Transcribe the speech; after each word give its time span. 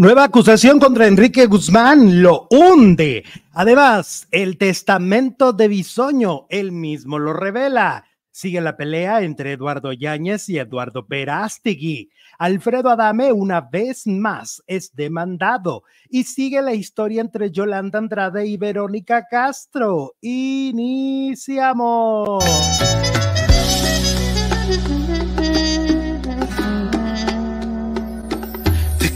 Nueva 0.00 0.22
acusación 0.22 0.78
contra 0.78 1.08
Enrique 1.08 1.46
Guzmán 1.46 2.22
lo 2.22 2.46
hunde. 2.50 3.24
Además, 3.50 4.28
el 4.30 4.56
testamento 4.56 5.52
de 5.52 5.66
Bisoño, 5.66 6.46
él 6.50 6.70
mismo 6.70 7.18
lo 7.18 7.32
revela. 7.32 8.04
Sigue 8.30 8.60
la 8.60 8.76
pelea 8.76 9.22
entre 9.22 9.54
Eduardo 9.54 9.92
Yáñez 9.92 10.48
y 10.50 10.58
Eduardo 10.58 11.08
Perástegui. 11.08 12.10
Alfredo 12.38 12.90
Adame 12.90 13.32
una 13.32 13.60
vez 13.60 14.06
más 14.06 14.62
es 14.68 14.94
demandado 14.94 15.82
y 16.08 16.22
sigue 16.22 16.62
la 16.62 16.74
historia 16.74 17.20
entre 17.20 17.50
Yolanda 17.50 17.98
Andrade 17.98 18.46
y 18.46 18.56
Verónica 18.56 19.26
Castro. 19.28 20.14
Iniciamos. 20.20 21.24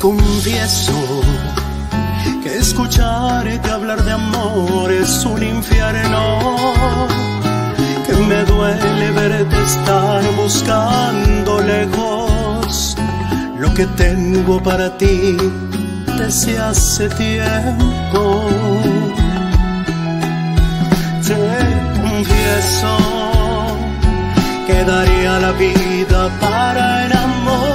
Confieso 0.03 1.23
que 2.43 2.57
escucharte 2.57 3.71
hablar 3.71 4.03
de 4.03 4.11
amor 4.11 4.91
es 4.91 5.25
un 5.25 5.41
infierno, 5.41 6.67
que 8.05 8.13
me 8.13 8.43
duele 8.43 9.11
verte 9.13 9.63
estar 9.63 10.23
buscando 10.35 11.63
lejos 11.63 12.97
lo 13.57 13.73
que 13.75 13.87
tengo 14.05 14.61
para 14.61 14.99
ti 14.99 15.37
desde 16.19 16.59
hace 16.59 17.09
tiempo. 17.11 18.51
Te 21.29 22.03
confieso 22.03 22.97
que 24.67 24.85
daría 24.85 25.39
la 25.39 25.53
vida 25.53 26.29
para 26.41 27.07
enamorarte 27.07 27.72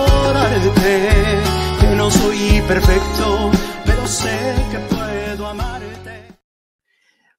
no 2.08 2.12
soy 2.12 2.62
perfecto, 2.70 3.52
pero 3.86 4.08
sé 4.08 4.56
que 4.72 4.80
puedo 4.96 5.46
amarte. 5.46 6.34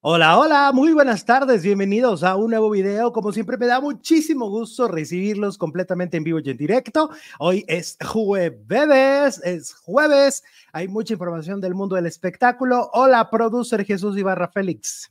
Hola, 0.03 0.39
hola, 0.39 0.73
muy 0.75 0.93
buenas 0.93 1.25
tardes, 1.25 1.63
bienvenidos 1.63 2.23
a 2.23 2.37
un 2.37 2.51
nuevo 2.51 2.69
video. 2.69 3.11
Como 3.11 3.33
siempre 3.33 3.57
me 3.57 3.67
da 3.67 3.81
muchísimo 3.81 4.51
gusto 4.51 4.87
recibirlos 4.87 5.57
completamente 5.57 6.19
en 6.19 6.25
vivo 6.25 6.41
y 6.45 6.51
en 6.51 6.59
directo. 6.59 7.09
Hoy 7.39 7.65
es 7.67 7.97
jueves, 8.05 9.41
es 9.43 9.73
jueves, 9.73 10.45
hay 10.75 10.87
mucha 10.87 11.15
información 11.15 11.63
del 11.63 11.75
mundo 11.75 11.97
del 11.97 12.05
espectáculo. 12.05 12.91
Hola, 12.93 13.31
producer 13.31 13.87
Jesús 13.87 14.19
Ibarra 14.19 14.49
Félix. 14.49 15.11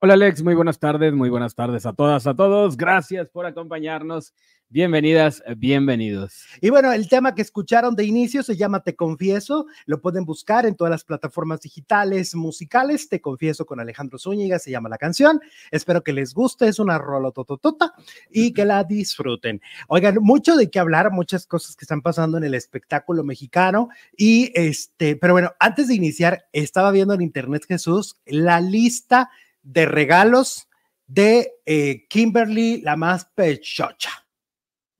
Hola 0.00 0.14
Alex, 0.14 0.42
muy 0.42 0.54
buenas 0.54 0.78
tardes, 0.78 1.12
muy 1.12 1.28
buenas 1.28 1.54
tardes 1.54 1.84
a 1.84 1.92
todas, 1.92 2.26
a 2.26 2.34
todos. 2.34 2.78
Gracias 2.78 3.28
por 3.28 3.44
acompañarnos 3.44 4.32
Bienvenidas, 4.70 5.42
bienvenidos. 5.56 6.46
Y 6.60 6.70
bueno, 6.70 6.90
el 6.92 7.08
tema 7.08 7.34
que 7.34 7.42
escucharon 7.42 7.94
de 7.94 8.04
inicio 8.06 8.42
se 8.42 8.56
llama 8.56 8.82
Te 8.82 8.96
Confieso. 8.96 9.66
Lo 9.86 10.00
pueden 10.00 10.24
buscar 10.24 10.66
en 10.66 10.74
todas 10.74 10.90
las 10.90 11.04
plataformas 11.04 11.60
digitales, 11.60 12.34
musicales. 12.34 13.08
Te 13.08 13.20
Confieso 13.20 13.66
con 13.66 13.78
Alejandro 13.78 14.18
Zúñiga, 14.18 14.58
se 14.58 14.72
llama 14.72 14.88
la 14.88 14.98
canción. 14.98 15.40
Espero 15.70 16.02
que 16.02 16.12
les 16.12 16.34
guste, 16.34 16.66
es 16.66 16.80
una 16.80 16.98
rolotototota 16.98 17.92
y 18.30 18.52
que 18.52 18.64
la 18.64 18.82
disfruten. 18.82 19.60
Oigan, 19.86 20.16
mucho 20.20 20.56
de 20.56 20.68
qué 20.70 20.80
hablar, 20.80 21.12
muchas 21.12 21.46
cosas 21.46 21.76
que 21.76 21.84
están 21.84 22.02
pasando 22.02 22.38
en 22.38 22.44
el 22.44 22.54
espectáculo 22.54 23.22
mexicano. 23.22 23.90
Y 24.16 24.50
este, 24.54 25.14
pero 25.14 25.34
bueno, 25.34 25.52
antes 25.60 25.86
de 25.86 25.94
iniciar, 25.94 26.48
estaba 26.52 26.90
viendo 26.90 27.14
en 27.14 27.20
internet, 27.20 27.64
Jesús, 27.68 28.16
la 28.26 28.60
lista 28.60 29.30
de 29.62 29.86
regalos 29.86 30.68
de 31.06 31.52
eh, 31.64 32.06
Kimberly, 32.08 32.80
la 32.80 32.96
más 32.96 33.26
pechocha 33.26 34.23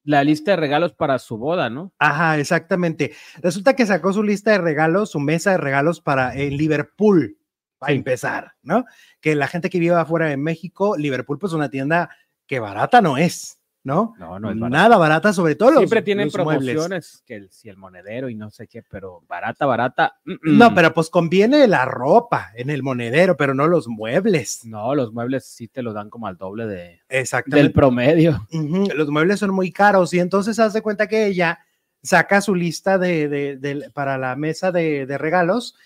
la 0.05 0.23
lista 0.23 0.53
de 0.53 0.59
regalos 0.59 0.93
para 0.93 1.19
su 1.19 1.39
boda, 1.39 1.71
¿no? 1.71 1.93
Ajá, 1.99 2.39
exactamente. 2.39 3.13
Resulta 3.43 3.75
que 3.75 3.87
sacó 3.87 4.13
su 4.13 4.23
lista 4.23 4.53
de 4.53 4.59
regalos, 4.59 5.11
su 5.11 5.21
mesa 5.21 5.53
de 5.53 5.59
regalos 5.59 6.01
para 6.01 6.35
en 6.35 6.57
Liverpool, 6.57 7.39
para 7.79 7.95
empezar, 7.95 8.53
¿no? 8.63 8.85
Que 9.21 9.35
la 9.35 9.49
gente 9.49 9.71
que 9.71 9.79
vive 9.81 9.95
afuera 9.95 10.27
de 10.27 10.37
México, 10.37 10.97
Liverpool, 10.97 11.39
pues 11.39 11.53
una 11.55 11.71
tienda 11.71 12.11
que 12.47 12.61
barata 12.61 13.01
no 13.01 13.17
es. 13.17 13.59
¿No? 13.85 14.15
No, 14.19 14.41
no 14.41 14.51
es 14.51 14.57
Nada 14.57 14.97
barata, 14.97 15.33
sobre 15.33 15.55
todo 15.55 15.77
Siempre 15.77 16.03
tienen 16.03 16.31
promociones, 16.31 17.23
que 17.27 17.37
el, 17.37 17.51
si 17.51 17.69
el 17.69 17.77
monedero 17.77 18.31
y 18.31 18.35
no 18.35 18.51
sé 18.51 18.67
qué, 18.67 18.83
pero 18.83 19.23
barata, 19.29 19.67
barata. 19.67 20.17
No, 20.25 20.75
pero 20.75 20.93
pues 20.95 21.11
conviene 21.11 21.69
la 21.69 21.85
ropa 21.85 22.51
en 22.57 22.71
el 22.71 22.83
monedero, 22.83 23.37
pero 23.37 23.55
no 23.55 23.69
los 23.69 23.87
muebles. 23.87 24.65
No, 24.65 24.95
los 24.95 25.13
muebles 25.13 25.45
sí 25.45 25.69
te 25.69 25.83
lo 25.83 25.93
dan 25.93 26.09
como 26.09 26.27
al 26.27 26.39
doble 26.39 26.67
de, 26.67 27.01
del 27.47 27.73
promedio. 27.73 28.47
Los 28.95 29.09
muebles 29.11 29.39
son 29.39 29.55
muy 29.55 29.71
caros 29.71 30.15
y 30.15 30.19
entonces 30.19 30.59
hace 30.59 30.81
cuenta 30.81 31.07
que 31.07 31.27
ella 31.27 31.61
saca 32.03 32.41
su 32.41 32.55
lista 32.55 32.99
de, 32.99 33.29
de, 33.29 33.91
para 33.93 34.17
la 34.19 34.35
mesa 34.37 34.73
de, 34.73 35.07
regalos 35.19 35.77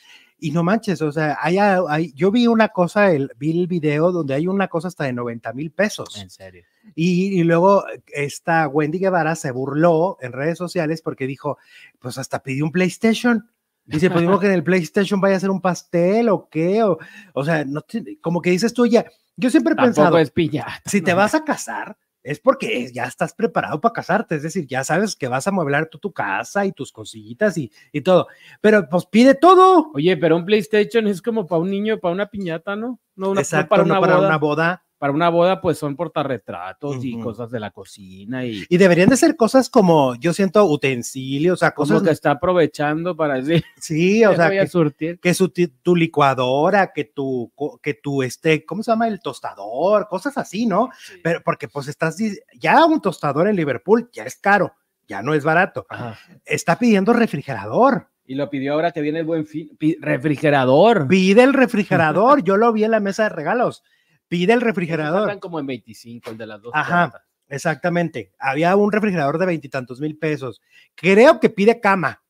y 0.40 0.52
no 0.52 0.62
manches, 0.62 1.02
o 1.02 1.10
sea, 1.10 1.36
hay, 1.40 2.12
yo 2.14 2.30
vi 2.30 2.46
una 2.46 2.68
cosa, 2.68 3.10
el, 3.10 3.30
vi 3.36 3.58
el 3.58 3.66
video 3.66 4.12
donde 4.12 4.34
hay 4.34 4.46
una 4.46 4.68
cosa 4.68 4.88
hasta 4.88 5.04
de 5.04 5.12
90 5.12 5.52
mil 5.52 5.70
pesos. 5.72 6.16
En 6.16 6.30
serio. 6.30 6.64
Y, 6.94 7.42
luego 7.42 7.84
esta 8.06 8.68
Wendy 8.68 8.98
Guevara 8.98 9.34
se 9.34 9.50
burló 9.50 10.16
en 10.20 10.32
redes 10.32 10.58
sociales 10.58 11.02
porque 11.02 11.26
dijo, 11.26 11.58
pues 11.98 12.18
hasta 12.18 12.42
pidió 12.42 12.64
un 12.64 12.72
PlayStation. 12.72 13.50
Dice, 13.84 14.10
pues 14.10 14.22
digo 14.22 14.38
que 14.38 14.46
en 14.46 14.52
el 14.52 14.64
PlayStation 14.64 15.20
vaya 15.20 15.36
a 15.36 15.40
ser 15.40 15.50
un 15.50 15.60
pastel 15.60 16.28
o 16.28 16.48
qué, 16.48 16.82
o, 16.82 16.98
o 17.32 17.44
sea, 17.44 17.64
no 17.64 17.84
como 18.20 18.40
que 18.40 18.50
dices 18.50 18.72
tú 18.72 18.86
ya, 18.86 19.06
yo 19.36 19.50
siempre 19.50 19.72
he 19.72 19.76
pensado, 19.76 20.18
es 20.18 20.32
si 20.84 21.00
te 21.00 21.14
vas 21.14 21.34
a 21.34 21.44
casar, 21.44 21.96
es 22.30 22.40
porque 22.40 22.92
ya 22.92 23.04
estás 23.04 23.32
preparado 23.32 23.80
para 23.80 23.92
casarte, 23.92 24.36
es 24.36 24.42
decir, 24.42 24.66
ya 24.66 24.84
sabes 24.84 25.16
que 25.16 25.28
vas 25.28 25.46
a 25.46 25.50
mueblar 25.50 25.88
tu, 25.88 25.98
tu 25.98 26.12
casa 26.12 26.66
y 26.66 26.72
tus 26.72 26.92
cositas 26.92 27.56
y, 27.56 27.72
y, 27.92 28.02
todo, 28.02 28.28
pero 28.60 28.88
pues 28.88 29.06
pide 29.06 29.34
todo. 29.34 29.90
Oye, 29.94 30.16
pero 30.16 30.36
un 30.36 30.44
PlayStation 30.44 31.06
es 31.06 31.22
como 31.22 31.46
para 31.46 31.62
un 31.62 31.70
niño, 31.70 31.98
para 31.98 32.12
una 32.12 32.26
piñata, 32.26 32.76
¿no? 32.76 33.00
No, 33.16 33.30
una, 33.30 33.42
para, 33.68 33.82
una, 33.82 34.00
para 34.00 34.18
una 34.18 34.38
boda 34.38 34.87
para 34.98 35.12
una 35.12 35.28
boda, 35.28 35.60
pues 35.60 35.78
son 35.78 35.94
portarretratos 35.94 37.04
y 37.04 37.18
cosas 37.20 37.50
de 37.50 37.60
la 37.60 37.70
cocina. 37.70 38.44
Y, 38.44 38.64
y 38.68 38.76
deberían 38.78 39.08
de 39.08 39.16
ser 39.16 39.36
cosas 39.36 39.70
como, 39.70 40.16
yo 40.16 40.32
siento, 40.32 40.64
utensilios, 40.64 41.54
o 41.54 41.56
sea, 41.56 41.70
cosas. 41.70 42.02
que 42.02 42.10
está 42.10 42.32
aprovechando 42.32 43.16
para 43.16 43.34
decir. 43.36 43.64
Sí, 43.78 44.24
o 44.24 44.34
sea, 44.34 44.50
que, 44.50 45.18
que 45.22 45.34
su, 45.34 45.52
tu 45.82 45.96
licuadora, 45.96 46.92
que 46.92 47.04
tu, 47.04 47.52
que 47.80 47.94
tu, 47.94 48.22
este, 48.22 48.66
¿cómo 48.66 48.82
se 48.82 48.90
llama? 48.90 49.06
El 49.06 49.20
tostador, 49.20 50.08
cosas 50.08 50.36
así, 50.36 50.66
¿no? 50.66 50.90
Pero 51.22 51.40
porque 51.44 51.68
pues 51.68 51.86
estás, 51.86 52.18
ya 52.58 52.84
un 52.84 53.00
tostador 53.00 53.48
en 53.48 53.56
Liverpool 53.56 54.10
ya 54.12 54.24
es 54.24 54.36
caro, 54.36 54.74
ya 55.06 55.22
no 55.22 55.32
es 55.32 55.44
barato. 55.44 55.86
Está 56.44 56.78
pidiendo 56.78 57.12
refrigerador. 57.12 58.08
Y 58.26 58.34
lo 58.34 58.50
pidió 58.50 58.74
ahora 58.74 58.90
que 58.90 59.00
viene 59.00 59.20
el 59.20 59.24
buen 59.24 59.46
fin. 59.46 59.70
Refrigerador. 60.00 61.06
Pide 61.08 61.44
el 61.44 61.54
refrigerador. 61.54 62.42
Yo 62.42 62.56
lo 62.56 62.72
vi 62.72 62.84
en 62.84 62.90
la 62.90 63.00
mesa 63.00 63.22
de 63.22 63.28
regalos 63.30 63.82
pide 64.28 64.52
el 64.52 64.60
refrigerador. 64.60 65.22
Están 65.22 65.40
como 65.40 65.58
en 65.58 65.66
25 65.66 66.30
el 66.30 66.38
de 66.38 66.46
las 66.46 66.62
dos. 66.62 66.72
Ajá, 66.74 67.24
exactamente. 67.48 68.32
Había 68.38 68.76
un 68.76 68.92
refrigerador 68.92 69.38
de 69.38 69.46
veintitantos 69.46 70.00
mil 70.00 70.16
pesos. 70.16 70.60
Creo 70.94 71.40
que 71.40 71.50
pide 71.50 71.80
cama. 71.80 72.22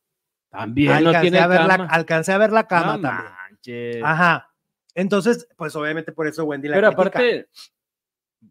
También 0.50 0.92
alcancé 0.92 1.16
no 1.16 1.20
tiene 1.20 1.38
a 1.40 1.46
ver 1.46 1.58
cama. 1.58 1.76
La, 1.76 1.84
alcancé 1.84 2.32
a 2.32 2.38
ver 2.38 2.52
la 2.52 2.66
cama 2.66 2.96
no 2.96 3.02
también. 3.02 3.32
Manches. 3.50 4.02
Ajá. 4.02 4.50
Entonces, 4.94 5.46
pues 5.56 5.76
obviamente 5.76 6.12
por 6.12 6.26
eso 6.26 6.44
Wendy 6.44 6.68
la 6.68 6.76
Pero 6.76 6.88
critica. 6.92 7.18
aparte, 7.18 7.48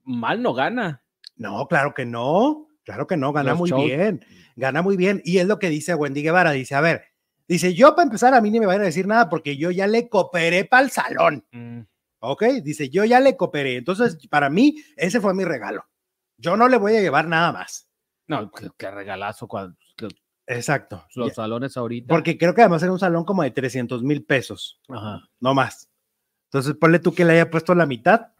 mal 0.03 0.41
no 0.41 0.53
gana. 0.53 1.03
No, 1.35 1.68
claro 1.68 1.94
que 1.94 2.06
no. 2.06 2.68
Claro 2.84 3.06
que 3.06 3.18
no, 3.18 3.34
gana 3.34 3.53
muy 3.53 3.69
bien. 3.69 4.25
Gana 4.56 4.81
muy 4.81 4.96
bien. 4.96 5.22
Y 5.25 5.40
es 5.40 5.47
lo 5.47 5.59
que 5.59 5.69
dice 5.69 5.94
Wendy 5.94 6.24
Guevara. 6.24 6.52
Dice, 6.52 6.74
a 6.74 6.79
ver, 6.79 7.03
dice, 7.46 7.74
yo 7.74 7.96
para 7.96 8.06
empezar 8.06 8.34
a 8.34 8.40
mí 8.40 8.50
ni 8.50 8.62
me 8.62 8.66
van 8.66 8.79
a 8.79 8.85
decir 8.85 9.08
nada 9.08 9.28
porque 9.28 9.58
yo 9.58 9.72
ya 9.72 9.88
le 9.88 10.08
cooperé 10.08 10.64
para 10.64 10.84
el 10.84 10.91
salón. 10.91 11.46
Mm. 11.52 11.81
¿Ok? 12.19 12.44
Dice, 12.63 12.89
yo 12.89 13.05
ya 13.05 13.19
le 13.19 13.38
cooperé. 13.38 13.78
Entonces, 13.78 14.17
para 14.29 14.50
mí, 14.50 14.75
ese 14.95 15.22
fue 15.22 15.33
mi 15.33 15.44
regalo. 15.44 15.85
Yo 16.38 16.57
no 16.57 16.67
le 16.67 16.78
voy 16.78 16.95
a 16.95 17.01
llevar 17.01 17.28
nada 17.28 17.51
más. 17.51 17.89
No, 18.28 18.51
qué, 18.78 18.91
regalazo. 18.91 19.47
Cuando, 19.47 19.78
Exacto. 20.45 21.05
Los 21.16 21.33
salones 21.33 21.75
ahorita. 21.78 22.07
Porque 22.07 22.38
creo 22.38 22.53
que 22.53 22.61
además 22.61 22.83
era 22.83 22.91
un 22.91 23.00
salón 23.00 23.25
como 23.25 23.44
de 23.44 23.52
300 23.52 24.03
mil 24.03 24.23
pesos. 24.23 24.79
Ajá. 24.90 25.22
No 25.40 25.53
más. 25.53 25.90
Entonces, 26.46 26.75
ponle 26.75 26.99
tú 26.99 27.14
que 27.14 27.25
le 27.25 27.34
haya 27.34 27.49
puesto 27.49 27.75
la 27.75 27.85
mitad, 27.85 28.34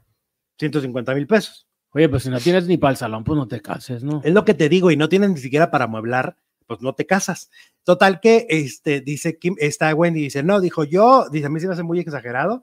150 0.59 1.13
mil 1.13 1.27
pesos. 1.27 1.68
Oye, 1.91 2.07
pues 2.09 2.23
si 2.23 2.30
no 2.30 2.39
tienes 2.39 2.68
ni 2.68 2.77
para 2.77 2.91
el 2.91 2.97
salón, 2.97 3.23
pues 3.23 3.38
no 3.38 3.47
te 3.47 3.62
cases, 3.62 4.03
¿no? 4.03 4.21
Es 4.23 4.33
lo 4.33 4.45
que 4.45 4.53
te 4.53 4.69
digo, 4.69 4.91
y 4.91 4.97
no 4.97 5.09
tienes 5.09 5.30
ni 5.31 5.38
siquiera 5.38 5.71
para 5.71 5.85
amueblar, 5.85 6.38
pues 6.65 6.81
no 6.81 6.94
te 6.94 7.06
casas. 7.06 7.50
Total 7.83 8.19
que, 8.19 8.45
este, 8.50 9.01
dice 9.01 9.38
Kim, 9.39 9.56
está 9.57 9.94
Wendy, 9.94 10.21
dice, 10.21 10.44
no, 10.44 10.62
dijo 10.62 10.83
yo, 10.83 11.27
dice, 11.30 11.47
a 11.47 11.50
mí 11.50 11.59
se 11.59 11.68
me 11.68 11.73
hace 11.73 11.83
muy 11.83 12.00
exagerado, 12.00 12.62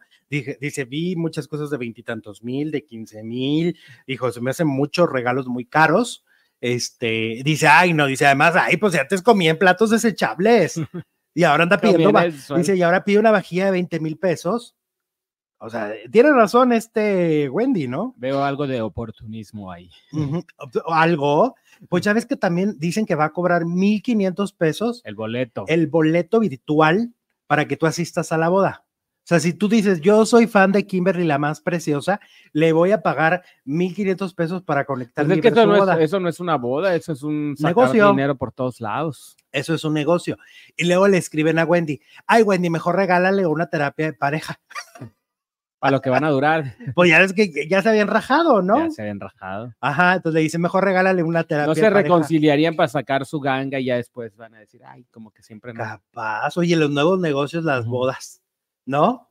dice, 0.61 0.85
vi 0.85 1.17
muchas 1.17 1.49
cosas 1.49 1.71
de 1.71 1.79
veintitantos 1.79 2.43
mil, 2.43 2.71
de 2.71 2.85
quince 2.85 3.23
mil, 3.23 3.79
dijo, 4.07 4.31
se 4.33 4.41
me 4.41 4.51
hacen 4.51 4.67
muchos 4.67 5.11
regalos 5.11 5.47
muy 5.47 5.65
caros. 5.65 6.25
Este, 6.61 7.43
dice, 7.45 7.69
ay, 7.69 7.93
no, 7.93 8.07
dice, 8.07 8.27
además, 8.27 8.55
ay, 8.57 8.79
pues 8.79 8.95
antes 8.95 9.23
comía 9.23 9.51
en 9.51 9.59
platos 9.59 9.91
desechables. 9.91 10.81
Y 11.37 11.43
ahora 11.43 11.65
anda 11.65 11.79
pidiendo, 11.79 12.13
dice, 12.57 12.77
y 12.77 12.83
ahora 12.83 13.05
pide 13.05 13.19
una 13.19 13.33
vajilla 13.33 13.65
de 13.65 13.73
20 13.73 13.99
mil 13.99 14.17
pesos. 14.17 14.77
O 15.59 15.71
sea, 15.71 15.93
tiene 16.11 16.31
razón 16.31 16.73
este 16.73 17.49
Wendy, 17.49 17.89
¿no? 17.89 18.15
Veo 18.19 18.45
algo 18.45 18.67
de 18.67 18.83
oportunismo 18.83 19.73
ahí. 19.73 19.91
Algo. 20.87 21.57
Pues 21.89 22.05
ya 22.05 22.13
ves 22.13 22.27
que 22.27 22.37
también 22.37 22.79
dicen 22.79 23.07
que 23.07 23.15
va 23.15 23.25
a 23.25 23.33
cobrar 23.33 23.63
1.500 23.63 24.55
pesos. 24.57 25.03
El 25.05 25.15
boleto. 25.15 25.65
El 25.67 25.87
boleto 25.87 26.39
virtual 26.39 27.15
para 27.47 27.67
que 27.67 27.77
tú 27.77 27.87
asistas 27.87 28.31
a 28.31 28.39
la 28.39 28.49
boda. 28.49 28.84
O 29.25 29.27
sea, 29.27 29.41
si 29.41 29.55
tú 29.55 29.69
dices, 29.71 30.03
yo 30.03 30.27
soy 30.27 30.47
fan 30.47 30.71
de 30.71 30.87
Kimberly, 30.87 31.25
la 31.25 31.39
más 31.39 31.63
preciosa, 31.63 32.21
le 32.53 32.73
voy 32.73 32.93
a 32.93 33.01
pagar 33.01 33.43
1.500 33.65 34.35
pesos 34.35 34.63
para 34.63 34.85
conectar 34.85 35.25
Pues 35.25 35.33
es 35.33 35.37
mi 35.39 35.43
que 35.43 35.49
eso 35.49 35.63
su 35.63 35.67
no 35.67 35.79
boda. 35.79 35.95
es, 35.95 36.01
eso 36.03 36.21
no 36.21 36.29
es 36.29 36.41
una 36.41 36.57
boda, 36.57 36.95
eso 36.95 37.13
es 37.13 37.23
un 37.23 37.55
sacar 37.57 37.71
Negocio. 37.75 38.11
dinero 38.11 38.37
por 38.37 38.53
todos 38.53 38.83
lados. 38.83 39.37
Eso 39.51 39.73
es 39.75 39.83
un 39.85 39.95
negocio. 39.95 40.37
Y 40.77 40.85
luego 40.87 41.09
le 41.09 41.17
escriben 41.17 41.59
a 41.59 41.65
Wendy, 41.65 42.01
ay, 42.27 42.43
Wendy, 42.43 42.69
mejor 42.69 42.97
regálale 42.97 43.47
una 43.47 43.67
terapia 43.71 44.07
de 44.07 44.13
pareja. 44.13 44.61
Para 45.79 45.93
lo 45.93 46.01
que 46.01 46.09
van 46.11 46.25
a 46.25 46.31
durar, 46.31 46.77
Pues 46.95 47.11
ya 47.11 47.21
es 47.23 47.33
que 47.35 47.67
ya 47.69 47.83
se 47.83 47.91
habían 47.91 48.09
rajado, 48.09 48.63
¿no? 48.63 48.77
ya 48.79 48.91
se 48.91 49.03
habían 49.03 49.21
rajado. 49.21 49.75
Ajá, 49.81 50.15
entonces 50.17 50.35
le 50.35 50.41
dicen, 50.43 50.61
mejor 50.63 50.83
regálale 50.85 51.23
una 51.23 51.45
terapia 51.45 51.67
No 51.67 51.75
de 51.75 51.81
se 51.81 51.87
pareja. 51.87 52.03
reconciliarían 52.03 52.75
para 52.77 52.89
sacar 52.89 53.27
su 53.27 53.39
ganga 53.41 53.79
y 53.79 53.87
ya 53.87 53.97
después 53.97 54.35
van 54.37 54.55
a 54.55 54.59
decir, 54.61 54.81
ay, 54.87 55.05
como 55.11 55.31
que 55.31 55.43
siempre 55.43 55.73
no. 55.75 55.83
Capaz, 55.85 56.57
oye, 56.57 56.75
los 56.77 56.91
nuevos 56.91 57.21
negocios, 57.21 57.65
las 57.65 57.85
bodas, 57.87 58.41
¿no? 58.87 59.31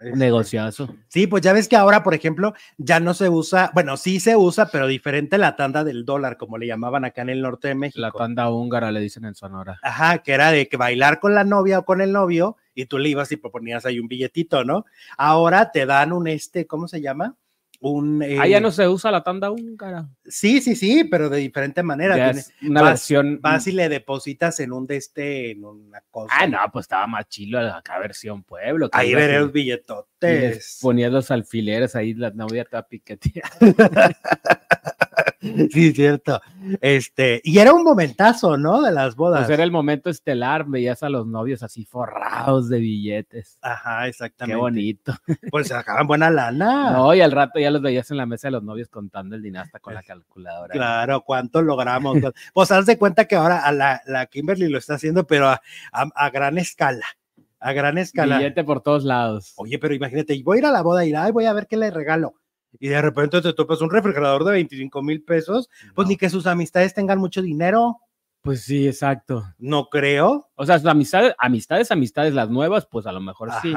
Un 0.00 0.18
negociazo. 0.18 0.94
Sí, 1.08 1.26
pues 1.26 1.42
ya 1.42 1.52
ves 1.52 1.66
que 1.66 1.74
ahora, 1.74 2.04
por 2.04 2.14
ejemplo, 2.14 2.54
ya 2.76 3.00
no 3.00 3.14
se 3.14 3.28
usa, 3.28 3.72
bueno, 3.74 3.96
sí 3.96 4.20
se 4.20 4.36
usa, 4.36 4.68
pero 4.70 4.86
diferente 4.86 5.38
la 5.38 5.56
tanda 5.56 5.82
del 5.82 6.04
dólar, 6.04 6.36
como 6.36 6.56
le 6.56 6.68
llamaban 6.68 7.04
acá 7.04 7.22
en 7.22 7.30
el 7.30 7.42
norte 7.42 7.68
de 7.68 7.74
México. 7.74 8.00
La 8.00 8.12
tanda 8.12 8.48
húngara 8.48 8.92
le 8.92 9.00
dicen 9.00 9.24
en 9.24 9.34
Sonora. 9.34 9.80
Ajá, 9.82 10.18
que 10.18 10.32
era 10.32 10.52
de 10.52 10.68
que 10.68 10.76
bailar 10.76 11.18
con 11.18 11.34
la 11.34 11.42
novia 11.42 11.80
o 11.80 11.84
con 11.84 12.00
el 12.00 12.12
novio 12.12 12.56
y 12.74 12.86
tú 12.86 12.98
le 12.98 13.08
ibas 13.08 13.32
y 13.32 13.36
proponías 13.36 13.86
ahí 13.86 13.98
un 13.98 14.06
billetito, 14.06 14.62
¿no? 14.62 14.84
Ahora 15.16 15.72
te 15.72 15.84
dan 15.84 16.12
un 16.12 16.28
este, 16.28 16.66
¿cómo 16.66 16.86
se 16.86 17.00
llama? 17.00 17.34
Un. 17.80 18.22
Ah, 18.40 18.46
ya 18.48 18.58
eh, 18.58 18.60
no 18.60 18.72
se 18.72 18.88
usa 18.88 19.10
la 19.12 19.22
tanda 19.22 19.50
húngara. 19.52 20.08
Sí, 20.24 20.60
sí, 20.60 20.74
sí, 20.74 21.04
pero 21.04 21.28
de 21.28 21.38
diferente 21.38 21.82
manera. 21.84 22.16
Ya 22.16 22.32
Tienes- 22.32 22.48
es 22.48 22.68
una 22.68 22.82
vas- 22.82 22.90
versión. 22.90 23.38
Vas 23.40 23.66
y 23.68 23.72
le 23.72 23.88
depositas 23.88 24.58
en 24.58 24.72
un 24.72 24.86
de 24.86 24.96
este, 24.96 25.52
en 25.52 25.64
una 25.64 26.02
cosa. 26.10 26.34
Ah, 26.36 26.46
no, 26.48 26.58
pues 26.72 26.84
estaba 26.84 27.06
más 27.06 27.28
chilo 27.28 27.60
acá 27.60 27.98
versión 28.00 28.42
pueblo. 28.42 28.88
Ahí 28.92 29.14
veré 29.14 29.38
los 29.38 29.52
billetotes. 29.52 30.78
Ponías 30.82 31.12
los 31.12 31.30
alfileres 31.30 31.94
ahí, 31.94 32.14
la 32.14 32.30
novia 32.30 32.64
te 32.64 32.82
piqueteada. 32.82 33.48
Sí, 35.70 35.92
cierto. 35.92 36.40
Este, 36.80 37.40
y 37.44 37.58
era 37.58 37.72
un 37.72 37.84
momentazo, 37.84 38.56
¿no? 38.56 38.82
De 38.82 38.90
las 38.92 39.14
bodas. 39.14 39.42
Pues 39.42 39.50
era 39.50 39.62
el 39.62 39.70
momento 39.70 40.10
estelar, 40.10 40.64
veías 40.66 41.02
a 41.02 41.08
los 41.08 41.26
novios 41.26 41.62
así 41.62 41.84
forrados 41.84 42.68
de 42.68 42.80
billetes. 42.80 43.58
Ajá, 43.62 44.02
Qué 44.02 44.08
exactamente. 44.08 44.56
bonito. 44.56 45.14
Pues 45.50 45.68
sacaban 45.68 46.06
buena 46.06 46.30
lana. 46.30 46.90
No, 46.90 47.14
y 47.14 47.20
al 47.20 47.30
rato 47.32 47.58
ya 47.60 47.70
los 47.70 47.80
veías 47.82 48.10
en 48.10 48.16
la 48.16 48.26
mesa 48.26 48.48
de 48.48 48.52
los 48.52 48.62
novios 48.62 48.88
contando 48.88 49.36
el 49.36 49.42
dinasta 49.42 49.78
con 49.78 49.94
la 49.94 50.02
calculadora. 50.02 50.72
Claro, 50.72 51.22
¿cuánto 51.24 51.62
logramos? 51.62 52.16
pues 52.54 52.70
haz 52.72 52.86
de 52.86 52.98
cuenta 52.98 53.26
que 53.26 53.36
ahora 53.36 53.60
a 53.60 53.72
la, 53.72 54.02
la 54.06 54.26
Kimberly 54.26 54.68
lo 54.68 54.78
está 54.78 54.94
haciendo, 54.94 55.26
pero 55.26 55.48
a, 55.48 55.60
a- 55.92 56.10
a 56.14 56.30
gran 56.30 56.58
escala. 56.58 57.06
A 57.60 57.72
gran 57.72 57.98
escala. 57.98 58.38
Billete 58.38 58.64
por 58.64 58.82
todos 58.82 59.04
lados. 59.04 59.52
Oye, 59.56 59.78
pero 59.78 59.94
imagínate, 59.94 60.40
voy 60.44 60.58
a 60.58 60.60
ir 60.60 60.66
a 60.66 60.72
la 60.72 60.82
boda 60.82 61.04
y 61.04 61.14
ay, 61.14 61.32
voy 61.32 61.44
a 61.46 61.52
ver 61.52 61.66
qué 61.66 61.76
le 61.76 61.90
regalo. 61.90 62.34
Y 62.78 62.88
de 62.88 63.00
repente 63.02 63.40
te 63.40 63.52
topas 63.52 63.80
un 63.80 63.90
refrigerador 63.90 64.44
de 64.44 64.52
25 64.52 65.02
mil 65.02 65.22
pesos, 65.22 65.68
pues 65.94 66.06
No. 66.06 66.10
ni 66.10 66.16
que 66.16 66.28
sus 66.30 66.46
amistades 66.46 66.94
tengan 66.94 67.18
mucho 67.18 67.42
dinero, 67.42 67.98
Pues 68.42 68.62
sí, 68.62 68.86
exacto. 68.86 69.44
no 69.58 69.88
creo. 69.88 70.48
O 70.54 70.64
sea, 70.66 70.78
sus 70.78 70.88
amistades, 70.88 71.34
amistades, 71.38 71.90
amistades, 71.90 72.34
las 72.34 72.50
nuevas, 72.50 72.86
pues 72.86 73.06
a 73.06 73.12
lo 73.12 73.20
mejor 73.20 73.50
sí. 73.62 73.72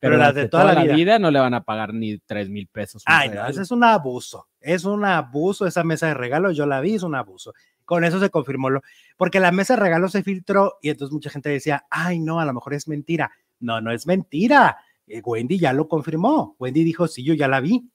Pero, 0.00 0.18
las 0.18 0.34
de 0.34 0.48
toda, 0.48 0.74
la 0.74 0.84
vida. 0.84 1.18
no 1.18 1.30
le 1.30 1.38
van 1.40 1.54
a 1.54 1.64
pagar 1.64 1.94
ni 1.94 2.18
tres 2.18 2.50
mil 2.50 2.66
pesos. 2.68 3.02
Ay, 3.06 3.28
no, 3.28 3.32
regalo. 3.36 3.50
ese 3.50 3.62
es 3.62 3.70
un 3.70 3.84
abuso. 3.84 4.48
Es 4.60 4.84
un 4.84 5.02
abuso 5.06 5.66
esa 5.66 5.82
mesa 5.82 6.08
de 6.08 6.14
regalos. 6.14 6.54
Yo 6.54 6.66
la 6.66 6.80
vi, 6.80 6.94
es 6.96 7.02
un 7.02 7.14
abuso. 7.14 7.54
Con 7.86 8.04
eso 8.04 8.20
se 8.20 8.28
confirmó 8.28 8.68
lo, 8.68 8.82
porque 9.16 9.40
la 9.40 9.50
mesa 9.50 9.76
de 9.76 9.80
regalos 9.80 10.12
se 10.12 10.22
filtró 10.22 10.74
y 10.82 10.90
entonces 10.90 11.12
mucha 11.12 11.30
gente 11.30 11.48
decía, 11.48 11.84
ay, 11.88 12.18
no, 12.20 12.38
a 12.38 12.44
lo 12.44 12.52
mejor 12.52 12.74
es 12.74 12.86
mentira. 12.86 13.30
No, 13.60 13.80
no 13.80 13.92
es 13.92 14.06
mentira. 14.06 14.76
Eh, 15.06 15.22
Wendy 15.24 15.58
ya 15.58 15.72
lo 15.72 15.88
confirmó. 15.88 16.54
Wendy 16.58 16.84
dijo, 16.84 17.08
sí, 17.08 17.24
yo 17.24 17.32
ya 17.32 17.48
la 17.48 17.60
vi. 17.60 17.88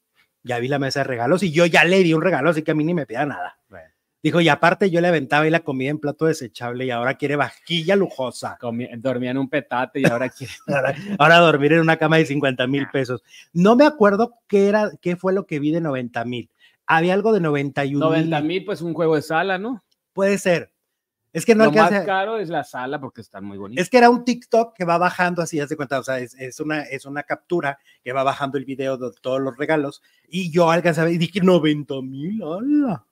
Ya 0.44 0.60
vi 0.60 0.68
la 0.68 0.80
mesa 0.80 1.02
de 1.02 1.06
regalos 1.06 1.44
y 1.44 1.52
yo 1.52 1.66
ya 1.66 1.84
le 1.84 2.04
di 2.04 2.14
un 2.14 2.22
regalo, 2.22 2.50
así 2.50 2.64
que 2.64 2.72
a 2.72 2.76
mí 2.76 2.84
ni 2.84 2.94
me 2.94 3.06
pida 3.06 3.26
nada. 3.26 3.60
Bueno. 3.70 3.90
Dijo, 4.22 4.42
y 4.42 4.50
aparte 4.50 4.90
yo 4.90 5.00
le 5.00 5.08
aventaba 5.08 5.48
y 5.48 5.50
la 5.50 5.62
comida 5.62 5.92
en 5.92 6.00
plato 6.00 6.26
desechable 6.26 6.86
y 6.86 6.92
ahora 6.92 7.14
quiere 7.14 7.38
vajilla 7.38 7.96
lujosa. 7.96 8.58
Dormía 8.98 9.32
en 9.32 9.38
un 9.38 9.50
petate 9.50 10.02
y 10.02 10.06
ahora 10.06 10.28
quiere. 10.30 10.52
Ahora, 10.68 10.96
ahora 11.18 11.38
dormir 11.38 11.74
en 11.74 11.80
una 11.80 11.96
cama 11.96 12.18
de 12.18 12.26
50 12.26 12.68
mil 12.68 12.88
pesos. 12.92 13.24
No 13.54 13.78
me 13.78 13.86
acuerdo 13.86 14.36
qué 14.48 14.68
era, 14.68 14.92
qué 15.02 15.16
fue 15.16 15.34
lo 15.34 15.46
que 15.46 15.60
vi 15.60 15.72
de 15.72 15.80
90 15.80 16.26
mil. 16.26 16.50
Había 16.86 17.14
algo 17.14 17.32
de 17.32 17.40
91 17.40 18.06
90 18.06 18.40
mil. 18.40 18.48
mil, 18.48 18.66
pues 18.66 18.82
un 18.82 18.94
juego 18.94 19.16
de 19.16 19.22
sala, 19.22 19.58
¿no? 19.58 19.84
Puede 20.12 20.38
ser. 20.38 20.74
Es 21.32 21.46
que 21.46 21.54
no 21.54 21.66
Lo 21.66 21.72
más 21.72 22.06
caro 22.06 22.38
es 22.38 22.50
la 22.50 22.64
sala 22.64 23.00
porque 23.00 23.22
están 23.22 23.46
muy 23.46 23.58
bonitos. 23.58 23.84
Es 23.84 23.90
que 23.90 23.98
era 23.98 24.10
un 24.10 24.26
TikTok 24.26 24.76
que 24.76 24.84
va 24.84 24.98
bajando 24.98 25.42
así, 25.42 25.60
haz 25.60 25.70
de 25.70 25.76
cuenta, 25.76 26.00
o 26.00 26.04
sea, 26.04 26.20
es, 26.20 26.34
es 26.36 26.60
una, 26.60 26.82
es 26.82 27.06
una 27.06 27.24
captura 27.24 27.78
que 28.04 28.14
va 28.14 28.24
bajando 28.24 28.58
el 28.58 28.66
video 28.66 28.98
de 28.98 29.12
todos 29.22 29.40
los 29.40 29.56
regalos 29.56 30.02
y 30.28 30.52
yo 30.52 30.72
alcancé 30.72 31.02
a 31.02 31.04
ver 31.04 31.14
y 31.14 31.18
dije 31.18 31.42
90 31.42 32.02
mil, 32.02 32.42
hola. 32.42 33.06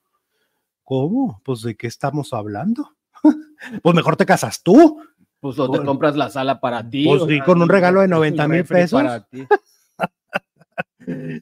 ¿Cómo? 0.83 1.41
Pues 1.43 1.61
de 1.61 1.75
qué 1.75 1.85
estamos 1.85 2.33
hablando. 2.33 2.95
pues 3.83 3.95
mejor 3.95 4.15
te 4.15 4.25
casas 4.25 4.63
tú. 4.63 5.01
Pues 5.39 5.59
o 5.59 5.69
te 5.69 5.83
compras 5.83 6.15
la 6.15 6.29
sala 6.29 6.59
para 6.59 6.89
ti. 6.89 7.05
Pues 7.05 7.21
o 7.21 7.27
sí, 7.27 7.39
con 7.41 7.61
un 7.61 7.69
regalo 7.69 7.99
de 7.99 8.05
un 8.05 8.11
90 8.11 8.47
mil 8.47 8.65
pesos. 8.65 9.01
para 9.01 9.23
ti. 9.25 9.45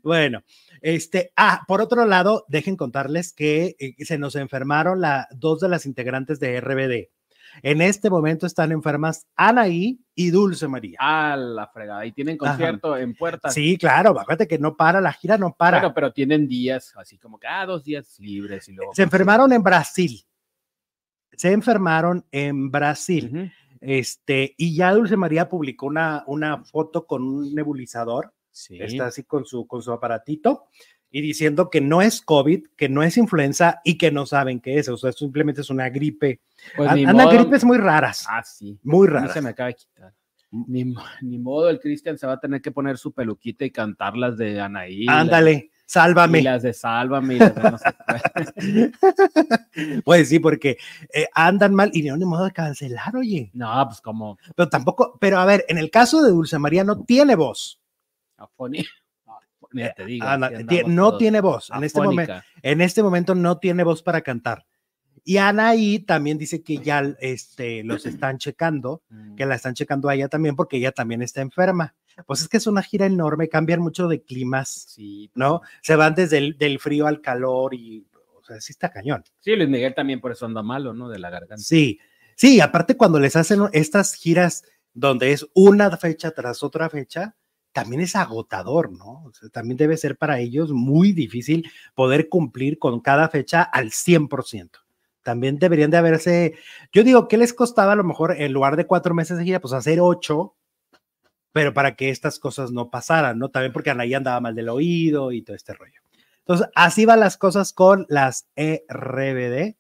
Bueno, 0.04 0.44
este, 0.86 1.34
ah, 1.36 1.64
por 1.68 1.82
otro 1.82 2.06
lado, 2.06 2.46
dejen 2.48 2.78
contarles 2.78 3.34
que 3.34 3.76
eh, 3.80 3.96
se 4.06 4.20
nos 4.20 4.36
enfermaron 4.36 5.02
la, 5.02 5.28
dos 5.32 5.60
de 5.60 5.68
las 5.68 5.88
integrantes 5.88 6.40
de 6.40 6.62
RBD. 6.62 7.10
En 7.64 7.82
este 7.82 8.12
momento 8.12 8.46
están 8.46 8.72
enfermas 8.72 9.26
Anaí 9.36 10.00
y 10.14 10.30
Dulce 10.30 10.68
María. 10.68 11.00
Ah, 11.02 11.36
la 11.40 11.66
fregada. 11.70 12.06
Y 12.06 12.12
tienen 12.12 12.38
Ajá. 12.40 12.52
concierto 12.52 12.96
en 12.98 13.16
puertas. 13.16 13.56
Sí, 13.56 13.80
claro, 13.80 14.14
fíjate 14.14 14.48
que 14.48 14.60
no 14.60 14.78
para, 14.78 15.02
la 15.02 15.12
gira 15.12 15.40
no 15.40 15.56
para. 15.58 15.80
Bueno, 15.80 15.96
pero 15.96 16.14
tienen 16.14 16.48
días, 16.48 16.94
así 16.98 17.18
como 17.18 17.40
que, 17.40 17.48
ah, 17.48 17.66
dos 17.66 17.84
días 17.84 18.20
libres 18.20 18.70
y 18.70 18.74
luego. 18.74 18.94
se 18.94 19.02
enfermaron 19.02 19.52
en 19.54 19.64
Brasil. 19.64 20.22
Se 21.32 21.52
enfermaron 21.52 22.24
en 22.32 22.70
Brasil. 22.70 23.52
Este, 23.82 24.54
y 24.56 24.76
ya 24.76 24.94
Dulce 24.94 25.18
María 25.18 25.50
publicó 25.50 25.88
una, 25.88 26.24
una 26.28 26.64
foto 26.64 27.08
con 27.08 27.24
un 27.24 27.56
nebulizador. 27.56 28.35
Sí. 28.56 28.78
Está 28.82 29.08
así 29.08 29.24
con 29.24 29.46
su, 29.46 29.68
con 29.68 29.82
su 29.82 29.92
aparatito 29.92 30.68
y 31.12 31.20
diciendo 31.22 31.70
que 31.70 31.82
no 31.82 32.02
es 32.02 32.22
COVID, 32.22 32.68
que 32.78 32.88
no 32.88 33.04
es 33.04 33.18
influenza 33.18 33.82
y 33.84 33.98
que 33.98 34.12
no 34.12 34.26
saben 34.26 34.62
qué 34.62 34.80
es. 34.80 34.88
O 34.88 34.96
sea, 34.98 35.12
simplemente 35.12 35.60
es 35.62 35.70
una 35.70 35.90
gripe. 35.90 36.42
Pues 36.78 36.90
Andan 36.90 37.30
gripes 37.30 37.66
muy 37.66 37.78
raras. 37.78 38.26
Ah, 38.30 38.44
sí. 38.44 38.80
Muy 38.84 39.08
raras. 39.08 39.34
se 39.34 39.42
me 39.42 39.50
acaba 39.50 39.68
de 39.68 39.76
quitar. 39.76 40.14
Ni, 40.52 40.86
mo- 40.86 41.04
ni 41.22 41.38
modo, 41.38 41.70
el 41.70 41.82
Cristian 41.82 42.18
se 42.18 42.26
va 42.28 42.34
a 42.34 42.40
tener 42.40 42.62
que 42.62 42.72
poner 42.72 42.98
su 42.98 43.12
peluquita 43.12 43.66
y 43.66 43.72
cantar 43.72 44.16
las 44.16 44.38
de 44.38 44.62
Anaí. 44.62 45.06
Ándale, 45.10 45.54
las- 45.54 45.64
Y 45.64 45.70
sálvame. 45.86 46.42
las 46.42 46.64
de 46.64 46.74
Sálvame. 46.74 47.36
y 47.36 47.40
las 47.40 47.56
de 47.56 47.62
no 47.72 47.78
sé. 47.78 47.86
Pues 50.04 50.30
sí, 50.30 50.40
porque 50.40 50.78
eh, 51.14 51.28
andan 51.34 51.74
mal 51.76 51.92
y 51.94 52.02
no 52.04 52.18
ni 52.18 52.26
modo 52.26 52.46
de 52.46 52.52
cancelar, 52.52 53.16
oye. 53.16 53.52
No, 53.54 53.86
pues 53.88 54.02
como 54.02 54.38
Pero 54.56 54.70
tampoco, 54.70 55.18
pero 55.20 55.38
a 55.40 55.46
ver, 55.46 55.66
en 55.68 55.78
el 55.78 55.90
caso 55.92 56.24
de 56.24 56.32
Dulce 56.32 56.58
María 56.60 56.84
no 56.84 57.04
tiene 57.04 57.36
voz. 57.36 57.80
Mira, 59.72 59.94
te 59.98 60.06
digo. 60.06 60.28
Andamos 60.28 60.64
no 60.88 61.08
todos. 61.10 61.20
tiene 61.20 61.42
voz. 61.42 61.70
En 61.76 61.84
este, 61.84 62.02
momento, 62.02 62.34
en 62.62 62.82
este 62.82 63.04
momento 63.04 63.36
no 63.36 63.58
tiene 63.58 63.84
voz 63.84 64.02
para 64.04 64.22
cantar. 64.22 64.66
Y 65.24 65.38
Anaí 65.38 66.00
también 66.00 66.38
dice 66.38 66.62
que 66.62 66.78
ya 66.78 67.02
este, 67.20 67.84
los 67.84 68.06
están 68.06 68.38
checando, 68.38 69.02
Mm. 69.10 69.36
que 69.36 69.46
la 69.46 69.56
están 69.56 69.74
checando 69.74 70.10
a 70.10 70.16
ella 70.16 70.28
también 70.28 70.56
porque 70.56 70.78
ella 70.78 70.92
también 70.92 71.22
está 71.22 71.42
enferma. 71.42 71.96
Pues 72.28 72.42
es 72.42 72.48
que 72.48 72.58
es 72.58 72.68
una 72.68 72.82
gira 72.82 73.06
enorme, 73.06 73.50
cambian 73.50 73.82
mucho 73.82 74.08
de 74.08 74.22
climas, 74.24 74.70
Sí, 74.70 75.30
¿no? 75.36 75.62
Se 75.82 75.96
van 75.98 76.16
desde 76.16 76.38
el 76.38 76.58
del 76.58 76.80
frío 76.80 77.08
al 77.08 77.20
calor 77.22 77.74
y, 77.74 78.08
o 78.38 78.44
sea, 78.44 78.62
sí 78.62 78.72
está 78.72 78.90
cañón. 78.90 79.24
Sí, 79.42 79.54
Luis 79.56 79.68
Miguel 79.68 79.94
también 79.94 80.22
por 80.22 80.32
eso 80.32 80.46
anda 80.46 80.64
malo, 80.64 80.94
¿no? 80.94 81.10
De 81.10 81.20
la 81.20 81.30
garganta. 81.30 81.58
Sí, 81.58 82.00
sí, 82.38 82.62
aparte 82.62 82.96
cuando 82.96 83.20
les 83.20 83.36
hacen 83.36 83.64
estas 83.74 84.14
giras 84.14 84.64
donde 84.94 85.34
es 85.34 85.46
una 85.54 85.98
fecha 85.98 86.32
tras 86.32 86.64
otra 86.64 86.90
fecha, 86.90 87.36
también 87.76 88.02
es 88.02 88.16
agotador, 88.16 88.94
¿no? 88.94 89.30
También 89.52 89.76
debe 89.76 89.98
ser 89.98 90.18
para 90.18 90.40
ellos 90.40 90.72
muy 90.72 91.12
difícil 91.12 91.70
poder 91.94 92.30
cumplir 92.30 92.80
con 92.80 93.02
cada 93.02 93.28
fecha 93.28 93.64
al 93.64 93.92
100%. 93.92 94.70
También 95.24 95.60
deberían 95.60 95.92
de 95.92 95.98
haberse, 95.98 96.56
yo 96.94 97.04
digo, 97.04 97.28
¿qué 97.28 97.36
les 97.36 97.54
costaba 97.54 97.92
a 97.92 97.98
lo 97.98 98.06
mejor 98.06 98.32
en 98.40 98.54
lugar 98.54 98.78
de 98.78 98.88
cuatro 98.88 99.14
meses 99.14 99.38
de 99.38 99.44
gira, 99.44 99.60
pues 99.60 99.74
hacer 99.74 100.00
ocho, 100.00 100.56
pero 101.52 101.74
para 101.74 101.98
que 101.98 102.12
estas 102.12 102.40
cosas 102.40 102.72
no 102.72 102.90
pasaran, 102.90 103.38
¿no? 103.40 103.50
También 103.50 103.74
porque 103.74 103.90
Anaí 103.90 104.14
andaba 104.14 104.40
mal 104.40 104.56
del 104.56 104.70
oído 104.70 105.34
y 105.34 105.42
todo 105.42 105.58
este 105.58 105.74
rollo. 105.74 106.00
Entonces, 106.40 106.70
así 106.76 107.06
van 107.06 107.20
las 107.20 107.36
cosas 107.36 107.74
con 107.74 108.06
las 108.08 108.48
E 108.56 108.86
RBD. 108.88 109.76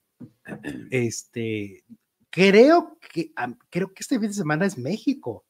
Este, 0.91 1.85
creo 2.29 2.97
que, 3.09 3.31
creo 3.69 3.93
que 3.93 4.01
este 4.01 4.19
fin 4.19 4.27
de 4.27 4.33
semana 4.33 4.65
es 4.65 4.77
México, 4.77 5.45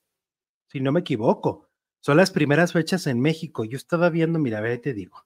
si 0.68 0.80
no 0.80 0.92
me 0.92 1.00
equivoco. 1.00 1.65
Son 2.06 2.18
las 2.18 2.30
primeras 2.30 2.72
fechas 2.72 3.08
en 3.08 3.20
México. 3.20 3.66
Yo 3.66 3.78
estaba 3.78 4.12
viendo, 4.12 4.38
mira, 4.38 4.60
a 4.60 4.62
ver, 4.62 4.80
te 4.80 4.94
digo. 4.94 5.26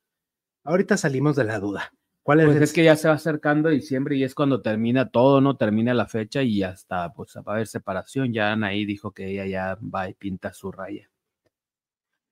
Ahorita 0.63 0.95
salimos 0.95 1.35
de 1.35 1.43
la 1.43 1.59
duda. 1.59 1.91
¿Cuál 2.23 2.39
es? 2.39 2.45
Pues 2.45 2.55
el- 2.55 2.63
es 2.63 2.71
que 2.71 2.85
ya 2.85 2.95
se 2.95 3.09
va 3.09 3.15
acercando 3.15 3.67
diciembre 3.67 4.15
y 4.15 4.23
es 4.23 4.33
cuando 4.33 4.61
termina 4.61 5.09
todo, 5.09 5.41
¿no? 5.41 5.57
Termina 5.57 5.93
la 5.93 6.07
fecha 6.07 6.41
y 6.41 6.63
hasta 6.63 7.11
pues 7.11 7.35
va 7.35 7.51
a 7.51 7.55
haber 7.55 7.67
separación. 7.67 8.31
Ya 8.31 8.53
Anaí 8.53 8.85
dijo 8.85 9.11
que 9.11 9.27
ella 9.27 9.45
ya 9.45 9.77
va 9.81 10.07
y 10.07 10.13
pinta 10.13 10.53
su 10.53 10.71
raya. 10.71 11.11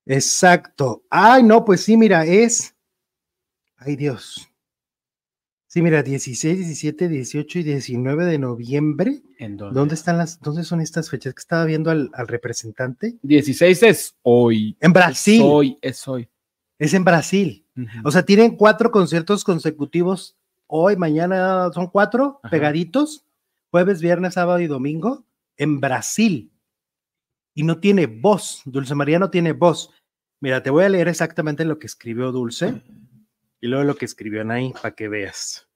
Exacto. 0.06 1.04
Ay, 1.10 1.44
no, 1.44 1.66
pues 1.66 1.82
sí, 1.82 1.98
mira, 1.98 2.26
es. 2.26 2.74
Ay, 3.76 3.98
Dios. 3.98 4.50
Sí, 5.70 5.82
mira, 5.82 6.02
16, 6.02 6.58
17, 6.60 7.10
18 7.10 7.60
y 7.60 7.64
19 7.64 8.26
de 8.26 8.40
noviembre. 8.40 9.22
¿En 9.38 9.58
dónde? 9.58 9.78
¿Dónde 9.78 9.96
están 9.96 10.18
las, 10.18 10.40
dónde 10.40 10.64
son 10.64 10.80
estas 10.80 11.10
fechas? 11.10 11.34
Que 11.34 11.40
estaba 11.40 11.66
viendo 11.66 11.92
al, 11.92 12.10
al 12.14 12.28
representante. 12.28 13.18
16 13.22 13.84
es 13.84 14.16
hoy. 14.24 14.78
En 14.80 14.94
Brasil. 14.94 15.42
Es 15.42 15.46
hoy, 15.46 15.78
es 15.82 16.08
hoy. 16.08 16.30
Es 16.80 16.94
en 16.94 17.04
Brasil. 17.04 17.66
O 18.04 18.12
sea, 18.12 18.24
tienen 18.24 18.56
cuatro 18.56 18.92
conciertos 18.92 19.44
consecutivos. 19.44 20.38
Hoy, 20.68 20.96
mañana 20.96 21.70
son 21.74 21.88
cuatro 21.88 22.40
Ajá. 22.44 22.50
pegaditos. 22.50 23.26
Jueves, 23.70 24.02
viernes, 24.02 24.36
sábado 24.36 24.60
y 24.62 24.68
domingo. 24.68 25.26
En 25.58 25.82
Brasil. 25.82 26.50
Y 27.54 27.64
no 27.64 27.80
tiene 27.80 28.06
voz. 28.06 28.62
Dulce 28.66 28.96
María 28.96 29.20
no 29.20 29.30
tiene 29.30 29.52
voz. 29.52 29.92
Mira, 30.40 30.64
te 30.64 30.70
voy 30.70 30.86
a 30.86 30.90
leer 30.90 31.08
exactamente 31.08 31.66
lo 31.66 31.78
que 31.78 31.88
escribió 31.88 32.32
Dulce 32.32 32.82
y 33.62 33.68
luego 33.68 33.84
lo 33.84 33.96
que 33.96 34.06
escribió 34.06 34.42
Anaí 34.42 34.74
para 34.74 34.96
que 34.96 35.10
veas. 35.10 35.67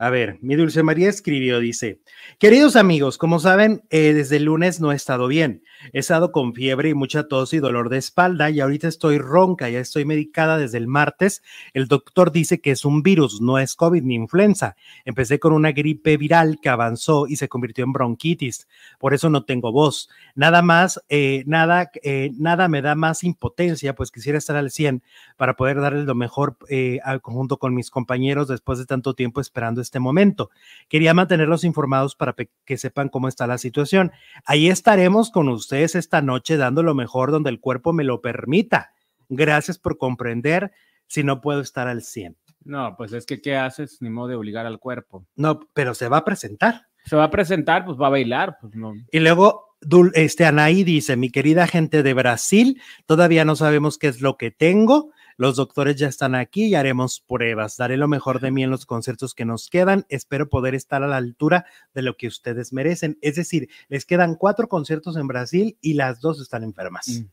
A 0.00 0.10
ver, 0.10 0.38
mi 0.42 0.54
Dulce 0.54 0.84
María 0.84 1.08
escribió, 1.08 1.58
dice, 1.58 2.00
queridos 2.38 2.76
amigos, 2.76 3.18
como 3.18 3.40
saben, 3.40 3.82
eh, 3.90 4.12
desde 4.14 4.36
el 4.36 4.44
lunes 4.44 4.80
no 4.80 4.92
he 4.92 4.94
estado 4.94 5.26
bien. 5.26 5.64
He 5.92 5.98
estado 5.98 6.30
con 6.30 6.54
fiebre 6.54 6.90
y 6.90 6.94
mucha 6.94 7.26
tos 7.26 7.52
y 7.52 7.58
dolor 7.58 7.88
de 7.88 7.98
espalda 7.98 8.48
y 8.48 8.60
ahorita 8.60 8.86
estoy 8.86 9.18
ronca, 9.18 9.68
ya 9.68 9.80
estoy 9.80 10.04
medicada 10.04 10.56
desde 10.56 10.78
el 10.78 10.86
martes. 10.86 11.42
El 11.72 11.88
doctor 11.88 12.30
dice 12.30 12.60
que 12.60 12.70
es 12.70 12.84
un 12.84 13.02
virus, 13.02 13.40
no 13.40 13.58
es 13.58 13.74
COVID 13.74 14.04
ni 14.04 14.14
influenza. 14.14 14.76
Empecé 15.04 15.40
con 15.40 15.52
una 15.52 15.72
gripe 15.72 16.16
viral 16.16 16.60
que 16.62 16.68
avanzó 16.68 17.26
y 17.26 17.34
se 17.34 17.48
convirtió 17.48 17.84
en 17.84 17.92
bronquitis. 17.92 18.68
Por 19.00 19.14
eso 19.14 19.30
no 19.30 19.44
tengo 19.44 19.72
voz. 19.72 20.08
Nada 20.36 20.62
más, 20.62 21.00
eh, 21.08 21.42
nada, 21.46 21.90
eh, 22.04 22.30
nada 22.38 22.68
me 22.68 22.82
da 22.82 22.94
más 22.94 23.24
impotencia, 23.24 23.96
pues 23.96 24.12
quisiera 24.12 24.38
estar 24.38 24.54
al 24.54 24.70
100 24.70 25.02
para 25.36 25.54
poder 25.54 25.80
darles 25.80 26.04
lo 26.06 26.14
mejor 26.14 26.56
eh, 26.68 27.00
al 27.02 27.20
conjunto 27.20 27.58
con 27.58 27.74
mis 27.74 27.90
compañeros 27.90 28.46
después 28.46 28.78
de 28.78 28.86
tanto 28.86 29.14
tiempo 29.14 29.40
esperando 29.40 29.80
este 29.88 29.98
momento. 30.00 30.50
Quería 30.88 31.14
mantenerlos 31.14 31.64
informados 31.64 32.14
para 32.14 32.36
que 32.64 32.76
sepan 32.76 33.08
cómo 33.08 33.26
está 33.26 33.46
la 33.46 33.58
situación. 33.58 34.12
Ahí 34.44 34.68
estaremos 34.68 35.30
con 35.30 35.48
ustedes 35.48 35.94
esta 35.94 36.22
noche 36.22 36.56
dando 36.56 36.82
lo 36.82 36.94
mejor 36.94 37.30
donde 37.30 37.50
el 37.50 37.58
cuerpo 37.58 37.92
me 37.92 38.04
lo 38.04 38.20
permita. 38.20 38.92
Gracias 39.28 39.78
por 39.78 39.98
comprender 39.98 40.72
si 41.06 41.24
no 41.24 41.40
puedo 41.40 41.60
estar 41.60 41.88
al 41.88 42.02
100. 42.02 42.36
No, 42.64 42.94
pues 42.96 43.12
es 43.12 43.24
que 43.24 43.40
¿qué 43.40 43.56
haces? 43.56 44.02
Ni 44.02 44.10
modo 44.10 44.28
de 44.28 44.34
obligar 44.34 44.66
al 44.66 44.78
cuerpo. 44.78 45.26
No, 45.36 45.60
pero 45.72 45.94
se 45.94 46.08
va 46.08 46.18
a 46.18 46.24
presentar. 46.24 46.86
Se 47.04 47.16
va 47.16 47.24
a 47.24 47.30
presentar, 47.30 47.86
pues 47.86 47.96
va 47.98 48.08
a 48.08 48.10
bailar, 48.10 48.58
pues 48.60 48.74
no. 48.74 48.92
Y 49.10 49.20
luego, 49.20 49.74
este 50.12 50.44
Anaí 50.44 50.84
dice, 50.84 51.16
mi 51.16 51.30
querida 51.30 51.66
gente 51.66 52.02
de 52.02 52.12
Brasil, 52.12 52.80
todavía 53.06 53.46
no 53.46 53.56
sabemos 53.56 53.96
qué 53.96 54.08
es 54.08 54.20
lo 54.20 54.36
que 54.36 54.50
tengo. 54.50 55.12
Los 55.38 55.54
doctores 55.54 55.94
ya 55.94 56.08
están 56.08 56.34
aquí 56.34 56.66
y 56.66 56.74
haremos 56.74 57.20
pruebas. 57.20 57.76
Daré 57.76 57.96
lo 57.96 58.08
mejor 58.08 58.40
de 58.40 58.50
mí 58.50 58.64
en 58.64 58.70
los 58.70 58.86
conciertos 58.86 59.34
que 59.34 59.44
nos 59.44 59.70
quedan. 59.70 60.04
Espero 60.08 60.48
poder 60.48 60.74
estar 60.74 61.04
a 61.04 61.06
la 61.06 61.16
altura 61.16 61.64
de 61.94 62.02
lo 62.02 62.16
que 62.16 62.26
ustedes 62.26 62.72
merecen. 62.72 63.18
Es 63.22 63.36
decir, 63.36 63.68
les 63.88 64.04
quedan 64.04 64.34
cuatro 64.34 64.68
conciertos 64.68 65.16
en 65.16 65.28
Brasil 65.28 65.78
y 65.80 65.94
las 65.94 66.20
dos 66.20 66.40
están 66.40 66.64
enfermas. 66.64 67.06
Mm. 67.08 67.26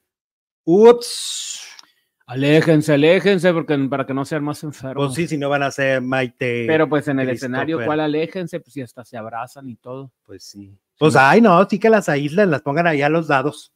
Ups. 0.65 1.62
Aléjense, 2.27 2.93
aléjense, 2.93 3.53
porque 3.53 3.75
para 3.89 4.05
que 4.05 4.13
no 4.13 4.24
sean 4.24 4.43
más 4.43 4.63
enfermos. 4.63 5.07
Pues 5.07 5.15
sí, 5.15 5.27
si 5.27 5.38
no 5.38 5.50
van 5.50 5.63
a 5.63 5.71
ser 5.71 6.01
Maite. 6.01 6.65
Pero 6.67 6.88
pues 6.88 7.07
en 7.07 7.19
el 7.19 7.29
escenario, 7.29 7.83
¿cuál 7.85 8.00
aléjense? 8.00 8.59
Pues 8.59 8.74
si 8.74 8.81
hasta 8.81 9.03
se 9.03 9.17
abrazan 9.17 9.67
y 9.67 9.75
todo. 9.75 10.12
Pues 10.24 10.43
sí. 10.43 10.77
Pues 10.97 11.15
ay, 11.15 11.41
no, 11.41 11.67
sí 11.69 11.77
que 11.79 11.89
las 11.89 12.07
aíslen, 12.07 12.51
las 12.51 12.62
pongan 12.62 12.88
ahí 12.88 13.01
a 13.01 13.09
los 13.09 13.27
dados, 13.27 13.74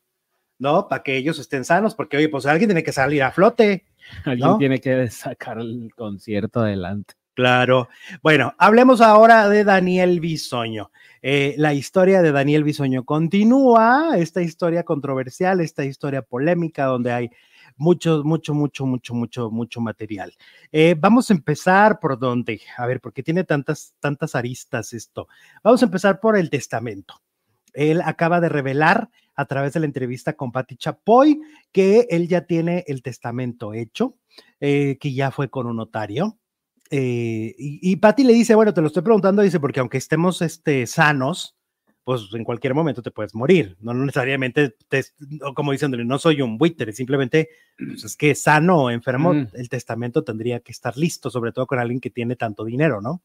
¿no? 0.59 0.87
Para 0.87 1.01
que 1.01 1.17
ellos 1.17 1.39
estén 1.39 1.65
sanos, 1.65 1.95
porque 1.95 2.17
oye, 2.17 2.29
pues 2.29 2.45
alguien 2.45 2.69
tiene 2.69 2.83
que 2.83 2.91
salir 2.91 3.23
a 3.23 3.31
flote. 3.31 3.85
Alguien 4.25 4.57
tiene 4.57 4.79
que 4.79 5.09
sacar 5.09 5.59
el 5.59 5.91
concierto 5.95 6.59
adelante. 6.59 7.15
Claro. 7.33 7.87
Bueno, 8.21 8.53
hablemos 8.57 8.99
ahora 8.99 9.47
de 9.47 9.63
Daniel 9.63 10.19
Bisoño. 10.19 10.91
Eh, 11.21 11.55
la 11.57 11.73
historia 11.73 12.21
de 12.21 12.33
Daniel 12.33 12.65
Bisoño 12.65 13.05
continúa, 13.05 14.17
esta 14.17 14.41
historia 14.41 14.83
controversial, 14.83 15.61
esta 15.61 15.85
historia 15.85 16.21
polémica, 16.21 16.85
donde 16.85 17.13
hay 17.13 17.29
mucho, 17.77 18.23
mucho, 18.25 18.53
mucho, 18.53 18.85
mucho, 18.85 19.13
mucho, 19.13 19.49
mucho 19.51 19.79
material. 19.79 20.33
Eh, 20.71 20.95
vamos 20.99 21.29
a 21.29 21.33
empezar 21.33 21.99
por 21.99 22.19
donde, 22.19 22.61
a 22.77 22.85
ver, 22.85 22.99
porque 22.99 23.23
tiene 23.23 23.45
tantas, 23.45 23.95
tantas 24.01 24.35
aristas 24.35 24.91
esto. 24.91 25.29
Vamos 25.63 25.81
a 25.81 25.85
empezar 25.85 26.19
por 26.19 26.37
el 26.37 26.49
testamento. 26.49 27.21
Él 27.73 28.01
acaba 28.03 28.39
de 28.41 28.49
revelar 28.49 29.09
a 29.35 29.45
través 29.45 29.73
de 29.73 29.79
la 29.79 29.85
entrevista 29.85 30.33
con 30.33 30.51
Patti 30.51 30.75
Chapoy 30.75 31.39
que 31.71 32.07
él 32.09 32.27
ya 32.27 32.41
tiene 32.45 32.83
el 32.87 33.01
testamento 33.01 33.73
hecho, 33.73 34.17
eh, 34.59 34.97
que 34.99 35.13
ya 35.13 35.31
fue 35.31 35.49
con 35.49 35.67
un 35.67 35.77
notario. 35.77 36.37
Eh, 36.91 37.55
y, 37.57 37.79
y 37.81 37.95
Patti 37.97 38.23
le 38.23 38.33
dice, 38.33 38.55
bueno, 38.55 38.73
te 38.73 38.81
lo 38.81 38.87
estoy 38.87 39.03
preguntando, 39.03 39.41
dice, 39.41 39.59
porque 39.59 39.79
aunque 39.79 39.97
estemos 39.97 40.41
este, 40.41 40.87
sanos, 40.87 41.55
pues 42.03 42.23
en 42.33 42.43
cualquier 42.43 42.73
momento 42.73 43.03
te 43.03 43.11
puedes 43.11 43.35
morir, 43.35 43.77
no 43.81 43.93
necesariamente, 43.93 44.75
te, 44.87 45.03
como 45.53 45.71
diciéndole, 45.71 46.03
no 46.05 46.17
soy 46.17 46.41
un 46.41 46.57
buitre, 46.57 46.91
simplemente 46.91 47.49
pues 47.77 48.03
es 48.03 48.15
que 48.17 48.33
sano 48.33 48.85
o 48.85 48.89
enfermo, 48.89 49.33
Mm. 49.35 49.47
el 49.53 49.69
testamento 49.69 50.23
tendría 50.23 50.59
que 50.61 50.71
estar 50.71 50.97
listo, 50.97 51.29
sobre 51.29 51.51
todo 51.51 51.67
con 51.67 51.77
alguien 51.77 51.99
que 51.99 52.09
tiene 52.09 52.35
tanto 52.35 52.65
dinero, 52.65 52.99
¿no? 52.99 53.21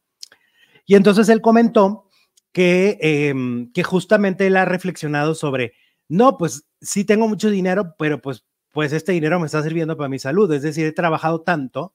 Y 0.85 0.97
entonces 0.97 1.31
él 1.31 1.41
comentó 1.41 2.11
que, 2.55 2.99
em, 3.01 3.73
que 3.73 3.83
justamente 3.83 4.47
él 4.47 4.57
ha 4.57 4.65
reflexionado 4.65 5.35
sobre, 5.35 5.75
no, 6.09 6.39
pues 6.39 6.67
sí 6.81 7.05
tengo 7.05 7.29
mucho 7.29 7.51
dinero, 7.51 7.97
pero 7.99 8.23
pues, 8.23 8.47
pues 8.71 8.93
este 8.93 9.13
dinero 9.13 9.41
me 9.41 9.47
está 9.47 9.63
sirviendo 9.63 9.97
para 9.97 10.09
mi 10.09 10.21
salud, 10.21 10.51
es 10.53 10.63
decir, 10.63 10.87
he 10.87 10.93
trabajado 10.93 11.43
tanto 11.43 11.95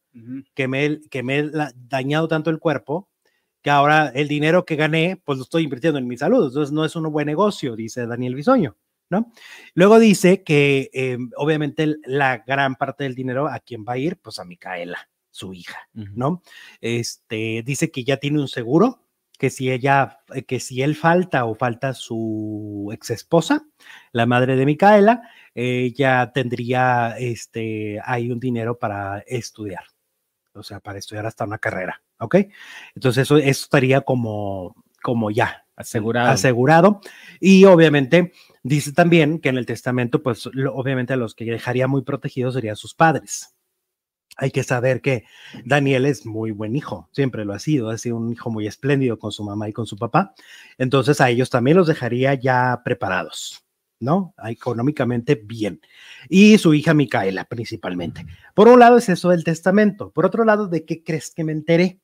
que 0.54 0.68
me, 0.68 1.00
que 1.10 1.24
me 1.24 1.40
he 1.40 1.52
dañado 1.76 2.28
tanto 2.28 2.50
el 2.50 2.60
cuerpo 2.60 3.10
que 3.62 3.70
ahora 3.70 4.10
el 4.14 4.28
dinero 4.28 4.66
que 4.66 4.76
gané, 4.76 5.22
pues 5.24 5.38
lo 5.38 5.44
estoy 5.46 5.64
invirtiendo 5.64 5.98
en 6.00 6.08
mi 6.08 6.18
salud. 6.18 6.48
Entonces 6.48 6.72
no 6.72 6.86
es 6.86 6.96
un 6.96 7.12
buen 7.12 7.26
negocio, 7.26 7.76
dice 7.76 8.06
Daniel 8.08 8.36
Bisoño, 8.36 8.78
¿no? 9.10 9.32
Luego 9.74 10.00
dice 10.00 10.44
que 10.44 10.90
eh, 10.94 11.18
obviamente 11.36 11.96
la 12.06 12.38
gran 12.40 12.76
parte 12.76 13.06
del 13.06 13.16
dinero 13.16 13.48
a 13.48 13.60
quién 13.60 13.86
va 13.88 13.94
a 13.94 13.98
ir, 13.98 14.18
pues 14.22 14.40
a 14.40 14.46
Micaela, 14.46 15.10
su 15.30 15.54
hija. 15.54 15.90
¿no? 15.94 16.42
Este, 16.82 17.64
dice 17.66 17.92
que 17.92 18.04
ya 18.04 18.18
tiene 18.18 18.40
un 18.40 18.48
seguro, 18.48 19.09
que 19.40 19.50
si 19.50 19.72
ella, 19.72 20.20
eh, 20.36 20.44
que 20.44 20.60
si 20.60 20.84
él 20.84 20.96
falta 20.96 21.46
o 21.46 21.56
falta 21.56 21.94
su 21.94 22.92
ex 22.94 23.10
esposa, 23.10 23.66
la 24.12 24.26
madre 24.28 24.56
de 24.56 24.66
Micaela, 24.66 25.22
ella 25.56 26.32
tendría, 26.34 27.16
este, 27.18 28.00
hay 28.04 28.32
un 28.32 28.40
dinero 28.40 28.78
para 28.78 29.20
estudiar, 29.26 29.86
o 30.54 30.62
sea, 30.62 30.80
para 30.82 31.00
estudiar 31.00 31.26
hasta 31.26 31.46
una 31.46 31.58
carrera, 31.58 32.02
¿ok? 32.20 32.36
Entonces 32.96 33.24
eso, 33.24 33.38
eso 33.38 33.64
estaría 33.64 34.02
como, 34.02 34.76
como 35.02 35.32
ya 35.32 35.66
Asegurado. 35.76 36.30
asegurado. 36.32 37.00
Y 37.40 37.64
obviamente 37.64 38.34
dice 38.64 38.92
también 38.92 39.40
que 39.40 39.48
en 39.48 39.58
el 39.58 39.66
testamento, 39.66 40.22
pues 40.22 40.50
lo- 40.52 40.76
obviamente 40.76 41.14
a 41.14 41.18
los 41.18 41.34
que 41.34 41.46
dejaría 41.46 41.88
muy 41.88 42.02
protegidos 42.02 42.56
serían 42.56 42.76
sus 42.76 42.94
padres. 42.94 43.56
Hay 44.40 44.52
que 44.52 44.64
saber 44.64 45.02
que 45.02 45.26
Daniel 45.66 46.06
es 46.06 46.26
muy 46.26 46.52
buen 46.52 46.76
hijo, 46.76 47.10
siempre 47.12 47.46
lo 47.46 47.54
ha 47.54 47.60
sido, 47.60 47.90
ha 47.90 47.98
sido 47.98 48.18
un 48.18 48.32
hijo 48.32 48.50
muy 48.50 48.68
espléndido 48.68 49.20
con 49.20 49.32
su 49.32 49.44
mamá 49.44 49.68
y 49.68 49.74
con 49.74 49.86
su 49.86 49.98
papá. 49.98 50.34
Entonces 50.78 51.20
a 51.22 51.30
ellos 51.30 51.50
también 51.50 51.78
los 51.78 51.88
dejaría 51.88 52.34
ya 52.34 52.82
preparados, 52.84 53.66
¿no? 54.00 54.34
Económicamente 54.46 55.36
bien. 55.36 55.82
Y 56.30 56.58
su 56.58 56.74
hija 56.74 56.94
Micaela 56.94 57.46
principalmente. 57.46 58.26
Por 58.56 58.70
un 58.70 58.80
lado 58.80 58.98
es 58.98 59.10
eso 59.10 59.30
del 59.30 59.44
testamento. 59.44 60.12
Por 60.12 60.26
otro 60.26 60.46
lado, 60.46 60.68
¿de 60.68 60.86
qué 60.86 61.04
crees 61.04 61.32
que 61.32 61.44
me 61.44 61.52
enteré? 61.52 62.00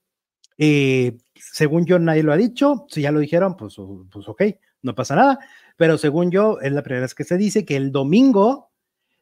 Eh, 0.57 1.17
según 1.35 1.85
yo, 1.85 1.99
nadie 1.99 2.23
lo 2.23 2.33
ha 2.33 2.37
dicho. 2.37 2.85
Si 2.89 3.01
ya 3.01 3.11
lo 3.11 3.19
dijeron, 3.19 3.55
pues, 3.55 3.75
pues 4.11 4.27
ok, 4.27 4.43
no 4.81 4.93
pasa 4.95 5.15
nada. 5.15 5.39
Pero 5.77 5.97
según 5.97 6.31
yo, 6.31 6.59
es 6.59 6.71
la 6.71 6.83
primera 6.83 7.01
vez 7.01 7.15
que 7.15 7.23
se 7.23 7.37
dice 7.37 7.65
que 7.65 7.75
el 7.75 7.91
domingo 7.91 8.71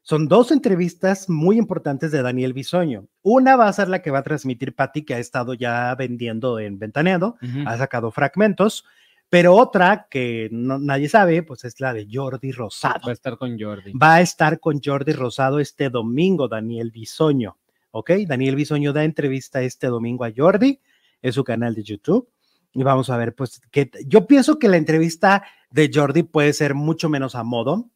son 0.04 0.28
dos 0.28 0.52
entrevistas 0.52 1.30
muy 1.30 1.58
importantes 1.58 2.12
de 2.12 2.22
Daniel 2.22 2.54
Bisoño. 2.54 3.08
Una 3.22 3.56
va 3.56 3.68
a 3.68 3.74
ser 3.74 3.88
la 3.88 4.02
que 4.02 4.12
va 4.12 4.20
a 4.20 4.24
transmitir 4.24 4.76
Patti, 4.76 5.04
que 5.04 5.16
ha 5.16 5.20
estado 5.20 5.54
ya 5.54 5.96
vendiendo 5.96 6.60
en 6.60 6.78
Ventaneando, 6.78 7.38
Ujú. 7.42 7.64
ha 7.66 7.78
sacado 7.78 8.12
fragmentos. 8.12 8.86
Pero 9.30 9.56
otra 9.56 10.08
que 10.12 10.50
no, 10.52 10.78
nadie 10.78 11.10
sabe, 11.10 11.42
pues 11.42 11.64
es 11.64 11.80
la 11.80 11.92
de 11.94 12.08
Jordi 12.12 12.52
Rosado. 12.52 13.02
Va 13.08 13.10
a 13.10 13.14
estar 13.14 13.38
con 13.38 13.58
Jordi. 13.60 13.94
Va 13.94 14.16
a 14.16 14.22
estar 14.22 14.60
con 14.60 14.80
Jordi 14.84 15.14
Rosado 15.14 15.60
este 15.60 15.90
domingo, 15.90 16.48
Daniel 16.48 16.92
Bisoño. 16.92 17.58
¿Ok? 17.92 18.12
Daniel 18.28 18.56
Bisoño 18.56 18.94
da 18.94 19.04
entrevista 19.04 19.62
este 19.62 19.88
domingo 19.88 20.26
a 20.26 20.32
Jordi 20.36 20.80
en 21.22 21.34
su 21.34 21.44
canal 21.44 21.74
de 21.74 21.84
YouTube. 21.84 22.30
Y 22.74 22.84
vamos 22.84 23.10
a 23.10 23.18
ver, 23.18 23.34
pues, 23.34 23.62
que 23.72 23.90
yo 24.06 24.28
pienso 24.28 24.60
que 24.60 24.68
la 24.68 24.78
entrevista 24.78 25.44
de 25.72 25.90
Jordi 25.94 26.24
puede 26.24 26.54
ser 26.54 26.74
mucho 26.76 27.08
menos 27.10 27.34
a 27.36 27.44
modo, 27.44 27.90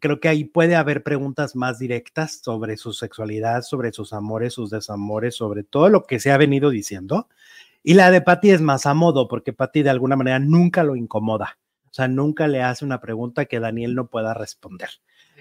creo 0.00 0.20
que 0.20 0.28
ahí 0.28 0.44
puede 0.44 0.76
haber 0.76 1.02
preguntas 1.02 1.56
más 1.56 1.78
directas 1.78 2.40
sobre 2.42 2.76
su 2.76 2.92
sexualidad, 2.92 3.62
sobre 3.62 3.92
sus 3.92 4.12
amores, 4.12 4.54
sus 4.54 4.70
desamores, 4.70 5.36
sobre 5.36 5.64
todo 5.64 5.88
lo 5.88 6.04
que 6.04 6.20
se 6.20 6.30
ha 6.30 6.36
venido 6.36 6.70
diciendo. 6.70 7.28
Y 7.82 7.94
la 7.94 8.10
de 8.10 8.20
Patty 8.20 8.50
es 8.50 8.60
más 8.60 8.86
a 8.86 8.94
modo, 8.94 9.28
porque 9.28 9.52
Patty 9.52 9.82
de 9.82 9.90
alguna 9.90 10.16
manera 10.16 10.38
nunca 10.38 10.82
lo 10.82 10.96
incomoda. 10.96 11.58
O 11.84 11.94
sea, 11.94 12.08
nunca 12.08 12.48
le 12.48 12.62
hace 12.62 12.84
una 12.84 13.00
pregunta 13.00 13.46
que 13.46 13.60
Daniel 13.60 13.94
no 13.94 14.08
pueda 14.08 14.34
responder. 14.34 14.90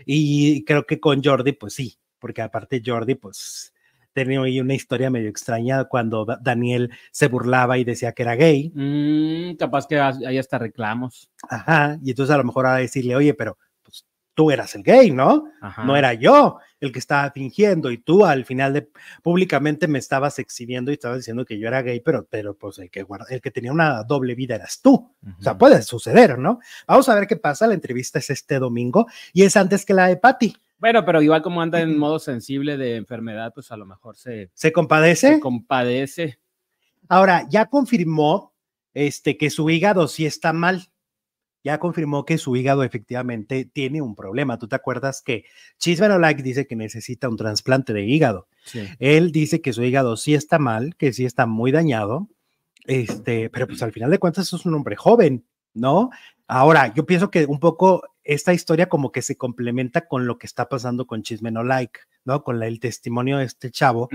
Y 0.05 0.63
creo 0.63 0.85
que 0.85 0.99
con 0.99 1.23
Jordi, 1.23 1.53
pues 1.53 1.73
sí, 1.73 1.97
porque 2.19 2.41
aparte 2.41 2.81
Jordi, 2.85 3.15
pues 3.15 3.73
tenía 4.13 4.41
ahí 4.41 4.59
una 4.59 4.73
historia 4.73 5.11
medio 5.11 5.29
extraña 5.29 5.85
cuando 5.85 6.25
Daniel 6.41 6.89
se 7.11 7.27
burlaba 7.27 7.77
y 7.77 7.83
decía 7.83 8.13
que 8.13 8.23
era 8.23 8.35
gay. 8.35 8.71
Mm, 8.73 9.57
capaz 9.57 9.85
que 9.85 9.99
hay 9.99 10.37
hasta 10.37 10.57
reclamos. 10.57 11.29
Ajá, 11.47 11.99
y 12.01 12.09
entonces 12.11 12.33
a 12.33 12.37
lo 12.37 12.43
mejor 12.43 12.65
a 12.65 12.77
decirle, 12.77 13.15
oye, 13.15 13.35
pero 13.35 13.59
tú 14.38 14.51
eras 14.51 14.75
el 14.75 14.84
gay, 14.84 15.10
¿no? 15.10 15.51
No 15.84 15.98
era 15.98 16.13
yo 16.13 16.60
el 16.79 16.91
que 16.91 17.00
estaba 17.00 17.32
fingiendo 17.32 17.89
y 17.89 17.98
tú 17.98 18.24
al 18.24 18.46
final 18.46 18.72
de 18.72 18.88
públicamente 19.24 19.88
me 19.88 19.98
estabas 19.98 20.38
exhibiendo 20.38 20.91
y 20.91 20.94
estabas 20.94 21.17
diciendo 21.17 21.44
que 21.44 21.58
yo 21.58 21.67
era 21.67 21.82
gay, 21.82 22.01
pero, 22.01 22.27
pero 22.29 22.56
pues 22.56 22.77
el 22.77 22.91
que, 22.91 23.03
el 23.29 23.41
que 23.41 23.50
tenía 23.50 23.72
una 23.72 24.03
doble 24.03 24.36
vida 24.36 24.53
eras 24.53 24.79
tú. 24.79 25.12
O 25.39 25.41
sea, 25.41 25.58
puede 25.58 25.82
suceder, 25.82 26.38
¿no? 26.38 26.60
Vamos 26.88 27.10
a 27.10 27.15
ver 27.15 27.25
qué 27.25 27.36
pasa. 27.36 27.65
La 27.65 27.74
entrevista 27.74 28.20
es 28.20 28.29
este 28.29 28.60
domingo 28.60 29.08
y 29.34 29.41
es 29.41 29.58
antes 29.58 29.84
que 29.84 29.96
la 29.96 30.08
de 30.08 30.17
Patty. 30.17 30.56
Bueno, 30.77 31.03
pero 31.03 31.24
igual 31.24 31.41
como 31.41 31.60
anda 31.63 31.82
en 31.82 31.98
modo 31.98 32.20
sensible 32.20 32.77
de 32.77 32.96
enfermedad, 32.96 33.51
pues 33.56 33.72
a 33.72 33.77
lo 33.77 33.88
mejor 33.88 34.17
se... 34.17 34.51
¿Se 34.53 34.72
compadece? 34.72 35.34
Se 35.34 35.39
compadece. 35.39 36.38
Ahora, 37.10 37.48
ya 37.50 37.65
confirmó 37.65 38.53
este, 38.94 39.36
que 39.36 39.50
su 39.50 39.67
hígado 39.72 40.08
sí 40.08 40.27
está 40.27 40.53
mal. 40.53 40.89
Ya 41.63 41.79
confirmó 41.79 42.25
que 42.25 42.37
su 42.37 42.55
hígado 42.55 42.83
efectivamente 42.83 43.65
tiene 43.65 44.01
un 44.01 44.15
problema. 44.15 44.57
¿Tú 44.57 44.67
te 44.67 44.75
acuerdas 44.75 45.21
que 45.21 45.45
Chisvenolak 45.77 46.41
dice 46.41 46.67
que 46.67 46.75
necesita 46.75 47.27
un 47.27 47.37
trasplante 47.37 47.93
de 47.93 48.05
hígado? 48.05 48.47
Él 48.99 49.31
dice 49.31 49.61
que 49.61 49.73
su 49.73 49.83
hígado 49.83 50.17
sí 50.17 50.33
está 50.33 50.59
mal, 50.59 50.95
que 50.95 51.13
sí 51.13 51.25
está 51.25 51.45
muy 51.45 51.71
dañado, 51.71 52.29
este, 52.85 53.49
pero 53.49 53.67
pues 53.67 53.81
al 53.83 53.91
final 53.91 54.11
de 54.11 54.19
cuentas 54.19 54.51
es 54.51 54.65
un 54.65 54.73
hombre 54.73 54.95
joven, 54.95 55.45
¿no? 55.73 56.09
Ahora, 56.47 56.93
yo 56.93 57.05
pienso 57.05 57.29
que 57.29 57.45
un 57.45 57.59
poco 57.59 58.03
esta 58.23 58.53
historia 58.53 58.89
como 58.89 59.11
que 59.11 59.21
se 59.21 59.37
complementa 59.37 60.07
con 60.07 60.27
lo 60.27 60.37
que 60.37 60.47
está 60.47 60.67
pasando 60.67 61.07
con 61.07 61.23
Chisme 61.23 61.49
No 61.49 61.63
Like, 61.63 62.01
¿no? 62.25 62.43
Con 62.43 62.61
el 62.61 62.79
testimonio 62.79 63.37
de 63.37 63.45
este 63.45 63.71
chavo, 63.71 64.09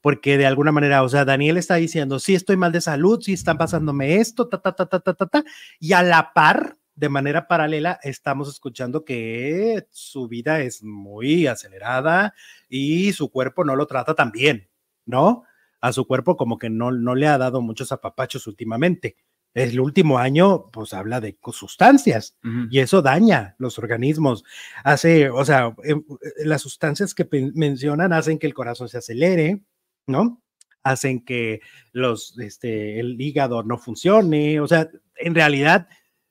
porque 0.00 0.38
de 0.38 0.46
alguna 0.46 0.72
manera, 0.72 1.02
o 1.02 1.08
sea, 1.08 1.26
Daniel 1.26 1.58
está 1.58 1.74
diciendo, 1.74 2.18
sí, 2.18 2.34
estoy 2.34 2.56
mal 2.56 2.72
de 2.72 2.80
salud, 2.80 3.20
sí, 3.22 3.34
están 3.34 3.58
pasándome 3.58 4.16
esto, 4.16 4.48
ta, 4.48 4.60
ta, 4.60 4.72
ta, 4.72 4.86
ta, 4.86 5.00
ta, 5.00 5.14
ta, 5.14 5.26
ta, 5.26 5.44
y 5.78 5.92
a 5.92 6.02
la 6.02 6.32
par, 6.32 6.77
de 6.98 7.08
manera 7.08 7.46
paralela, 7.46 8.00
estamos 8.02 8.48
escuchando 8.48 9.04
que 9.04 9.86
su 9.90 10.26
vida 10.28 10.60
es 10.60 10.82
muy 10.82 11.46
acelerada 11.46 12.34
y 12.68 13.12
su 13.12 13.30
cuerpo 13.30 13.64
no 13.64 13.76
lo 13.76 13.86
trata 13.86 14.14
tan 14.14 14.32
bien, 14.32 14.68
¿no? 15.06 15.44
A 15.80 15.92
su 15.92 16.06
cuerpo 16.06 16.36
como 16.36 16.58
que 16.58 16.70
no, 16.70 16.90
no 16.90 17.14
le 17.14 17.28
ha 17.28 17.38
dado 17.38 17.60
muchos 17.60 17.92
apapachos 17.92 18.46
últimamente 18.46 19.16
el 19.54 19.80
último 19.80 20.18
año, 20.18 20.66
pues 20.72 20.92
habla 20.92 21.20
de 21.20 21.36
sustancias 21.52 22.36
y 22.70 22.78
eso 22.78 23.02
daña 23.02 23.56
los 23.58 23.78
organismos. 23.78 24.44
Hace, 24.84 25.30
o 25.30 25.44
sea, 25.44 25.74
em, 25.84 26.04
eh, 26.22 26.44
las 26.44 26.62
sustancias 26.62 27.14
que 27.14 27.26
mencionan 27.54 28.12
hacen 28.12 28.38
que 28.38 28.46
el 28.46 28.54
corazón 28.54 28.88
se 28.88 28.98
acelere, 28.98 29.62
¿no? 30.06 30.42
Hacen 30.82 31.24
que 31.24 31.60
los, 31.92 32.38
este, 32.38 33.00
el 33.00 33.20
hígado 33.20 33.62
no 33.62 33.78
funcione. 33.78 34.60
O 34.60 34.68
sea, 34.68 34.88
en 35.16 35.34
realidad, 35.34 35.88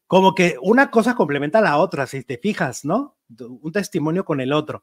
como 0.07 0.33
que 0.33 0.55
una 0.61 0.89
cosa 0.89 1.15
complementa 1.15 1.59
a 1.59 1.61
la 1.61 1.77
otra, 1.77 2.07
si 2.07 2.23
te 2.23 2.37
fijas, 2.37 2.85
¿no? 2.85 3.17
Un 3.39 3.71
testimonio 3.71 4.25
con 4.25 4.41
el 4.41 4.53
otro. 4.53 4.81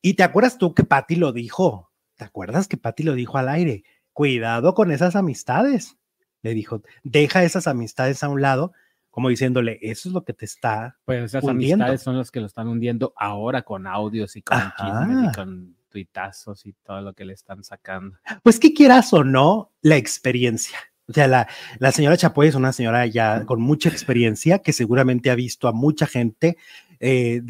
Y 0.00 0.14
te 0.14 0.22
acuerdas 0.22 0.58
tú 0.58 0.74
que 0.74 0.84
Patty 0.84 1.16
lo 1.16 1.32
dijo. 1.32 1.90
¿Te 2.16 2.24
acuerdas 2.24 2.68
que 2.68 2.76
Patty 2.76 3.02
lo 3.02 3.14
dijo 3.14 3.38
al 3.38 3.48
aire? 3.48 3.84
Cuidado 4.12 4.74
con 4.74 4.92
esas 4.92 5.16
amistades 5.16 5.96
le 6.42 6.54
dijo, 6.54 6.82
deja 7.02 7.44
esas 7.44 7.66
amistades 7.66 8.22
a 8.22 8.28
un 8.28 8.42
lado, 8.42 8.72
como 9.10 9.28
diciéndole, 9.28 9.78
eso 9.80 10.08
es 10.08 10.12
lo 10.12 10.24
que 10.24 10.32
te 10.32 10.44
está. 10.44 10.98
Pues 11.04 11.24
esas 11.24 11.46
amistades 11.46 12.02
son 12.02 12.18
las 12.18 12.30
que 12.30 12.40
lo 12.40 12.46
están 12.46 12.68
hundiendo 12.68 13.12
ahora 13.16 13.62
con 13.62 13.86
audios 13.86 14.36
y 14.36 14.42
con 14.42 14.58
chismes 14.76 15.30
y 15.30 15.32
con 15.34 15.76
tuitazos 15.88 16.66
y 16.66 16.72
todo 16.72 17.00
lo 17.02 17.12
que 17.14 17.24
le 17.24 17.34
están 17.34 17.62
sacando. 17.62 18.18
Pues 18.42 18.58
que 18.58 18.72
quieras 18.72 19.12
o 19.12 19.22
no, 19.22 19.72
la 19.82 19.96
experiencia. 19.96 20.78
O 21.08 21.12
sea, 21.12 21.26
la, 21.26 21.48
la 21.78 21.92
señora 21.92 22.16
Chapoy 22.16 22.48
es 22.48 22.54
una 22.54 22.72
señora 22.72 23.06
ya 23.06 23.44
con 23.44 23.60
mucha 23.60 23.88
experiencia 23.88 24.60
que 24.60 24.72
seguramente 24.72 25.30
ha 25.30 25.34
visto 25.34 25.68
a 25.68 25.72
mucha 25.72 26.06
gente 26.06 26.56
eh, 27.00 27.42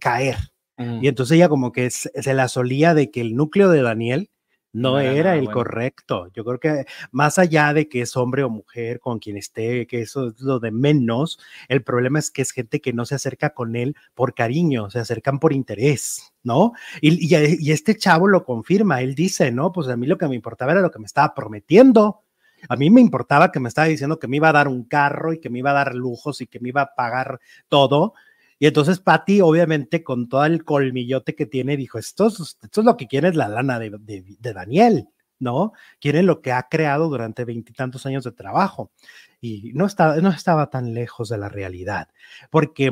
caer. 0.00 0.36
Y 0.76 1.06
entonces 1.06 1.36
ella 1.36 1.48
como 1.48 1.70
que 1.70 1.88
se 1.88 2.34
la 2.34 2.48
solía 2.48 2.94
de 2.94 3.12
que 3.12 3.20
el 3.20 3.36
núcleo 3.36 3.70
de 3.70 3.82
Daniel 3.82 4.30
no, 4.74 4.98
era, 4.98 5.36
el 5.36 5.48
correcto. 5.48 6.28
Yo 6.34 6.44
creo 6.44 6.58
que 6.58 6.84
más 7.12 7.38
allá 7.38 7.72
de 7.72 7.88
que 7.88 8.00
es 8.00 8.16
hombre 8.16 8.42
o 8.42 8.50
mujer 8.50 8.98
con 8.98 9.20
quien 9.20 9.36
esté, 9.36 9.86
que 9.86 10.00
eso 10.00 10.28
es 10.28 10.40
lo 10.40 10.58
de 10.58 10.72
menos, 10.72 11.38
el 11.68 11.84
problema 11.84 12.18
es 12.18 12.32
que 12.32 12.42
es 12.42 12.50
gente 12.50 12.80
que 12.80 12.92
no 12.92 13.04
se 13.06 13.14
acerca 13.14 13.50
con 13.50 13.76
él 13.76 13.94
por 14.14 14.34
cariño, 14.34 14.90
se 14.90 14.98
acercan 14.98 15.38
por 15.38 15.52
interés, 15.52 16.34
¿no? 16.42 16.72
Y, 17.00 17.32
y, 17.32 17.70
este 17.70 17.96
chavo 17.96 18.26
lo 18.26 18.44
confirma, 18.44 19.00
él 19.00 19.14
dice, 19.14 19.52
¿no? 19.52 19.70
Pues 19.70 19.86
a 19.86 19.96
mí 19.96 20.08
lo 20.08 20.18
que 20.18 20.26
me 20.26 20.34
importaba 20.34 20.72
era 20.72 20.80
lo 20.80 20.90
que 20.90 20.98
me 20.98 21.06
estaba 21.06 21.34
prometiendo. 21.34 22.23
A 22.68 22.76
mí 22.76 22.90
me 22.90 23.00
importaba 23.00 23.52
que 23.52 23.60
me 23.60 23.68
estaba 23.68 23.88
diciendo 23.88 24.18
que 24.18 24.28
me 24.28 24.36
iba 24.36 24.48
a 24.48 24.52
dar 24.52 24.68
un 24.68 24.84
carro 24.84 25.32
y 25.32 25.40
que 25.40 25.50
me 25.50 25.58
iba 25.60 25.70
a 25.70 25.74
dar 25.74 25.94
lujos 25.94 26.40
y 26.40 26.46
que 26.46 26.60
me 26.60 26.70
iba 26.70 26.82
a 26.82 26.94
pagar 26.94 27.40
todo 27.68 28.14
y 28.58 28.66
entonces 28.66 29.00
Patty, 29.00 29.40
obviamente, 29.40 30.02
con 30.02 30.28
todo 30.28 30.44
el 30.44 30.64
colmillote 30.64 31.34
que 31.34 31.46
tiene, 31.46 31.76
dijo, 31.76 31.98
esto 31.98 32.28
es, 32.28 32.58
esto 32.62 32.80
es 32.80 32.84
lo 32.84 32.96
que 32.96 33.06
quiere 33.06 33.32
la 33.34 33.48
lana 33.48 33.78
de, 33.78 33.90
de, 33.90 34.52
Daniel, 34.52 35.08
¿no? 35.38 35.72
Quieren 36.00 36.26
lo 36.26 36.40
que 36.40 36.52
ha 36.52 36.68
creado 36.68 37.08
durante 37.08 37.44
veintitantos 37.44 38.06
años 38.06 38.24
de 38.24 38.32
trabajo. 38.32 38.92
Y 39.40 39.72
no, 39.74 39.86
estaba, 39.86 40.16
no 40.16 40.30
estaba 40.30 40.70
tan 40.70 40.94
lejos 40.94 41.28
de 41.28 41.38
la 41.38 41.48
realidad, 41.48 42.08
porque 42.50 42.90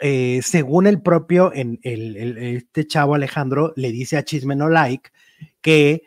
eh, 0.00 0.40
según 0.42 0.86
el 0.86 1.00
propio, 1.00 1.52
en 1.54 1.78
el, 1.82 2.36
este 2.36 2.86
chavo 2.86 3.14
Alejandro 3.14 3.72
le 3.76 3.92
dice 3.92 4.16
a 4.16 4.24
Chisme 4.24 4.56
No 4.56 4.68
Like 4.68 5.10
que 5.62 6.02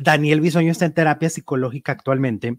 Daniel 0.00 0.40
Bisoño 0.40 0.72
está 0.72 0.86
en 0.86 0.94
terapia 0.94 1.30
psicológica 1.30 1.92
actualmente 1.92 2.58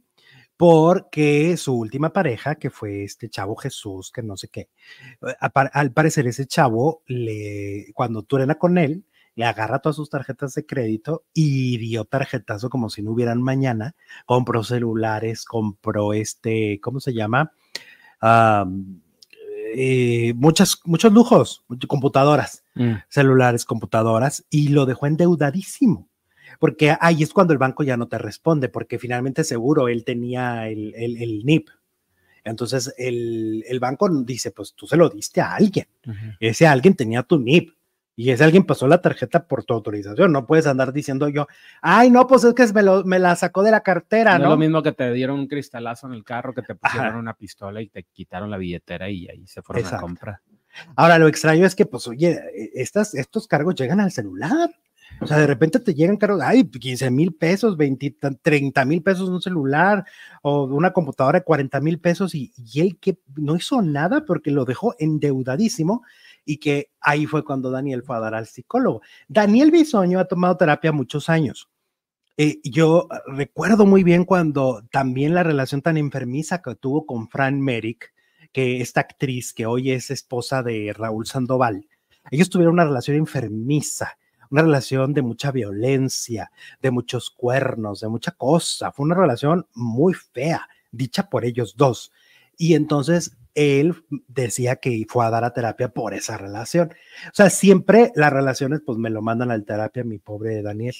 porque 0.57 1.57
su 1.57 1.73
última 1.73 2.13
pareja, 2.13 2.53
que 2.53 2.69
fue 2.69 3.03
este 3.03 3.29
chavo 3.29 3.55
Jesús, 3.55 4.11
que 4.11 4.21
no 4.21 4.37
sé 4.37 4.47
qué, 4.49 4.69
eh, 5.23 5.35
al 5.73 5.91
parecer 5.91 6.27
ese 6.27 6.45
chavo, 6.45 7.01
le, 7.07 7.87
cuando 7.95 8.21
turena 8.21 8.55
con 8.55 8.77
él, 8.77 9.03
le 9.33 9.45
agarra 9.45 9.79
todas 9.79 9.95
sus 9.95 10.11
tarjetas 10.11 10.53
de 10.53 10.67
crédito 10.67 11.23
y 11.33 11.79
dio 11.79 12.05
tarjetazo 12.05 12.69
como 12.69 12.91
si 12.91 13.01
no 13.01 13.09
hubieran 13.09 13.41
mañana, 13.41 13.95
compró 14.27 14.63
celulares, 14.63 15.45
compró 15.45 16.13
este, 16.13 16.79
¿cómo 16.79 16.99
se 16.99 17.15
llama? 17.15 17.53
Eh, 19.73 20.33
muchas, 20.35 20.79
muchos 20.85 21.11
lujos, 21.11 21.65
computadoras, 21.87 22.65
mm. 22.75 22.97
celulares, 23.09 23.65
computadoras, 23.65 24.45
y 24.51 24.67
lo 24.67 24.85
dejó 24.85 25.07
endeudadísimo 25.07 26.10
porque 26.61 26.95
ahí 27.01 27.23
es 27.23 27.33
cuando 27.33 27.53
el 27.53 27.57
banco 27.57 27.81
ya 27.81 27.97
no 27.97 28.07
te 28.07 28.19
responde, 28.19 28.69
porque 28.69 28.99
finalmente 28.99 29.43
seguro 29.43 29.87
él 29.87 30.05
tenía 30.05 30.67
el, 30.67 30.93
el, 30.95 31.43
NIP. 31.43 31.69
Entonces 32.43 32.93
el, 32.99 33.65
el, 33.67 33.79
banco 33.79 34.07
dice, 34.23 34.51
pues 34.51 34.75
tú 34.75 34.85
se 34.85 34.95
lo 34.95 35.09
diste 35.09 35.41
a 35.41 35.55
alguien. 35.55 35.87
Ese 36.39 36.67
alguien 36.67 36.95
tenía 36.95 37.23
tu 37.23 37.39
NIP. 37.39 37.71
Y 38.15 38.29
ese 38.29 38.43
alguien 38.43 38.63
pasó 38.63 38.87
la 38.87 39.01
tarjeta 39.01 39.47
por 39.47 39.63
tu 39.63 39.73
autorización. 39.73 40.31
No 40.31 40.45
puedes 40.45 40.67
andar 40.67 40.93
diciendo 40.93 41.27
yo, 41.29 41.47
ay, 41.81 42.11
no, 42.11 42.27
pues 42.27 42.43
es 42.43 42.53
que 42.53 42.71
me, 42.73 42.83
lo, 42.83 43.03
me 43.05 43.17
la 43.17 43.35
sacó 43.35 43.63
de 43.63 43.71
la 43.71 43.81
cartera, 43.81 44.37
¿no? 44.37 44.43
Es 44.43 44.49
lo 44.51 44.57
mismo 44.57 44.83
que 44.83 44.91
te 44.91 45.11
dieron 45.13 45.39
un 45.39 45.47
cristalazo 45.47 46.05
en 46.05 46.13
el 46.13 46.23
carro, 46.23 46.53
que 46.53 46.61
te 46.61 46.75
pusieron 46.75 47.15
una 47.15 47.33
pistola 47.33 47.81
y 47.81 47.87
te 47.87 48.03
quitaron 48.03 48.51
la 48.51 48.57
billetera 48.57 49.09
y 49.09 49.27
ahí 49.27 49.47
se 49.47 49.63
fueron 49.63 49.91
a 49.91 49.97
comprar. 49.99 50.39
Ahora, 50.95 51.17
lo 51.17 51.27
extraño 51.27 51.65
es 51.65 51.73
que, 51.73 51.87
pues, 51.87 52.07
oye, 52.07 52.39
estas, 52.75 53.15
estos 53.15 53.47
cargos 53.47 53.73
llegan 53.73 53.99
al 53.99 54.11
celular. 54.11 54.69
O 55.19 55.27
sea, 55.27 55.37
de 55.37 55.45
repente 55.45 55.79
te 55.79 55.93
llegan 55.93 56.17
caros, 56.17 56.41
ay, 56.41 56.63
15 56.63 57.11
mil 57.11 57.33
pesos, 57.35 57.77
20, 57.77 58.17
30 58.41 58.85
mil 58.85 59.03
pesos 59.03 59.29
un 59.29 59.41
celular 59.41 60.03
o 60.41 60.63
una 60.65 60.93
computadora 60.93 61.39
de 61.39 61.45
40 61.45 61.79
mil 61.79 61.99
pesos 61.99 62.33
y, 62.33 62.51
él 62.75 62.97
que 62.99 63.19
no 63.35 63.55
hizo 63.55 63.81
nada 63.83 64.25
porque 64.25 64.49
lo 64.49 64.65
dejó 64.65 64.95
endeudadísimo 64.97 66.03
y 66.43 66.57
que 66.57 66.89
ahí 66.99 67.27
fue 67.27 67.45
cuando 67.45 67.69
Daniel 67.69 68.01
fue 68.01 68.15
a 68.15 68.19
dar 68.19 68.33
al 68.33 68.47
psicólogo. 68.47 69.01
Daniel 69.27 69.69
Bisoño 69.69 70.19
ha 70.19 70.25
tomado 70.25 70.57
terapia 70.57 70.91
muchos 70.91 71.29
años. 71.29 71.69
Eh, 72.37 72.59
yo 72.63 73.07
recuerdo 73.27 73.85
muy 73.85 74.03
bien 74.03 74.25
cuando 74.25 74.83
también 74.91 75.35
la 75.35 75.43
relación 75.43 75.83
tan 75.83 75.97
enfermiza 75.97 76.63
que 76.63 76.73
tuvo 76.73 77.05
con 77.05 77.29
Fran 77.29 77.61
Merrick, 77.61 78.11
que 78.51 78.81
esta 78.81 79.01
actriz 79.01 79.53
que 79.53 79.67
hoy 79.67 79.91
es 79.91 80.09
esposa 80.09 80.63
de 80.63 80.93
Raúl 80.97 81.27
Sandoval, 81.27 81.87
ellos 82.31 82.49
tuvieron 82.49 82.73
una 82.73 82.85
relación 82.85 83.17
enfermiza 83.17 84.17
una 84.51 84.61
relación 84.61 85.13
de 85.13 85.21
mucha 85.21 85.51
violencia, 85.51 86.51
de 86.81 86.91
muchos 86.91 87.29
cuernos, 87.31 88.01
de 88.01 88.09
mucha 88.09 88.31
cosa. 88.31 88.91
Fue 88.91 89.05
una 89.05 89.15
relación 89.15 89.65
muy 89.73 90.13
fea, 90.13 90.67
dicha 90.91 91.29
por 91.29 91.45
ellos 91.45 91.75
dos. 91.77 92.11
Y 92.57 92.75
entonces 92.75 93.37
él 93.55 93.95
decía 94.27 94.75
que 94.75 95.05
fue 95.07 95.25
a 95.25 95.29
dar 95.29 95.43
a 95.43 95.53
terapia 95.53 95.89
por 95.89 96.13
esa 96.13 96.37
relación. 96.37 96.93
O 97.27 97.33
sea, 97.33 97.49
siempre 97.49 98.11
las 98.15 98.31
relaciones, 98.31 98.81
pues 98.85 98.97
me 98.97 99.09
lo 99.09 99.21
mandan 99.21 99.51
a 99.51 99.57
la 99.57 99.63
terapia, 99.63 100.03
mi 100.03 100.19
pobre 100.19 100.61
Daniel. 100.61 100.95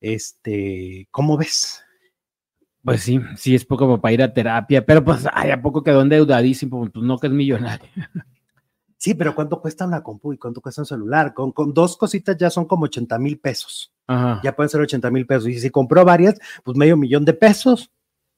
Este, 0.00 1.08
¿cómo 1.10 1.36
ves? 1.36 1.84
Pues 2.84 3.02
sí, 3.02 3.20
sí 3.36 3.54
es 3.54 3.64
poco 3.64 4.00
para 4.00 4.12
ir 4.12 4.22
a 4.22 4.34
terapia, 4.34 4.84
pero 4.84 5.04
pues, 5.04 5.24
ay, 5.32 5.50
¿a 5.52 5.62
poco 5.62 5.84
quedó 5.84 6.02
endeudadísimo? 6.02 6.90
Pues 6.90 7.04
no 7.04 7.18
que 7.18 7.28
es 7.28 7.32
millonario. 7.32 7.88
Sí, 9.02 9.14
pero 9.14 9.34
¿cuánto 9.34 9.60
cuesta 9.60 9.84
una 9.84 10.00
compu 10.00 10.32
y 10.32 10.38
cuánto 10.38 10.60
cuesta 10.60 10.82
un 10.82 10.86
celular? 10.86 11.34
Con, 11.34 11.50
con 11.50 11.74
dos 11.74 11.96
cositas 11.96 12.36
ya 12.36 12.50
son 12.50 12.66
como 12.66 12.84
80 12.84 13.18
mil 13.18 13.40
pesos. 13.40 13.92
Ajá. 14.06 14.40
Ya 14.44 14.54
pueden 14.54 14.68
ser 14.68 14.80
80 14.80 15.10
mil 15.10 15.26
pesos. 15.26 15.48
Y 15.48 15.58
si 15.58 15.70
compró 15.70 16.04
varias, 16.04 16.38
pues 16.62 16.76
medio 16.76 16.96
millón 16.96 17.24
de 17.24 17.32
pesos. 17.34 17.90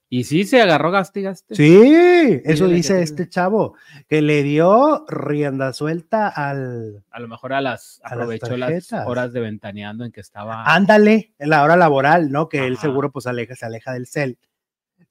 Y 0.09 0.25
sí 0.25 0.45
se 0.45 0.63
agarró 0.63 0.91
gaste, 0.91 1.21
y 1.21 1.23
gaste. 1.25 1.55
Sí, 1.55 2.41
eso 2.47 2.67
dice 2.67 3.03
este 3.03 3.29
chavo, 3.29 3.75
que 4.09 4.23
le 4.23 4.43
dio 4.43 5.05
rienda 5.07 5.75
suelta 5.75 6.29
al... 6.29 7.05
A 7.11 7.21
lo 7.21 7.29
mejor 7.29 7.53
a 7.53 7.61
las 7.61 8.01
A 8.03 8.15
aprovechó 8.15 8.57
las, 8.57 8.91
horas 9.05 9.35
de 9.35 9.41
ventaneando 9.41 10.07
en 10.07 10.13
que 10.13 10.23
estaba. 10.23 10.65
Ándale, 10.65 11.35
en 11.39 11.51
la 11.51 11.63
hora 11.63 11.77
laboral, 11.77 12.33
¿no? 12.33 12.49
Que 12.49 12.67
él 12.67 12.79
seguro 12.79 13.13
pues 13.13 13.27
aleja, 13.27 13.55
se 13.55 13.67
aleja 13.67 13.93
del 13.93 14.07
cel. 14.07 14.39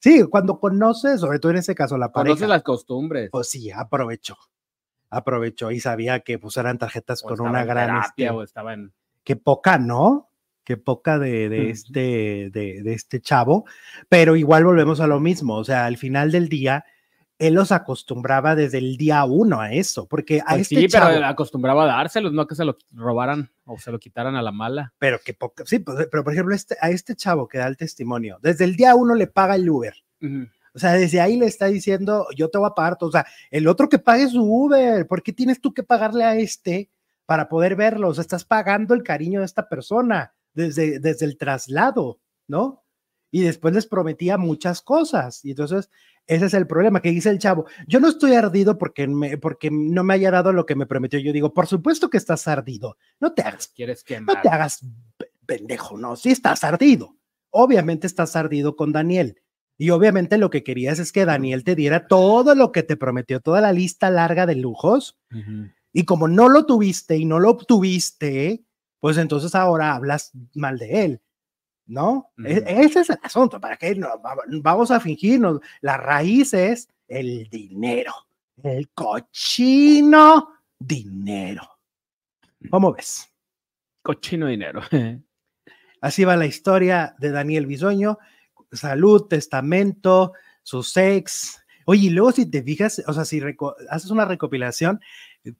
Sí, 0.00 0.24
cuando 0.28 0.58
conoces, 0.58 1.20
sobre 1.20 1.38
todo 1.38 1.52
en 1.52 1.58
este 1.58 1.76
caso 1.76 1.96
la 1.96 2.10
pareja, 2.10 2.34
Conoce 2.34 2.48
las 2.48 2.64
costumbres. 2.64 3.28
pues 3.30 3.48
sí, 3.48 3.70
aprovechó. 3.70 4.36
Aprovechó 5.16 5.70
y 5.70 5.80
sabía 5.80 6.20
que 6.20 6.38
pues 6.38 6.56
eran 6.56 6.78
tarjetas 6.78 7.22
o 7.24 7.28
con 7.28 7.40
una 7.40 7.64
gran... 7.64 7.86
terapia, 7.86 8.26
este, 8.26 8.30
o 8.30 8.42
estaba 8.42 8.74
en. 8.74 8.92
que 9.22 9.36
poca, 9.36 9.78
¿no? 9.78 10.30
Que 10.64 10.76
poca 10.76 11.18
de, 11.18 11.48
de 11.48 11.70
este, 11.70 12.50
de, 12.50 12.82
de 12.82 12.92
este 12.94 13.20
chavo, 13.20 13.66
pero 14.08 14.34
igual 14.34 14.64
volvemos 14.64 15.00
a 15.00 15.06
lo 15.06 15.20
mismo, 15.20 15.56
o 15.56 15.64
sea, 15.64 15.84
al 15.84 15.98
final 15.98 16.32
del 16.32 16.48
día, 16.48 16.84
él 17.38 17.54
los 17.54 17.70
acostumbraba 17.72 18.54
desde 18.54 18.78
el 18.78 18.96
día 18.96 19.24
uno 19.24 19.60
a 19.60 19.72
eso, 19.72 20.06
porque 20.08 20.40
a 20.40 20.50
Pues 20.50 20.62
este 20.62 20.76
sí, 20.76 20.88
chavo, 20.88 21.12
pero 21.12 21.26
acostumbraba 21.26 21.84
a 21.84 21.86
dárselos, 21.86 22.32
no 22.32 22.46
que 22.46 22.54
se 22.54 22.64
lo 22.64 22.78
robaran 22.92 23.50
o 23.64 23.76
se 23.78 23.92
lo 23.92 23.98
quitaran 23.98 24.36
a 24.36 24.42
la 24.42 24.52
mala. 24.52 24.94
pero 24.98 25.18
que 25.22 25.34
poca, 25.34 25.64
sí, 25.66 25.80
pues, 25.80 26.08
pero 26.10 26.24
por 26.24 26.32
ejemplo, 26.32 26.54
este, 26.54 26.76
a 26.80 26.88
este 26.90 27.14
chavo 27.14 27.46
que 27.46 27.58
da 27.58 27.66
el 27.66 27.76
testimonio, 27.76 28.38
desde 28.40 28.64
el 28.64 28.74
día 28.76 28.94
uno 28.94 29.14
le 29.14 29.26
paga 29.26 29.56
el 29.56 29.68
Uber, 29.68 29.94
Ujú. 30.22 30.48
O 30.74 30.78
sea, 30.78 30.92
desde 30.92 31.20
ahí 31.20 31.36
le 31.36 31.46
está 31.46 31.66
diciendo, 31.66 32.26
yo 32.36 32.50
te 32.50 32.58
voy 32.58 32.66
a 32.68 32.74
pagar 32.74 32.96
o 33.00 33.10
sea, 33.10 33.24
el 33.50 33.66
otro 33.68 33.88
que 33.88 33.98
pague 33.98 34.28
su 34.28 34.42
Uber, 34.42 35.06
¿por 35.06 35.22
qué 35.22 35.32
tienes 35.32 35.60
tú 35.60 35.72
que 35.72 35.82
pagarle 35.82 36.24
a 36.24 36.36
este 36.36 36.90
para 37.26 37.48
poder 37.48 37.76
verlo? 37.76 38.08
O 38.08 38.14
sea, 38.14 38.22
estás 38.22 38.44
pagando 38.44 38.92
el 38.94 39.02
cariño 39.02 39.40
de 39.40 39.46
esta 39.46 39.68
persona 39.68 40.34
desde, 40.52 40.98
desde 40.98 41.26
el 41.26 41.36
traslado, 41.36 42.20
¿no? 42.48 42.82
Y 43.30 43.40
después 43.42 43.74
les 43.74 43.86
prometía 43.86 44.38
muchas 44.38 44.80
cosas. 44.82 45.44
Y 45.44 45.50
entonces, 45.50 45.90
ese 46.26 46.46
es 46.46 46.54
el 46.54 46.68
problema 46.68 47.02
que 47.02 47.10
dice 47.10 47.30
el 47.30 47.40
chavo. 47.40 47.66
Yo 47.88 47.98
no 47.98 48.06
estoy 48.08 48.34
ardido 48.34 48.78
porque, 48.78 49.08
me, 49.08 49.38
porque 49.38 49.70
no 49.72 50.04
me 50.04 50.14
haya 50.14 50.30
dado 50.30 50.52
lo 50.52 50.66
que 50.66 50.76
me 50.76 50.86
prometió. 50.86 51.18
Yo 51.18 51.32
digo, 51.32 51.52
por 51.52 51.66
supuesto 51.66 52.08
que 52.10 52.16
estás 52.16 52.46
ardido. 52.46 52.96
No 53.18 53.32
te 53.32 53.42
hagas 53.42 53.66
Quieres 53.68 54.02
no 54.02 54.06
quemar. 54.06 54.42
te 54.42 54.48
hagas 54.48 54.80
pe- 55.16 55.32
pendejo, 55.46 55.98
no, 55.98 56.14
sí 56.14 56.30
estás 56.30 56.62
ardido. 56.62 57.16
Obviamente 57.50 58.06
estás 58.06 58.36
ardido 58.36 58.76
con 58.76 58.92
Daniel. 58.92 59.40
Y 59.76 59.90
obviamente 59.90 60.38
lo 60.38 60.50
que 60.50 60.62
querías 60.62 60.98
es 60.98 61.10
que 61.12 61.24
Daniel 61.24 61.64
te 61.64 61.74
diera 61.74 62.06
todo 62.06 62.54
lo 62.54 62.70
que 62.72 62.82
te 62.82 62.96
prometió, 62.96 63.40
toda 63.40 63.60
la 63.60 63.72
lista 63.72 64.08
larga 64.10 64.46
de 64.46 64.54
lujos. 64.56 65.18
Y 65.92 66.04
como 66.04 66.28
no 66.28 66.48
lo 66.48 66.64
tuviste 66.66 67.16
y 67.16 67.24
no 67.24 67.38
lo 67.40 67.50
obtuviste, 67.50 68.62
pues 69.00 69.16
entonces 69.18 69.54
ahora 69.54 69.94
hablas 69.94 70.30
mal 70.54 70.78
de 70.78 71.04
él. 71.04 71.20
¿No? 71.86 72.30
E-. 72.44 72.64
Ese 72.66 73.00
es 73.00 73.10
el 73.10 73.18
asunto. 73.22 73.60
¿Para 73.60 73.76
qué 73.76 73.94
no? 73.94 74.08
Va- 74.22 74.36
vamos 74.62 74.90
a 74.90 75.00
fingirnos? 75.00 75.60
La 75.82 75.96
raíz 75.96 76.54
es 76.54 76.88
el 77.08 77.48
dinero. 77.50 78.12
El 78.62 78.88
cochino 78.90 80.48
dinero. 80.78 81.68
¿Cómo 82.70 82.92
ves? 82.92 83.28
Cochino 84.02 84.46
dinero. 84.46 84.80
Así 86.00 86.24
va 86.24 86.36
la 86.36 86.46
historia 86.46 87.14
de 87.18 87.30
Daniel 87.30 87.66
Bisoño, 87.66 88.18
salud, 88.74 89.26
testamento, 89.26 90.32
sus 90.62 90.96
ex. 90.96 91.64
Oye, 91.86 92.06
y 92.06 92.10
luego 92.10 92.32
si 92.32 92.50
te 92.50 92.62
fijas, 92.62 93.02
o 93.06 93.12
sea, 93.12 93.24
si 93.24 93.40
haces 93.90 94.10
una 94.10 94.24
recopilación, 94.24 95.00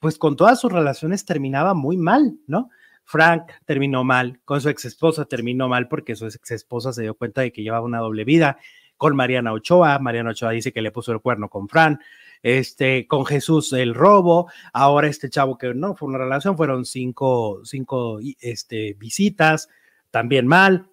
pues 0.01 0.19
con 0.19 0.37
todas 0.37 0.61
sus 0.61 0.73
relaciones 0.73 1.25
terminaba 1.25 1.75
muy 1.75 1.97
mal, 1.97 2.37
¿no? 2.47 2.71
Frank 3.05 3.53
terminó 3.67 4.03
mal, 4.03 4.41
con 4.45 4.61
su 4.61 4.71
ex 4.71 4.87
esposa 4.87 5.27
terminó 5.27 5.69
mal 5.69 5.89
porque 5.89 6.17
su 6.17 6.27
ex 6.27 6.51
esposa 6.51 6.93
se 6.93 7.03
dio 7.03 7.15
cuenta 7.15 7.43
de 7.43 7.53
que 7.53 7.63
llevaba 7.63 7.85
una 7.85 7.99
doble 7.99 8.25
vida. 8.25 8.59
Con 8.97 9.17
Mariana 9.17 9.53
Ochoa, 9.53 9.99
Mariana 9.99 10.31
Ochoa 10.31 10.53
dice 10.53 10.73
que 10.73 10.81
le 10.81 10.93
puso 10.93 11.13
el 11.13 11.21
cuerno 11.21 11.51
con 11.51 11.69
Fran, 11.69 12.01
este, 12.43 13.07
con 13.07 13.27
Jesús 13.27 13.73
el 13.73 13.95
robo, 13.95 14.51
ahora 14.73 15.09
este 15.09 15.29
chavo 15.29 15.59
que 15.59 15.75
no 15.75 15.95
fue 15.97 16.09
una 16.09 16.19
relación, 16.19 16.57
fueron 16.57 16.85
cinco, 16.85 17.61
cinco 17.65 18.19
este, 18.41 18.95
visitas, 18.95 19.69
también 20.11 20.47
mal, 20.47 20.89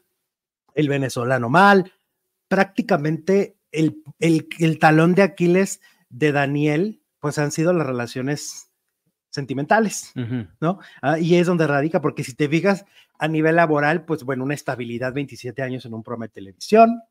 el 0.73 0.89
venezolano 0.89 1.49
mal, 1.49 1.93
prácticamente 2.51 3.55
el, 3.71 4.03
el, 4.19 4.49
el 4.59 4.77
talón 4.77 5.15
de 5.15 5.21
Aquiles 5.21 5.79
de 6.09 6.33
Daniel, 6.33 7.01
pues 7.21 7.37
han 7.37 7.53
sido 7.53 7.71
las 7.71 7.87
relaciones 7.87 8.73
sentimentales. 9.29 10.11
¿no? 10.59 10.79
Ah, 11.01 11.17
y 11.17 11.35
es 11.35 11.47
donde 11.47 11.65
radica, 11.65 12.01
porque 12.01 12.25
si 12.25 12.33
te 12.33 12.49
fijas 12.49 12.83
a 13.17 13.29
nivel 13.29 13.55
laboral, 13.55 14.03
pues 14.03 14.25
bueno, 14.25 14.43
una 14.43 14.53
estabilidad 14.53 15.13
27 15.13 15.61
años 15.61 15.85
en 15.85 15.93
un 15.93 16.03
programa 16.03 16.25
de 16.25 16.33
televisión, 16.33 17.01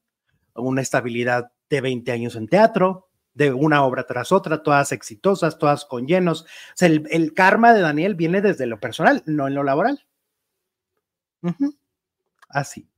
una 0.52 0.82
estabilidad 0.82 1.52
de 1.70 1.80
20 1.80 2.12
años 2.12 2.36
en 2.36 2.46
teatro, 2.46 3.08
de 3.32 3.50
una 3.50 3.82
obra 3.82 4.06
tras 4.06 4.32
otra, 4.32 4.62
todas 4.62 4.92
exitosas, 4.92 5.56
todas 5.56 5.86
con 5.86 6.06
llenos. 6.06 6.42
O 6.42 6.46
sea, 6.74 6.88
el, 6.88 7.06
el 7.10 7.32
karma 7.32 7.72
de 7.72 7.80
Daniel 7.80 8.14
viene 8.14 8.42
desde 8.42 8.66
lo 8.66 8.78
personal, 8.78 9.22
no 9.24 9.48
en 9.48 9.54
lo 9.54 9.62
laboral. 9.62 10.04
Así. 12.50 12.90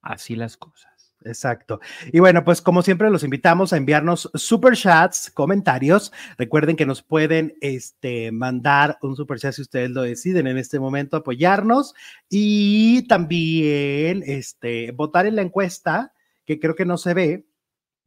Así 0.00 0.36
las 0.36 0.56
cosas. 0.56 0.91
Exacto. 1.24 1.80
Y 2.12 2.20
bueno, 2.20 2.44
pues 2.44 2.60
como 2.62 2.82
siempre 2.82 3.10
los 3.10 3.24
invitamos 3.24 3.72
a 3.72 3.76
enviarnos 3.76 4.30
super 4.34 4.74
chats, 4.74 5.30
comentarios. 5.30 6.12
Recuerden 6.38 6.76
que 6.76 6.86
nos 6.86 7.02
pueden 7.02 7.54
este, 7.60 8.32
mandar 8.32 8.98
un 9.02 9.16
super 9.16 9.38
chat 9.38 9.54
si 9.54 9.62
ustedes 9.62 9.90
lo 9.90 10.02
deciden 10.02 10.46
en 10.46 10.58
este 10.58 10.80
momento, 10.80 11.16
apoyarnos 11.16 11.94
y 12.28 13.06
también 13.08 14.22
este, 14.26 14.92
votar 14.92 15.26
en 15.26 15.36
la 15.36 15.42
encuesta, 15.42 16.12
que 16.44 16.58
creo 16.58 16.74
que 16.74 16.84
no 16.84 16.96
se 16.96 17.14
ve, 17.14 17.46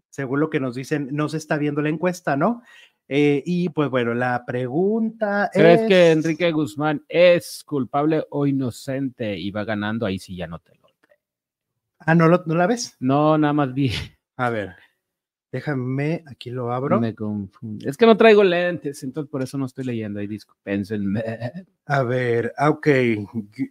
según 0.09 0.39
lo 0.39 0.49
que 0.49 0.59
nos 0.59 0.75
dicen, 0.75 1.09
no 1.11 1.29
se 1.29 1.37
está 1.37 1.57
viendo 1.57 1.81
la 1.81 1.89
encuesta, 1.89 2.37
¿no? 2.37 2.63
Eh, 3.07 3.43
y 3.45 3.69
pues 3.69 3.89
bueno, 3.89 4.13
la 4.15 4.45
pregunta 4.45 5.49
¿Crees 5.53 5.81
es... 5.81 5.87
que 5.87 6.11
Enrique 6.11 6.51
Guzmán 6.51 7.03
es 7.07 7.63
culpable 7.63 8.25
o 8.31 8.47
inocente 8.47 9.37
y 9.37 9.51
va 9.51 9.63
ganando? 9.63 10.05
Ahí 10.05 10.17
sí 10.17 10.35
ya 10.35 10.47
no 10.47 10.59
te 10.59 10.73
lo. 10.75 10.84
Ah, 11.99 12.15
¿no, 12.15 12.27
lo- 12.27 12.43
¿no 12.45 12.55
la 12.55 12.67
ves? 12.67 12.95
No, 12.99 13.37
nada 13.37 13.53
más 13.53 13.73
vi. 13.73 13.91
A 14.37 14.49
ver, 14.49 14.75
déjame, 15.51 16.23
aquí 16.27 16.49
lo 16.51 16.71
abro. 16.73 16.99
Me 16.99 17.15
confundo. 17.15 17.87
Es 17.87 17.97
que 17.97 18.05
no 18.05 18.17
traigo 18.17 18.43
lentes, 18.43 19.01
entonces 19.03 19.29
por 19.31 19.41
eso 19.41 19.57
no 19.57 19.65
estoy 19.65 19.85
leyendo. 19.85 20.19
Ahí. 20.19 20.27
A 21.85 22.03
ver, 22.03 22.53
ah, 22.57 22.69
ok, 22.69 22.87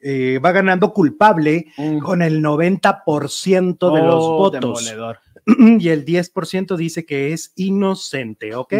eh, 0.03 0.39
va 0.45 0.53
ganando 0.53 0.93
culpable 0.93 1.67
con 2.03 2.23
el 2.23 2.41
90% 2.41 3.91
de 3.91 4.01
los 4.03 4.25
Oh, 4.25 4.37
votos 4.37 4.85
demoledor. 4.85 5.19
y 5.81 5.89
el 5.89 6.05
10% 6.05 6.77
dice 6.77 7.05
que 7.05 7.33
es 7.33 7.53
inocente, 7.57 8.55
¿ok? 8.55 8.75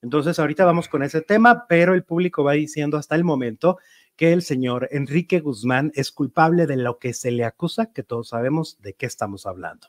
Entonces 0.00 0.38
ahorita 0.38 0.64
vamos 0.64 0.88
con 0.88 1.02
ese 1.02 1.22
tema, 1.22 1.66
pero 1.68 1.92
el 1.94 2.04
público 2.04 2.44
va 2.44 2.52
diciendo 2.52 2.96
hasta 2.96 3.16
el 3.16 3.24
momento 3.24 3.78
que 4.18 4.32
el 4.32 4.42
señor 4.42 4.88
Enrique 4.90 5.38
Guzmán 5.38 5.92
es 5.94 6.10
culpable 6.10 6.66
de 6.66 6.76
lo 6.76 6.98
que 6.98 7.14
se 7.14 7.30
le 7.30 7.44
acusa, 7.44 7.92
que 7.92 8.02
todos 8.02 8.30
sabemos 8.30 8.76
de 8.82 8.94
qué 8.94 9.06
estamos 9.06 9.46
hablando. 9.46 9.86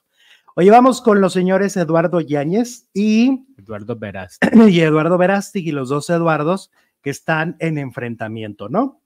Oye, 0.55 0.69
vamos 0.69 1.01
con 1.01 1.19
los 1.19 1.33
señores 1.33 1.75
Eduardo 1.75 2.21
Yáñez 2.21 2.87
y, 2.93 3.47
Eduardo 3.57 3.95
Verás. 3.95 4.37
y 4.69 4.81
Eduardo 4.81 5.17
Verástegui, 5.17 5.71
los 5.71 5.89
dos 5.89 6.11
Eduardos 6.11 6.69
que 7.01 7.09
están 7.09 7.55
en 7.59 7.79
enfrentamiento, 7.79 8.69
¿no? 8.69 9.01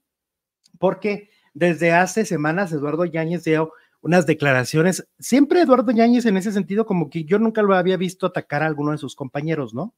Porque 0.78 1.30
desde 1.54 1.92
hace 1.92 2.26
semanas 2.26 2.70
Eduardo 2.72 3.06
Yáñez 3.06 3.44
dio 3.44 3.72
unas 4.02 4.26
declaraciones, 4.26 5.08
siempre 5.18 5.62
Eduardo 5.62 5.90
Yáñez 5.90 6.26
en 6.26 6.36
ese 6.36 6.52
sentido 6.52 6.84
como 6.84 7.08
que 7.08 7.24
yo 7.24 7.38
nunca 7.38 7.62
lo 7.62 7.74
había 7.74 7.96
visto 7.96 8.26
atacar 8.26 8.62
a 8.62 8.66
alguno 8.66 8.90
de 8.92 8.98
sus 8.98 9.16
compañeros, 9.16 9.72
¿no? 9.72 9.94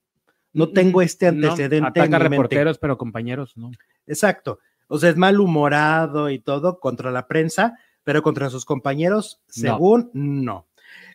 No 0.52 0.68
tengo 0.68 1.02
este 1.02 1.32
No, 1.32 1.48
antecedente. 1.48 1.78
en 1.78 1.84
ataca 1.86 2.08
mente. 2.10 2.28
reporteros, 2.28 2.78
pero 2.78 2.96
compañeros, 2.96 3.56
¿no? 3.56 3.72
Exacto. 4.06 4.60
O 4.88 4.98
sea, 4.98 5.10
es 5.10 5.16
malhumorado 5.16 6.30
y 6.30 6.38
todo 6.38 6.78
contra 6.80 7.10
la 7.10 7.26
prensa, 7.26 7.78
pero 8.04 8.22
contra 8.22 8.50
sus 8.50 8.64
compañeros, 8.64 9.40
según 9.48 10.10
no. 10.12 10.66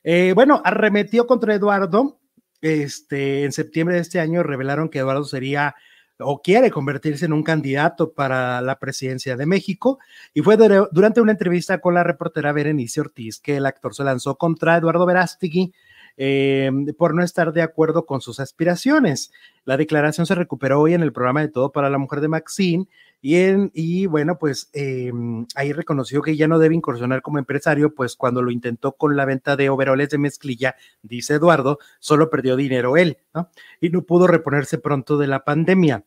Eh, 0.04 0.34
bueno, 0.36 0.62
arremetió 0.66 1.28
contra 1.28 1.54
Eduardo. 1.56 2.18
Este, 2.62 3.44
en 3.44 3.52
septiembre 3.52 3.96
de 3.96 4.02
este 4.02 4.20
año 4.20 4.44
revelaron 4.44 4.90
que 4.90 5.00
Eduardo 5.00 5.24
sería 5.24 5.76
o 6.20 6.42
quiere 6.44 6.70
convertirse 6.70 7.26
en 7.26 7.34
un 7.34 7.42
candidato 7.42 8.12
para 8.14 8.62
la 8.62 8.78
presidencia 8.78 9.36
de 9.36 9.48
México. 9.48 9.98
Y 10.36 10.42
fue 10.42 10.58
dura- 10.58 10.88
durante 10.92 11.22
una 11.22 11.32
entrevista 11.32 11.80
con 11.80 11.96
la 11.96 12.04
reportera 12.04 12.52
Berenice 12.52 13.02
Ortiz 13.02 13.40
que 13.40 13.58
el 13.58 13.66
actor 13.66 13.96
se 13.96 14.04
lanzó 14.04 14.36
contra 14.36 14.78
Eduardo 14.78 15.08
Verástegui 15.08 15.74
eh, 16.18 16.70
por 16.98 17.16
no 17.16 17.24
estar 17.24 17.54
de 17.54 17.64
acuerdo 17.64 18.06
con 18.06 18.22
sus 18.22 18.40
aspiraciones. 18.40 19.32
La 19.66 19.78
declaración 19.78 20.28
se 20.28 20.36
recuperó 20.36 20.82
hoy 20.82 20.94
en 20.94 21.02
el 21.02 21.14
programa 21.14 21.42
de 21.42 21.48
Todo 21.48 21.72
para 21.72 21.90
la 21.90 21.98
Mujer 21.98 22.22
de 22.22 22.28
Maxine 22.28 22.88
y, 23.22 23.38
y 23.74 24.06
bueno, 24.08 24.38
pues 24.40 24.70
eh, 24.74 25.12
ahí 25.56 25.74
reconoció 25.74 26.22
que 26.22 26.36
ya 26.36 26.48
no 26.48 26.58
debe 26.58 26.76
incursionar 26.76 27.22
como 27.22 27.38
empresario, 27.38 27.94
pues 27.94 28.16
cuando 28.16 28.42
lo 28.42 28.50
intentó 28.52 28.94
con 28.94 29.16
la 29.16 29.26
venta 29.26 29.56
de 29.56 29.70
overoles 29.70 30.10
de 30.10 30.18
mezclilla, 30.18 30.76
dice 31.04 31.36
Eduardo, 31.36 31.78
solo 32.00 32.30
perdió 32.30 32.56
dinero 32.56 32.98
él, 32.98 33.18
¿no? 33.34 33.50
Y 33.80 33.90
no 33.90 34.02
pudo 34.04 34.26
reponerse 34.26 34.80
pronto 34.80 35.18
de 35.18 35.28
la 35.28 35.44
pandemia. 35.44 36.04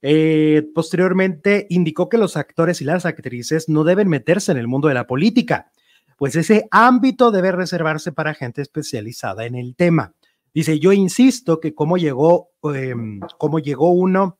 Eh, 0.00 0.66
posteriormente 0.74 1.66
indicó 1.70 2.08
que 2.08 2.18
los 2.18 2.36
actores 2.36 2.80
y 2.80 2.84
las 2.84 3.06
actrices 3.06 3.68
no 3.68 3.84
deben 3.84 4.08
meterse 4.08 4.52
en 4.52 4.58
el 4.58 4.68
mundo 4.68 4.88
de 4.88 4.94
la 4.94 5.06
política, 5.06 5.70
pues 6.16 6.36
ese 6.36 6.68
ámbito 6.70 7.30
debe 7.30 7.52
reservarse 7.52 8.12
para 8.12 8.34
gente 8.34 8.62
especializada 8.62 9.46
en 9.46 9.54
el 9.54 9.74
tema. 9.74 10.12
Dice, 10.52 10.78
yo 10.78 10.92
insisto 10.92 11.58
que 11.58 11.74
cómo 11.74 11.96
llegó, 11.96 12.50
eh, 12.74 12.94
cómo 13.38 13.58
llegó 13.58 13.90
uno, 13.90 14.38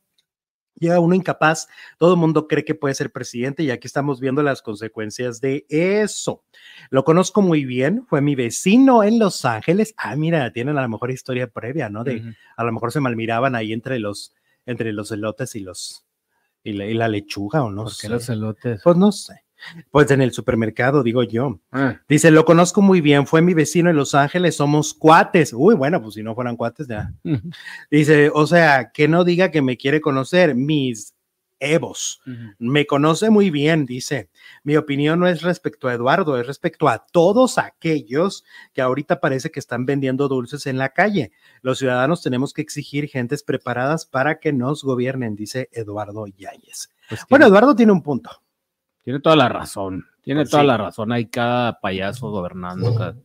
llega 0.75 0.99
uno 0.99 1.15
incapaz, 1.15 1.67
todo 1.97 2.13
el 2.13 2.19
mundo 2.19 2.47
cree 2.47 2.65
que 2.65 2.75
puede 2.75 2.93
ser 2.95 3.11
presidente 3.11 3.63
y 3.63 3.71
aquí 3.71 3.87
estamos 3.87 4.19
viendo 4.19 4.43
las 4.43 4.61
consecuencias 4.61 5.41
de 5.41 5.65
eso. 5.69 6.43
Lo 6.89 7.03
conozco 7.03 7.41
muy 7.41 7.65
bien, 7.65 8.05
fue 8.07 8.21
mi 8.21 8.35
vecino 8.35 9.03
en 9.03 9.19
Los 9.19 9.45
Ángeles. 9.45 9.93
Ah, 9.97 10.15
mira, 10.15 10.51
tienen 10.51 10.77
a 10.77 10.81
lo 10.81 10.89
mejor 10.89 11.11
historia 11.11 11.47
previa, 11.47 11.89
¿no? 11.89 12.03
De, 12.03 12.17
uh 12.17 12.19
-huh. 12.19 12.35
a 12.57 12.63
lo 12.63 12.71
mejor 12.71 12.91
se 12.91 12.99
malmiraban 12.99 13.55
ahí 13.55 13.73
entre 13.73 13.99
los 13.99 14.33
entre 14.65 14.91
los 14.93 15.11
elotes 15.11 15.55
y 15.55 15.59
los 15.59 16.05
y 16.63 16.73
la, 16.73 16.85
y 16.85 16.93
la 16.95 17.07
lechuga 17.07 17.63
o 17.63 17.69
no 17.69 17.83
¿Por 17.83 17.91
sé. 17.93 18.07
qué 18.07 18.13
los 18.13 18.27
elotes? 18.29 18.81
Pues 18.83 18.97
no 18.97 19.11
sé. 19.11 19.44
Pues 19.91 20.11
en 20.11 20.21
el 20.21 20.31
supermercado, 20.31 21.03
digo 21.03 21.23
yo. 21.23 21.59
Ah. 21.71 21.99
Dice, 22.07 22.31
lo 22.31 22.45
conozco 22.45 22.81
muy 22.81 23.01
bien, 23.01 23.25
fue 23.25 23.41
mi 23.41 23.53
vecino 23.53 23.89
en 23.89 23.95
Los 23.95 24.13
Ángeles, 24.13 24.55
somos 24.55 24.93
cuates. 24.93 25.53
Uy, 25.53 25.75
bueno, 25.75 26.01
pues 26.01 26.15
si 26.15 26.23
no 26.23 26.35
fueran 26.35 26.57
cuates, 26.57 26.87
ya. 26.87 27.11
Uh 27.23 27.31
-huh. 27.31 27.55
Dice, 27.89 28.29
o 28.33 28.45
sea, 28.47 28.91
que 28.93 29.07
no 29.07 29.23
diga 29.23 29.51
que 29.51 29.61
me 29.61 29.77
quiere 29.77 30.01
conocer, 30.01 30.55
mis 30.55 31.13
Evos. 31.57 32.21
Uh 32.27 32.31
-huh. 32.31 32.55
Me 32.59 32.85
conoce 32.85 33.29
muy 33.29 33.49
bien, 33.49 33.85
dice. 33.85 34.29
Mi 34.63 34.75
opinión 34.75 35.19
no 35.19 35.27
es 35.27 35.41
respecto 35.41 35.87
a 35.87 35.93
Eduardo, 35.93 36.37
es 36.39 36.45
respecto 36.45 36.89
a 36.89 37.05
todos 37.11 37.57
aquellos 37.57 38.43
que 38.73 38.81
ahorita 38.81 39.21
parece 39.21 39.51
que 39.51 39.61
están 39.61 39.85
vendiendo 39.85 40.27
dulces 40.27 40.67
en 40.67 40.77
la 40.77 40.89
calle. 40.89 41.31
Los 41.61 41.79
ciudadanos 41.79 42.21
tenemos 42.21 42.53
que 42.53 42.61
exigir 42.61 43.07
gentes 43.07 43.41
preparadas 43.41 44.05
para 44.05 44.39
que 44.39 44.51
nos 44.51 44.83
gobiernen, 44.83 45.35
dice 45.35 45.69
Eduardo 45.71 46.27
Yáñez. 46.27 46.89
Pues 47.07 47.21
bueno, 47.29 47.47
Eduardo 47.47 47.73
tiene 47.73 47.93
un 47.93 48.03
punto. 48.03 48.29
Tiene 49.05 49.19
toda 49.19 49.35
la 49.35 49.47
razón, 49.47 50.07
tiene 50.23 50.41
pues 50.41 50.49
toda 50.49 50.63
sí. 50.63 50.67
la 50.67 50.77
razón. 50.77 51.11
Hay 51.11 51.27
cada 51.27 51.79
payaso 51.79 52.31
gobernando, 52.31 52.95
cada, 52.95 53.15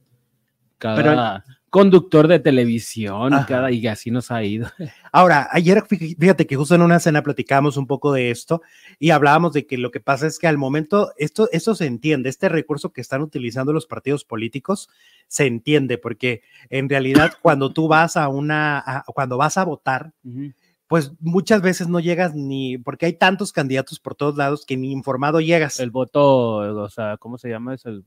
cada 0.77 1.43
Pero, 1.43 1.57
conductor 1.71 2.29
de 2.29 2.38
televisión, 2.38 3.33
cada, 3.49 3.71
y 3.71 3.87
así 3.87 4.11
nos 4.11 4.31
ha 4.31 4.45
ido. 4.45 4.69
Ahora, 5.11 5.49
ayer, 5.51 5.83
fíjate 5.88 6.47
que 6.47 6.57
justo 6.57 6.75
en 6.75 6.83
una 6.83 7.01
cena 7.01 7.23
platicábamos 7.23 7.79
un 7.79 7.87
poco 7.87 8.12
de 8.12 8.31
esto 8.31 8.61
y 8.99 9.09
hablábamos 9.09 9.55
de 9.55 9.66
que 9.66 9.79
lo 9.79 9.90
que 9.90 10.01
pasa 10.01 10.27
es 10.27 10.38
que 10.38 10.47
al 10.47 10.59
momento, 10.59 11.14
esto, 11.16 11.49
esto 11.51 11.75
se 11.75 11.87
entiende, 11.87 12.29
este 12.29 12.51
recurso 12.51 12.93
que 12.93 13.01
están 13.01 13.23
utilizando 13.23 13.73
los 13.73 13.87
partidos 13.87 14.27
políticos 14.27 14.90
se 15.29 15.47
entiende, 15.47 15.97
porque 15.97 16.43
en 16.69 16.90
realidad 16.90 17.33
cuando 17.40 17.73
tú 17.73 17.88
vas 17.88 18.19
a 18.19 18.29
una, 18.29 18.83
a, 18.85 19.05
cuando 19.14 19.38
vas 19.38 19.57
a 19.57 19.64
votar, 19.64 20.12
uh 20.25 20.29
-huh 20.29 20.55
pues 20.90 21.12
muchas 21.20 21.62
veces 21.62 21.87
no 21.87 22.00
llegas 22.00 22.35
ni, 22.35 22.76
porque 22.76 23.07
hay 23.07 23.12
tantos 23.12 23.53
candidatos 23.53 24.00
por 24.00 24.16
todos 24.16 24.37
lados 24.37 24.66
que 24.66 24.76
ni 24.76 24.90
informado 24.90 25.40
llegas. 25.40 25.79
El 25.79 25.92
voto, 25.92 26.57
o 26.57 26.88
sea, 26.88 27.16
¿cómo 27.16 27.38
se 27.38 27.48
llama? 27.48 27.74
Es 27.74 27.87
el, 27.87 28.05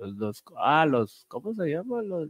los, 0.00 0.44
ah, 0.62 0.86
los, 0.86 1.24
¿cómo 1.26 1.52
se 1.54 1.68
llama? 1.68 2.00
Los... 2.02 2.28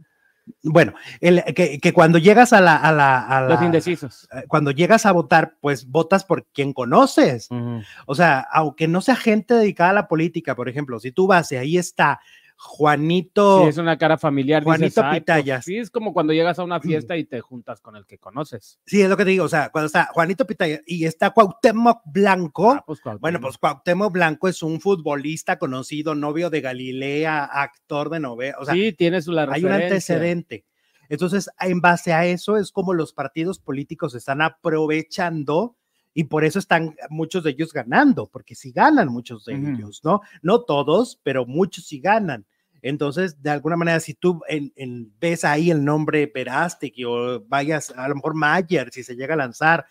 Bueno, 0.63 0.95
el, 1.21 1.43
que, 1.53 1.77
que, 1.77 1.93
cuando 1.93 2.17
llegas 2.17 2.51
a 2.51 2.61
la, 2.61 2.77
a 2.77 2.91
la, 2.91 3.19
a 3.19 3.41
la, 3.41 3.49
Los 3.49 3.61
indecisos. 3.61 4.27
Cuando 4.47 4.71
llegas 4.71 5.05
a 5.05 5.11
votar, 5.11 5.55
pues 5.61 5.85
votas 5.85 6.23
por 6.23 6.47
quien 6.47 6.73
conoces. 6.73 7.51
Uh 7.51 7.55
-huh. 7.55 7.85
O 8.07 8.15
sea, 8.15 8.39
aunque 8.51 8.87
no 8.87 9.01
sea 9.01 9.17
gente 9.17 9.53
dedicada 9.53 9.91
a 9.91 9.93
la 9.93 10.07
política, 10.07 10.55
por 10.55 10.67
ejemplo, 10.67 10.99
si 10.99 11.11
tú 11.11 11.27
vas 11.27 11.51
y 11.51 11.57
ahí 11.57 11.77
está 11.77 12.21
Juanito. 12.61 13.63
Sí, 13.63 13.69
es 13.69 13.77
una 13.77 13.97
cara 13.97 14.17
familiar. 14.17 14.63
Juanito 14.65 14.85
dices, 14.85 15.01
pues 15.01 15.19
Pitayas. 15.21 15.59
Pues, 15.59 15.65
sí, 15.65 15.77
es 15.77 15.89
como 15.89 16.11
cuando 16.11 16.33
llegas 16.33 16.59
a 16.59 16.63
una 16.65 16.81
fiesta 16.81 17.15
y 17.15 17.23
te 17.23 17.39
juntas 17.39 17.79
con 17.79 17.95
el 17.95 18.05
que 18.05 18.17
conoces. 18.17 18.81
Sí, 18.85 19.01
es 19.01 19.09
lo 19.09 19.15
que 19.15 19.23
te 19.23 19.29
digo. 19.31 19.45
O 19.45 19.49
sea, 19.49 19.69
cuando 19.69 19.85
está 19.85 20.09
Juanito 20.11 20.45
Pitayas 20.45 20.81
y 20.85 21.05
está 21.05 21.29
Cuauhtémoc 21.29 22.01
Blanco. 22.05 22.71
Ah, 22.71 22.83
pues, 22.85 22.99
Cuauhtémoc. 22.99 23.21
Bueno, 23.21 23.39
pues 23.39 23.57
Cuauhtémoc 23.57 24.11
Blanco 24.11 24.49
es 24.49 24.61
un 24.61 24.81
futbolista 24.81 25.57
conocido, 25.57 26.15
novio 26.15 26.49
de 26.49 26.59
Galilea, 26.59 27.45
actor 27.45 28.09
de 28.09 28.19
novela. 28.19 28.57
O 28.59 28.65
sea, 28.65 28.73
sí, 28.73 28.91
tiene 28.91 29.21
su 29.21 29.31
la 29.31 29.47
Hay 29.49 29.63
un 29.63 29.71
antecedente. 29.71 30.65
Entonces, 31.07 31.49
en 31.61 31.79
base 31.79 32.11
a 32.11 32.25
eso 32.25 32.57
es 32.57 32.73
como 32.73 32.93
los 32.93 33.13
partidos 33.13 33.57
políticos 33.59 34.15
están 34.15 34.41
aprovechando 34.41 35.77
y 36.13 36.25
por 36.25 36.43
eso 36.43 36.59
están 36.59 36.95
muchos 37.09 37.43
de 37.43 37.51
ellos 37.51 37.71
ganando, 37.71 38.27
porque 38.27 38.55
si 38.55 38.69
sí 38.69 38.71
ganan 38.71 39.09
muchos 39.09 39.45
de 39.45 39.55
uh 39.55 39.57
-huh. 39.57 39.75
ellos, 39.75 40.01
¿no? 40.03 40.21
No 40.41 40.61
todos, 40.61 41.19
pero 41.23 41.45
muchos 41.45 41.85
sí 41.85 41.99
ganan. 41.99 42.45
Entonces, 42.81 43.41
de 43.41 43.49
alguna 43.49 43.75
manera, 43.75 43.99
si 43.99 44.13
tú 44.13 44.41
en, 44.47 44.71
en, 44.75 45.13
ves 45.19 45.43
ahí 45.43 45.69
el 45.69 45.83
nombre 45.83 46.31
Verástegui 46.33 47.03
o 47.05 47.41
vayas, 47.45 47.91
a 47.95 48.07
lo 48.07 48.15
mejor 48.15 48.35
Mayer, 48.35 48.89
si 48.91 49.03
se 49.03 49.15
llega 49.15 49.33
a 49.33 49.37
lanzar, 49.37 49.85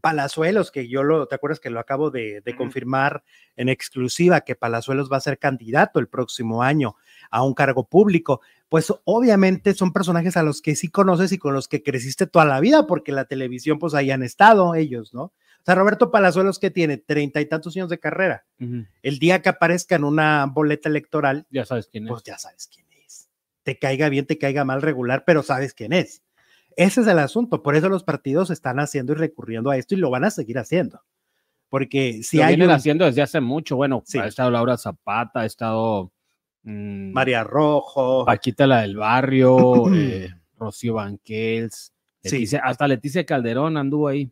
Palazuelos, 0.00 0.70
que 0.70 0.88
yo 0.88 1.02
lo, 1.02 1.26
¿te 1.26 1.34
acuerdas 1.34 1.60
que 1.60 1.68
lo 1.68 1.78
acabo 1.78 2.10
de, 2.10 2.40
de 2.40 2.50
uh 2.50 2.54
-huh. 2.54 2.56
confirmar 2.56 3.22
en 3.56 3.68
exclusiva, 3.68 4.40
que 4.40 4.56
Palazuelos 4.56 5.10
va 5.12 5.18
a 5.18 5.20
ser 5.20 5.38
candidato 5.38 6.00
el 6.00 6.08
próximo 6.08 6.62
año 6.62 6.96
a 7.30 7.42
un 7.44 7.54
cargo 7.54 7.84
público? 7.84 8.40
Pues 8.68 8.92
obviamente 9.04 9.74
son 9.74 9.92
personajes 9.92 10.36
a 10.36 10.42
los 10.42 10.62
que 10.62 10.76
sí 10.76 10.88
conoces 10.88 11.30
y 11.32 11.38
con 11.38 11.54
los 11.54 11.68
que 11.68 11.82
creciste 11.82 12.26
toda 12.26 12.46
la 12.46 12.58
vida, 12.60 12.86
porque 12.86 13.12
la 13.12 13.26
televisión, 13.26 13.78
pues 13.78 13.94
ahí 13.94 14.10
han 14.10 14.22
estado 14.22 14.74
ellos, 14.74 15.12
¿no? 15.12 15.32
O 15.62 15.64
sea, 15.64 15.76
Roberto 15.76 16.10
Palazuelos, 16.10 16.58
que 16.58 16.72
tiene 16.72 16.96
treinta 16.96 17.40
y 17.40 17.46
tantos 17.46 17.76
años 17.76 17.88
de 17.88 18.00
carrera, 18.00 18.44
uh 18.58 18.64
-huh. 18.64 18.88
el 19.02 19.18
día 19.20 19.42
que 19.42 19.48
aparezca 19.48 19.94
en 19.94 20.02
una 20.02 20.46
boleta 20.46 20.88
electoral, 20.88 21.46
ya 21.50 21.64
sabes 21.64 21.86
quién 21.86 22.04
es. 22.04 22.10
Pues 22.10 22.24
ya 22.24 22.36
sabes 22.36 22.68
quién 22.72 22.86
es. 23.06 23.28
Te 23.62 23.78
caiga 23.78 24.08
bien, 24.08 24.26
te 24.26 24.38
caiga 24.38 24.64
mal, 24.64 24.82
regular, 24.82 25.22
pero 25.24 25.44
sabes 25.44 25.72
quién 25.72 25.92
es. 25.92 26.22
Ese 26.76 27.02
es 27.02 27.06
el 27.06 27.20
asunto. 27.20 27.62
Por 27.62 27.76
eso 27.76 27.88
los 27.88 28.02
partidos 28.02 28.50
están 28.50 28.80
haciendo 28.80 29.12
y 29.12 29.16
recurriendo 29.16 29.70
a 29.70 29.76
esto 29.76 29.94
y 29.94 29.98
lo 29.98 30.10
van 30.10 30.24
a 30.24 30.30
seguir 30.30 30.58
haciendo. 30.58 31.02
Porque 31.68 32.24
si 32.24 32.38
lo 32.38 32.44
hay. 32.44 32.56
Vienen 32.56 32.70
un... 32.70 32.74
haciendo 32.74 33.04
desde 33.04 33.22
hace 33.22 33.40
mucho. 33.40 33.76
Bueno, 33.76 34.02
sí. 34.04 34.18
ha 34.18 34.26
estado 34.26 34.50
Laura 34.50 34.76
Zapata, 34.76 35.40
ha 35.40 35.46
estado. 35.46 36.10
Mmm, 36.64 37.12
María 37.12 37.44
Rojo. 37.44 38.24
Paquita 38.24 38.66
la 38.66 38.82
del 38.82 38.96
Barrio, 38.96 39.84
eh, 39.94 40.34
Rocío 40.58 40.94
Banquels. 40.94 41.92
Leticia, 42.22 42.58
sí. 42.58 42.64
Hasta 42.64 42.88
Leticia 42.88 43.24
Calderón 43.24 43.76
anduvo 43.76 44.08
ahí. 44.08 44.30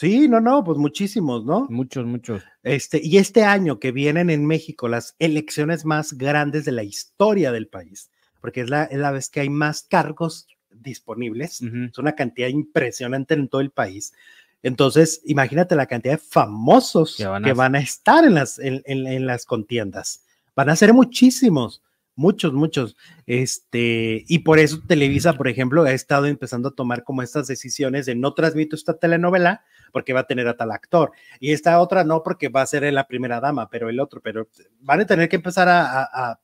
Sí, 0.00 0.28
no, 0.28 0.40
no, 0.40 0.64
pues 0.64 0.78
muchísimos, 0.78 1.44
¿no? 1.44 1.66
Muchos, 1.68 2.06
muchos. 2.06 2.42
Este, 2.62 3.02
y 3.04 3.18
este 3.18 3.44
año 3.44 3.78
que 3.78 3.92
vienen 3.92 4.30
en 4.30 4.46
México 4.46 4.88
las 4.88 5.14
elecciones 5.18 5.84
más 5.84 6.14
grandes 6.14 6.64
de 6.64 6.72
la 6.72 6.82
historia 6.82 7.52
del 7.52 7.68
país, 7.68 8.10
porque 8.40 8.62
es 8.62 8.70
la, 8.70 8.84
es 8.84 8.98
la 8.98 9.10
vez 9.10 9.28
que 9.28 9.40
hay 9.40 9.50
más 9.50 9.82
cargos 9.82 10.48
disponibles, 10.70 11.60
uh 11.60 11.66
-huh. 11.66 11.90
es 11.90 11.98
una 11.98 12.14
cantidad 12.14 12.48
impresionante 12.48 13.34
en 13.34 13.48
todo 13.48 13.60
el 13.60 13.72
país. 13.72 14.14
Entonces, 14.62 15.20
imagínate 15.26 15.76
la 15.76 15.84
cantidad 15.84 16.14
de 16.14 16.24
famosos 16.26 17.16
que 17.18 17.26
van 17.26 17.44
a, 17.44 17.48
que 17.48 17.52
van 17.52 17.74
a 17.74 17.80
estar 17.80 18.24
en 18.24 18.32
las, 18.32 18.58
en, 18.58 18.80
en, 18.86 19.06
en 19.06 19.26
las 19.26 19.44
contiendas. 19.44 20.24
Van 20.56 20.70
a 20.70 20.76
ser 20.76 20.94
muchísimos 20.94 21.82
muchos, 22.16 22.52
muchos. 22.52 22.96
Este, 23.26 24.24
y 24.28 24.40
por 24.40 24.58
eso 24.58 24.80
Televisa, 24.86 25.34
por 25.34 25.48
ejemplo, 25.48 25.84
ha 25.84 25.92
estado 25.92 26.26
empezando 26.26 26.68
a 26.68 26.74
tomar 26.74 27.02
como 27.02 27.22
estas 27.22 27.46
decisiones 27.46 28.06
de 28.06 28.14
no 28.14 28.34
transmito 28.34 28.76
esta 28.76 28.98
telenovela 28.98 29.62
porque 29.90 30.12
va 30.12 30.20
a 30.20 30.26
tener 30.26 30.48
a 30.48 30.56
tal 30.56 30.70
actor. 30.72 31.12
Y 31.38 31.52
esta 31.52 31.80
otra 31.80 32.04
no 32.04 32.22
porque 32.22 32.48
va 32.48 32.62
a 32.62 32.66
ser 32.66 32.90
la 32.92 33.06
primera 33.06 33.40
dama, 33.40 33.68
pero 33.68 33.88
el 33.88 34.00
otro, 34.00 34.20
pero 34.20 34.48
van 34.80 35.00
a 35.00 35.06
tener 35.06 35.28
que 35.28 35.36
empezar 35.36 35.68
a, 35.68 35.82
a, 35.82 36.02
a, 36.02 36.30
a 36.32 36.38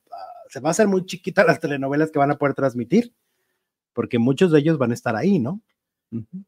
se 0.48 0.60
va 0.60 0.70
a 0.70 0.72
hacer 0.72 0.88
muy 0.88 1.04
chiquita 1.06 1.44
las 1.44 1.60
telenovelas 1.60 2.10
que 2.10 2.18
van 2.18 2.30
a 2.30 2.36
poder 2.36 2.54
transmitir, 2.54 3.12
porque 3.92 4.18
muchos 4.18 4.52
de 4.52 4.60
ellos 4.60 4.78
van 4.78 4.90
a 4.90 4.94
estar 4.94 5.16
ahí, 5.16 5.38
¿no? 5.38 5.60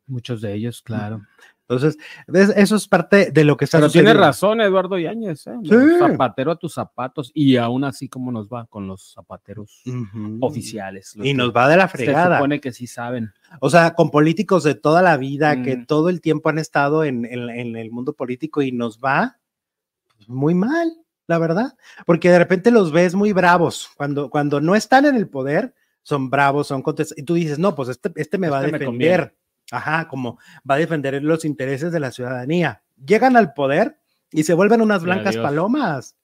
Muchos 0.07 0.41
de 0.41 0.55
ellos, 0.55 0.83
claro. 0.83 1.23
Entonces, 1.69 1.99
eso 2.57 2.77
es 2.77 2.89
parte 2.89 3.31
de 3.31 3.45
lo 3.45 3.59
que 3.59 3.67
está 3.67 3.79
Pero 3.79 3.91
tiene 3.91 4.15
razón 4.15 4.63
Eduardo 4.63 4.99
Yáñez, 4.99 5.47
¿eh? 5.49 5.55
sí. 5.63 5.71
zapatero 5.99 6.53
a 6.53 6.57
tus 6.57 6.73
zapatos, 6.73 7.31
y 7.35 7.57
aún 7.57 7.85
así 7.85 8.09
como 8.09 8.33
nos 8.33 8.49
va 8.49 8.65
con 8.67 8.87
los 8.87 9.13
zapateros 9.13 9.83
uh 9.85 9.91
-huh. 9.91 10.39
oficiales. 10.41 11.15
Y 11.23 11.35
nos 11.35 11.55
va 11.55 11.69
de 11.69 11.77
la 11.77 11.87
fregada. 11.89 12.37
Se 12.37 12.39
supone 12.39 12.61
que 12.61 12.73
sí 12.73 12.87
saben. 12.87 13.33
O 13.61 13.69
sea, 13.69 13.95
con 13.95 14.11
políticos 14.11 14.65
de 14.65 14.75
toda 14.77 15.03
la 15.03 15.19
vida, 15.19 15.55
mm. 15.55 15.63
que 15.63 15.77
todo 15.77 16.09
el 16.09 16.23
tiempo 16.23 16.49
han 16.49 16.59
estado 16.59 17.05
en, 17.05 17.27
en, 17.27 17.51
en 17.51 17.77
el 17.77 17.91
mundo 17.91 18.15
político 18.15 18.63
y 18.63 18.73
nos 18.73 18.99
va 18.99 19.39
muy 20.27 20.55
mal, 20.55 20.93
la 21.27 21.39
verdad, 21.39 21.77
porque 22.07 22.31
de 22.31 22.39
repente 22.39 22.71
los 22.71 22.93
ves 22.93 23.15
muy 23.15 23.33
bravos, 23.33 23.91
cuando, 23.97 24.31
cuando 24.31 24.61
no 24.61 24.75
están 24.75 25.05
en 25.05 25.17
el 25.17 25.29
poder, 25.29 25.75
son 26.03 26.31
bravos, 26.31 26.69
son 26.69 26.83
contestados, 26.83 27.19
y 27.19 27.25
tú 27.25 27.35
dices, 27.35 27.59
no, 27.59 27.75
pues 27.75 27.91
este, 27.91 28.11
este 28.17 28.39
me 28.39 28.47
este 28.47 28.53
va 28.53 28.59
a 28.61 28.63
defender. 28.63 29.35
Ajá, 29.71 30.09
como 30.09 30.39
va 30.69 30.77
a 30.77 30.79
defender 30.79 31.23
los 31.23 31.45
intereses 31.45 31.93
de 31.93 32.01
la 32.01 32.11
ciudadanía. 32.11 32.83
Llegan 33.05 33.37
al 33.37 33.53
poder 33.53 33.99
y 34.31 34.45
se 34.45 34.55
vuelven 34.55 34.81
unas 34.81 35.03
blancas 35.03 35.37
palomas. 35.37 36.17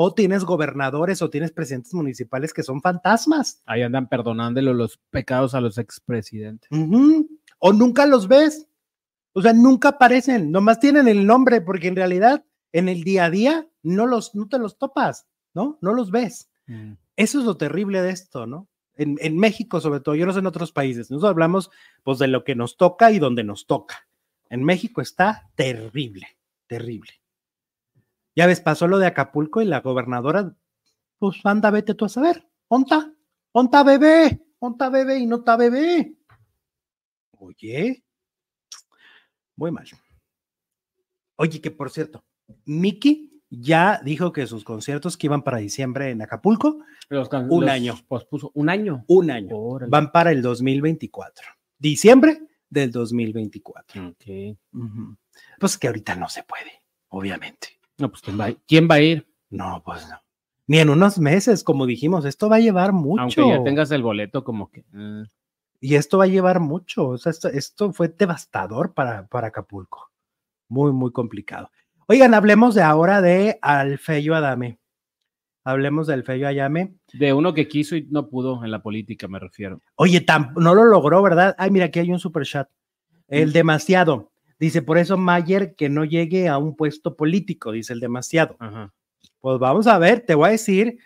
o 0.00 0.14
tienes 0.14 0.44
gobernadores 0.44 1.22
o 1.22 1.30
tienes 1.30 1.50
presidentes 1.50 1.92
municipales 1.92 2.54
que 2.54 2.62
son 2.62 2.80
fantasmas. 2.80 3.62
Ahí 3.66 3.82
andan 3.82 4.08
perdonándole 4.08 4.72
los 4.72 5.00
pecados 5.10 5.54
a 5.54 5.60
los 5.60 5.76
expresidentes. 5.76 6.70
O 7.58 7.72
nunca 7.72 8.06
los 8.06 8.28
ves. 8.28 8.68
O 9.32 9.42
sea, 9.42 9.52
nunca 9.52 9.90
aparecen, 9.90 10.50
nomás 10.50 10.80
tienen 10.80 11.06
el 11.08 11.26
nombre, 11.26 11.60
porque 11.60 11.88
en 11.88 11.96
realidad 11.96 12.44
en 12.72 12.88
el 12.88 13.04
día 13.04 13.26
a 13.26 13.30
día 13.30 13.68
no, 13.82 14.06
los, 14.06 14.34
no 14.34 14.48
te 14.48 14.58
los 14.58 14.78
topas, 14.78 15.26
¿no? 15.54 15.78
No 15.80 15.94
los 15.94 16.10
ves. 16.10 16.48
Mm. 16.66 16.92
Eso 17.16 17.38
es 17.40 17.44
lo 17.44 17.56
terrible 17.56 18.00
de 18.02 18.10
esto, 18.10 18.46
¿no? 18.46 18.67
En, 18.98 19.38
México, 19.38 19.80
sobre 19.80 20.00
todo, 20.00 20.16
yo 20.16 20.26
no 20.26 20.32
sé 20.32 20.40
en 20.40 20.46
otros 20.46 20.72
países, 20.72 21.08
nosotros 21.08 21.30
hablamos 21.30 21.70
pues 22.02 22.18
de 22.18 22.26
lo 22.26 22.42
que 22.42 22.56
nos 22.56 22.76
toca 22.76 23.12
y 23.12 23.20
donde 23.20 23.44
nos 23.44 23.68
toca. 23.68 24.08
En 24.50 24.64
México 24.64 25.00
está 25.00 25.48
terrible, 25.54 26.36
terrible. 26.66 27.12
Ya 28.34 28.46
ves, 28.46 28.60
pasó 28.60 28.88
lo 28.88 28.98
de 28.98 29.06
Acapulco 29.06 29.62
y 29.62 29.66
la 29.66 29.82
gobernadora, 29.82 30.52
pues 31.16 31.38
anda, 31.44 31.70
vete 31.70 31.94
tú 31.94 32.06
a 32.06 32.08
saber, 32.08 32.48
onta, 32.66 33.14
onta 33.52 33.84
bebé, 33.84 34.44
onta 34.58 34.90
bebé 34.90 35.18
y 35.18 35.26
no 35.26 35.36
está 35.36 35.56
bebé. 35.56 36.16
Oye, 37.38 38.04
muy 39.54 39.70
mal. 39.70 39.86
Oye, 41.36 41.60
que 41.60 41.70
por 41.70 41.90
cierto, 41.90 42.24
Miki 42.64 43.37
ya 43.50 44.00
dijo 44.04 44.32
que 44.32 44.46
sus 44.46 44.64
conciertos 44.64 45.16
que 45.16 45.26
iban 45.26 45.42
para 45.42 45.58
diciembre 45.58 46.10
en 46.10 46.22
Acapulco, 46.22 46.80
un 47.48 47.68
año. 47.68 47.94
Pospuso 48.06 48.50
un 48.54 48.68
año. 48.68 49.04
Un 49.06 49.30
año. 49.30 49.78
Van 49.88 50.12
para 50.12 50.30
el 50.30 50.42
2024. 50.42 51.46
Diciembre 51.78 52.42
del 52.68 52.90
2024. 52.90 54.08
Ok. 54.08 54.56
Pues 55.58 55.78
que 55.78 55.86
ahorita 55.86 56.14
no 56.16 56.28
se 56.28 56.42
puede, 56.42 56.82
obviamente. 57.08 57.78
No, 57.98 58.10
pues 58.10 58.22
¿quién 58.22 58.38
va, 58.38 58.52
¿quién 58.66 58.88
va 58.90 58.96
a 58.96 59.00
ir? 59.00 59.26
No, 59.50 59.82
pues 59.84 60.08
no. 60.08 60.20
Ni 60.66 60.78
en 60.78 60.90
unos 60.90 61.18
meses, 61.18 61.64
como 61.64 61.86
dijimos, 61.86 62.26
esto 62.26 62.48
va 62.50 62.56
a 62.56 62.60
llevar 62.60 62.92
mucho. 62.92 63.22
Aunque 63.22 63.48
ya 63.48 63.64
tengas 63.64 63.90
el 63.90 64.02
boleto, 64.02 64.44
como 64.44 64.70
que. 64.70 64.84
Eh. 64.94 65.24
Y 65.80 65.94
esto 65.94 66.18
va 66.18 66.24
a 66.24 66.28
llevar 66.28 66.60
mucho. 66.60 67.08
O 67.08 67.18
sea, 67.18 67.32
esto, 67.52 67.92
fue 67.92 68.08
devastador 68.08 68.92
para, 68.92 69.26
para 69.28 69.48
Acapulco. 69.48 70.10
Muy, 70.68 70.92
muy 70.92 71.10
complicado. 71.12 71.70
Oigan, 72.10 72.32
hablemos 72.32 72.74
de 72.74 72.80
ahora 72.80 73.20
de 73.20 73.58
Alfeyo 73.60 74.34
Adame. 74.34 74.78
Hablemos 75.62 76.06
de 76.06 76.14
Alfeyo 76.14 76.48
Adame. 76.48 76.94
De 77.12 77.34
uno 77.34 77.52
que 77.52 77.68
quiso 77.68 77.96
y 77.96 78.08
no 78.10 78.30
pudo 78.30 78.64
en 78.64 78.70
la 78.70 78.80
política, 78.80 79.28
me 79.28 79.38
refiero. 79.38 79.82
Oye, 79.94 80.24
no 80.56 80.74
lo 80.74 80.84
logró, 80.84 81.22
¿verdad? 81.22 81.54
Ay, 81.58 81.70
mira, 81.70 81.84
aquí 81.84 81.98
hay 81.98 82.10
un 82.10 82.18
super 82.18 82.46
chat. 82.46 82.66
El 83.28 83.52
demasiado. 83.52 84.32
Dice, 84.58 84.80
por 84.80 84.96
eso 84.96 85.18
Mayer 85.18 85.74
que 85.74 85.90
no 85.90 86.06
llegue 86.06 86.48
a 86.48 86.56
un 86.56 86.76
puesto 86.76 87.14
político, 87.14 87.72
dice 87.72 87.92
el 87.92 88.00
demasiado. 88.00 88.56
Pues 89.40 89.58
vamos 89.58 89.86
a 89.86 89.98
ver, 89.98 90.20
te 90.20 90.34
voy 90.34 90.48
a 90.48 90.52
decir 90.52 90.96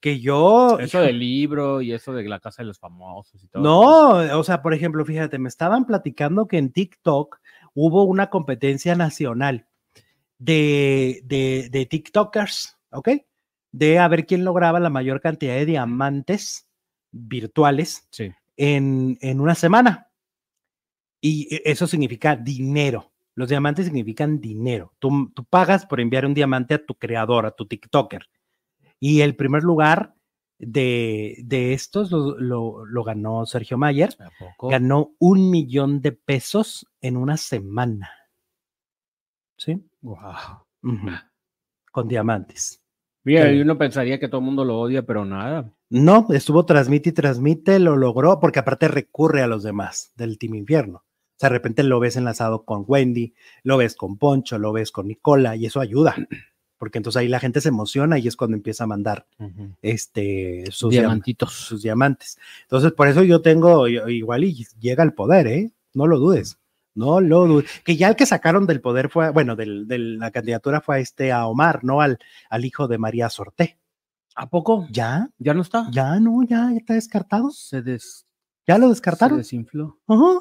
que 0.00 0.18
yo... 0.18 0.80
Eso 0.80 1.00
del 1.00 1.20
libro 1.20 1.80
y 1.80 1.92
eso 1.92 2.12
de 2.12 2.24
la 2.24 2.40
casa 2.40 2.62
de 2.62 2.66
los 2.66 2.80
famosos 2.80 3.40
y 3.44 3.46
todo. 3.46 3.62
No, 3.62 4.36
o 4.36 4.42
sea, 4.42 4.62
por 4.62 4.74
ejemplo, 4.74 5.04
fíjate, 5.04 5.38
me 5.38 5.48
estaban 5.48 5.86
platicando 5.86 6.48
que 6.48 6.58
en 6.58 6.72
TikTok 6.72 7.38
hubo 7.72 8.02
una 8.02 8.30
competencia 8.30 8.96
nacional 8.96 9.68
de, 10.40 11.68
de, 11.70 11.86
TikTokers, 11.86 12.78
¿ok? 12.90 13.10
De 13.72 13.98
a 13.98 14.08
ver 14.08 14.26
quién 14.26 14.44
lograba 14.44 14.80
la 14.80 14.90
mayor 14.90 15.20
cantidad 15.20 15.54
de 15.54 15.66
diamantes 15.66 16.66
virtuales 17.12 18.08
en, 18.56 19.18
en 19.20 19.40
una 19.40 19.54
semana. 19.54 20.10
Y 21.20 21.54
e, 21.54 21.62
eso 21.66 21.86
significa 21.86 22.34
dinero. 22.36 23.12
Los 23.34 23.48
diamantes 23.48 23.86
significan 23.86 24.40
dinero. 24.40 24.94
Tú, 24.98 25.30
tú, 25.34 25.44
pagas 25.44 25.86
por 25.86 26.00
enviar 26.00 26.26
un 26.26 26.34
diamante 26.34 26.74
a 26.74 26.84
tu 26.84 26.94
creador, 26.94 27.46
a 27.46 27.52
tu 27.52 27.66
TikToker. 27.66 28.28
Y 28.98 29.20
el 29.20 29.36
primer 29.36 29.62
lugar 29.62 30.14
de, 30.58 31.36
de 31.44 31.72
estos 31.74 32.10
lo, 32.10 32.84
lo, 32.84 33.04
ganó 33.04 33.46
Sergio 33.46 33.78
Mayer. 33.78 34.16
Ganó 34.60 35.14
un 35.18 35.50
millón 35.50 36.00
de 36.00 36.12
pesos 36.12 36.86
en 37.00 37.16
una 37.16 37.36
semana. 37.36 38.10
¿Sí? 39.56 39.89
Wow. 40.02 40.18
Con 41.92 42.08
diamantes. 42.08 42.82
Mira, 43.24 43.50
uno 43.60 43.76
pensaría 43.76 44.18
que 44.18 44.28
todo 44.28 44.40
el 44.40 44.46
mundo 44.46 44.64
lo 44.64 44.80
odia, 44.80 45.04
pero 45.04 45.24
nada. 45.24 45.72
No, 45.90 46.26
estuvo 46.30 46.64
transmite 46.64 47.10
y 47.10 47.12
transmite, 47.12 47.78
lo 47.78 47.96
logró, 47.96 48.40
porque 48.40 48.60
aparte 48.60 48.88
recurre 48.88 49.42
a 49.42 49.46
los 49.46 49.62
demás 49.62 50.12
del 50.16 50.38
Team 50.38 50.54
Infierno. 50.54 50.98
O 50.98 51.36
sea, 51.40 51.48
de 51.48 51.54
repente 51.54 51.82
lo 51.82 52.00
ves 52.00 52.16
enlazado 52.16 52.64
con 52.64 52.84
Wendy, 52.86 53.34
lo 53.62 53.76
ves 53.76 53.96
con 53.96 54.16
Poncho, 54.16 54.58
lo 54.58 54.72
ves 54.72 54.92
con 54.92 55.08
Nicola, 55.08 55.56
y 55.56 55.66
eso 55.66 55.80
ayuda, 55.80 56.14
porque 56.78 56.98
entonces 56.98 57.18
ahí 57.18 57.28
la 57.28 57.40
gente 57.40 57.60
se 57.60 57.70
emociona 57.70 58.18
y 58.18 58.28
es 58.28 58.36
cuando 58.36 58.56
empieza 58.56 58.84
a 58.84 58.86
mandar 58.86 59.26
este, 59.82 60.64
sus 60.70 60.90
diamantitos. 60.90 61.52
sus 61.52 61.82
diamantes. 61.82 62.38
Entonces, 62.62 62.92
por 62.92 63.08
eso 63.08 63.22
yo 63.22 63.42
tengo, 63.42 63.88
igual 63.88 64.44
y 64.44 64.66
llega 64.78 65.02
al 65.02 65.12
poder, 65.12 65.46
¿eh? 65.46 65.72
No 65.92 66.06
lo 66.06 66.18
dudes. 66.18 66.59
No 66.94 67.20
lo 67.20 67.62
que 67.84 67.96
ya 67.96 68.08
el 68.08 68.16
que 68.16 68.26
sacaron 68.26 68.66
del 68.66 68.80
poder 68.80 69.10
fue, 69.10 69.30
bueno, 69.30 69.56
de 69.56 69.66
la 69.66 70.30
candidatura 70.30 70.80
fue 70.80 70.96
a 70.96 70.98
este, 70.98 71.32
a 71.32 71.46
Omar, 71.46 71.84
¿no? 71.84 72.00
Al, 72.00 72.18
al 72.48 72.64
hijo 72.64 72.88
de 72.88 72.98
María 72.98 73.28
Sorté. 73.30 73.78
¿A 74.34 74.48
poco? 74.48 74.86
¿Ya? 74.90 75.28
¿Ya 75.38 75.54
no 75.54 75.62
está? 75.62 75.88
Ya 75.92 76.18
no, 76.20 76.42
ya, 76.42 76.72
está 76.72 76.94
descartado. 76.94 77.50
Se 77.50 77.82
des... 77.82 78.26
¿Ya 78.66 78.78
lo 78.78 78.88
descartaron? 78.88 79.38
Se 79.38 79.42
desinfló. 79.42 79.98
Ajá. 80.06 80.40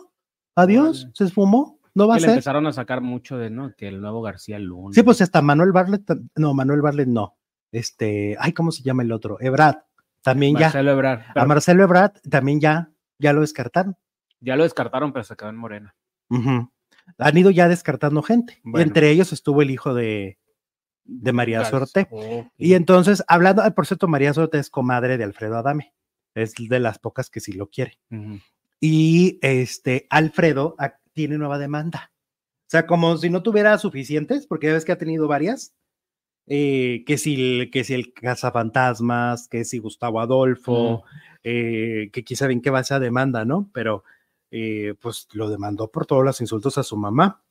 Adiós, 0.55 1.09
se 1.13 1.23
esfumó. 1.23 1.79
No 1.95 2.07
va 2.07 2.15
a 2.15 2.19
ser. 2.19 2.29
empezaron 2.29 2.67
a 2.67 2.71
sacar 2.71 3.01
mucho 3.01 3.37
de, 3.37 3.49
¿no? 3.49 3.73
Que 3.75 3.87
el 3.87 4.01
nuevo 4.01 4.21
García 4.21 4.59
Luna. 4.59 4.93
Sí, 4.93 5.03
pues 5.03 5.21
hasta 5.21 5.41
Manuel 5.41 5.71
Barlet, 5.71 6.03
no, 6.35 6.53
Manuel 6.53 6.81
Barlet 6.81 7.07
no. 7.07 7.37
Este, 7.71 8.35
ay, 8.39 8.53
¿cómo 8.53 8.71
se 8.71 8.83
llama 8.83 9.03
el 9.03 9.11
otro? 9.11 9.37
Ebrad. 9.39 9.75
También 10.21 10.53
ya. 10.55 10.67
Marcelo 10.67 10.91
Ebrard. 10.91 11.21
A 11.35 11.45
Marcelo 11.45 11.83
Ebrard 11.83 12.13
también 12.29 12.59
ya, 12.59 12.91
ya 13.17 13.33
lo 13.33 13.41
descartaron. 13.41 13.97
Ya 14.39 14.55
lo 14.55 14.63
descartaron, 14.63 15.11
pero 15.11 15.23
se 15.23 15.35
quedó 15.35 15.49
en 15.49 15.57
Morena. 15.57 15.95
Han 16.29 17.37
ido 17.37 17.51
ya 17.51 17.67
descartando 17.67 18.21
gente. 18.21 18.61
Entre 18.75 19.09
ellos 19.11 19.33
estuvo 19.33 19.61
el 19.61 19.71
hijo 19.71 19.93
de, 19.93 20.37
de 21.03 21.33
María 21.33 21.65
Sorte. 21.65 22.07
Y 22.57 22.73
entonces, 22.73 23.23
hablando, 23.27 23.63
por 23.73 23.85
cierto, 23.85 24.07
María 24.07 24.33
Sorte 24.33 24.59
es 24.59 24.69
comadre 24.69 25.17
de 25.17 25.23
Alfredo 25.23 25.57
Adame. 25.57 25.93
Es 26.35 26.53
de 26.57 26.79
las 26.79 26.99
pocas 26.99 27.29
que 27.29 27.39
sí 27.39 27.53
lo 27.53 27.69
quiere. 27.69 27.99
Y 28.79 29.39
este, 29.41 30.07
Alfredo 30.09 30.75
tiene 31.13 31.37
nueva 31.37 31.57
demanda. 31.57 32.11
O 32.61 32.69
sea, 32.69 32.85
como 32.85 33.17
si 33.17 33.29
no 33.29 33.41
tuviera 33.41 33.77
suficientes, 33.79 34.45
porque 34.45 34.67
ya 34.67 34.73
ves 34.73 34.85
que 34.85 34.91
ha 34.91 34.97
tenido 34.97 35.27
varias. 35.27 35.73
Eh, 36.51 37.03
que, 37.05 37.17
si, 37.17 37.69
que 37.71 37.83
si 37.83 37.93
el 37.93 38.11
Cazafantasmas, 38.13 39.47
que 39.47 39.65
si 39.65 39.77
Gustavo 39.77 40.19
Adolfo, 40.19 41.03
eh, 41.43 42.09
que 42.11 42.23
quizá 42.23 42.47
ven 42.47 42.61
que 42.61 42.71
va 42.71 42.79
esa 42.79 42.99
demanda, 42.99 43.45
¿no? 43.45 43.69
Pero 43.71 44.03
eh, 44.51 44.95
pues 44.99 45.27
lo 45.33 45.49
demandó 45.49 45.89
por 45.89 46.05
todos 46.05 46.23
los 46.23 46.41
insultos 46.41 46.77
a 46.77 46.83
su 46.83 46.97
mamá. 46.97 47.43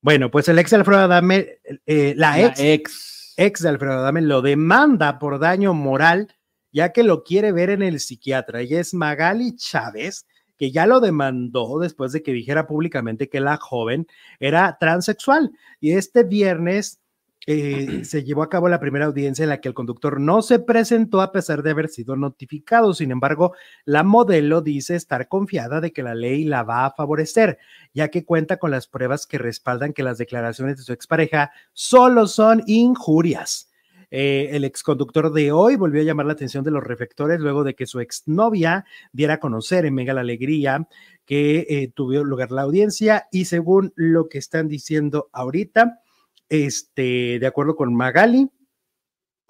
Bueno, 0.00 0.30
pues 0.30 0.48
el 0.48 0.58
ex 0.58 0.70
de 0.70 0.76
Alfredo 0.78 1.00
Adame, 1.00 1.58
eh, 1.86 2.14
la, 2.16 2.40
ex, 2.40 3.34
ex, 3.36 3.62
de 3.62 3.68
Alfredo 3.68 3.94
Adame 3.94 4.22
lo 4.22 4.40
demanda 4.40 5.18
por 5.18 5.38
daño 5.38 5.74
moral, 5.74 6.34
ya 6.72 6.92
que 6.92 7.02
lo 7.02 7.22
quiere 7.22 7.52
ver 7.52 7.68
en 7.70 7.82
el 7.82 8.00
psiquiatra. 8.00 8.62
Y 8.62 8.74
es 8.74 8.94
Magali 8.94 9.56
Chávez, 9.56 10.26
que 10.56 10.70
ya 10.70 10.86
lo 10.86 11.00
demandó 11.00 11.78
después 11.78 12.12
de 12.12 12.22
que 12.22 12.32
dijera 12.32 12.66
públicamente 12.66 13.28
que 13.28 13.40
la 13.40 13.58
joven 13.58 14.06
era 14.38 14.78
transexual. 14.80 15.52
Y 15.80 15.92
este 15.92 16.24
viernes 16.24 17.00
eh, 17.46 18.00
se 18.04 18.24
llevó 18.24 18.42
a 18.42 18.48
cabo 18.48 18.68
la 18.68 18.80
primera 18.80 19.06
audiencia 19.06 19.42
en 19.42 19.48
la 19.48 19.60
que 19.60 19.68
el 19.68 19.74
conductor 19.74 20.20
no 20.20 20.42
se 20.42 20.58
presentó 20.58 21.20
a 21.20 21.32
pesar 21.32 21.62
de 21.62 21.70
haber 21.70 21.88
sido 21.88 22.16
notificado. 22.16 22.94
Sin 22.94 23.10
embargo, 23.10 23.54
la 23.84 24.02
modelo 24.02 24.60
dice 24.60 24.96
estar 24.96 25.28
confiada 25.28 25.80
de 25.80 25.92
que 25.92 26.02
la 26.02 26.14
ley 26.14 26.44
la 26.44 26.62
va 26.62 26.86
a 26.86 26.92
favorecer, 26.92 27.58
ya 27.94 28.08
que 28.08 28.24
cuenta 28.24 28.58
con 28.58 28.70
las 28.70 28.86
pruebas 28.86 29.26
que 29.26 29.38
respaldan 29.38 29.92
que 29.92 30.02
las 30.02 30.18
declaraciones 30.18 30.76
de 30.76 30.82
su 30.82 30.92
expareja 30.92 31.52
solo 31.72 32.26
son 32.26 32.62
injurias. 32.66 33.70
Eh, 34.12 34.48
el 34.56 34.64
exconductor 34.64 35.32
de 35.32 35.52
hoy 35.52 35.76
volvió 35.76 36.00
a 36.00 36.04
llamar 36.04 36.26
la 36.26 36.32
atención 36.32 36.64
de 36.64 36.72
los 36.72 36.82
reflectores 36.82 37.38
luego 37.38 37.62
de 37.62 37.76
que 37.76 37.86
su 37.86 38.00
exnovia 38.00 38.84
diera 39.12 39.34
a 39.34 39.40
conocer 39.40 39.86
en 39.86 39.94
Mega 39.94 40.12
la 40.12 40.22
Alegría 40.22 40.88
que 41.24 41.64
eh, 41.68 41.92
tuvo 41.94 42.24
lugar 42.24 42.50
la 42.50 42.62
audiencia 42.62 43.28
y 43.30 43.44
según 43.44 43.92
lo 43.94 44.28
que 44.28 44.38
están 44.38 44.66
diciendo 44.66 45.30
ahorita, 45.32 46.00
este, 46.50 47.38
de 47.38 47.46
acuerdo 47.46 47.76
con 47.76 47.94
Magali, 47.94 48.50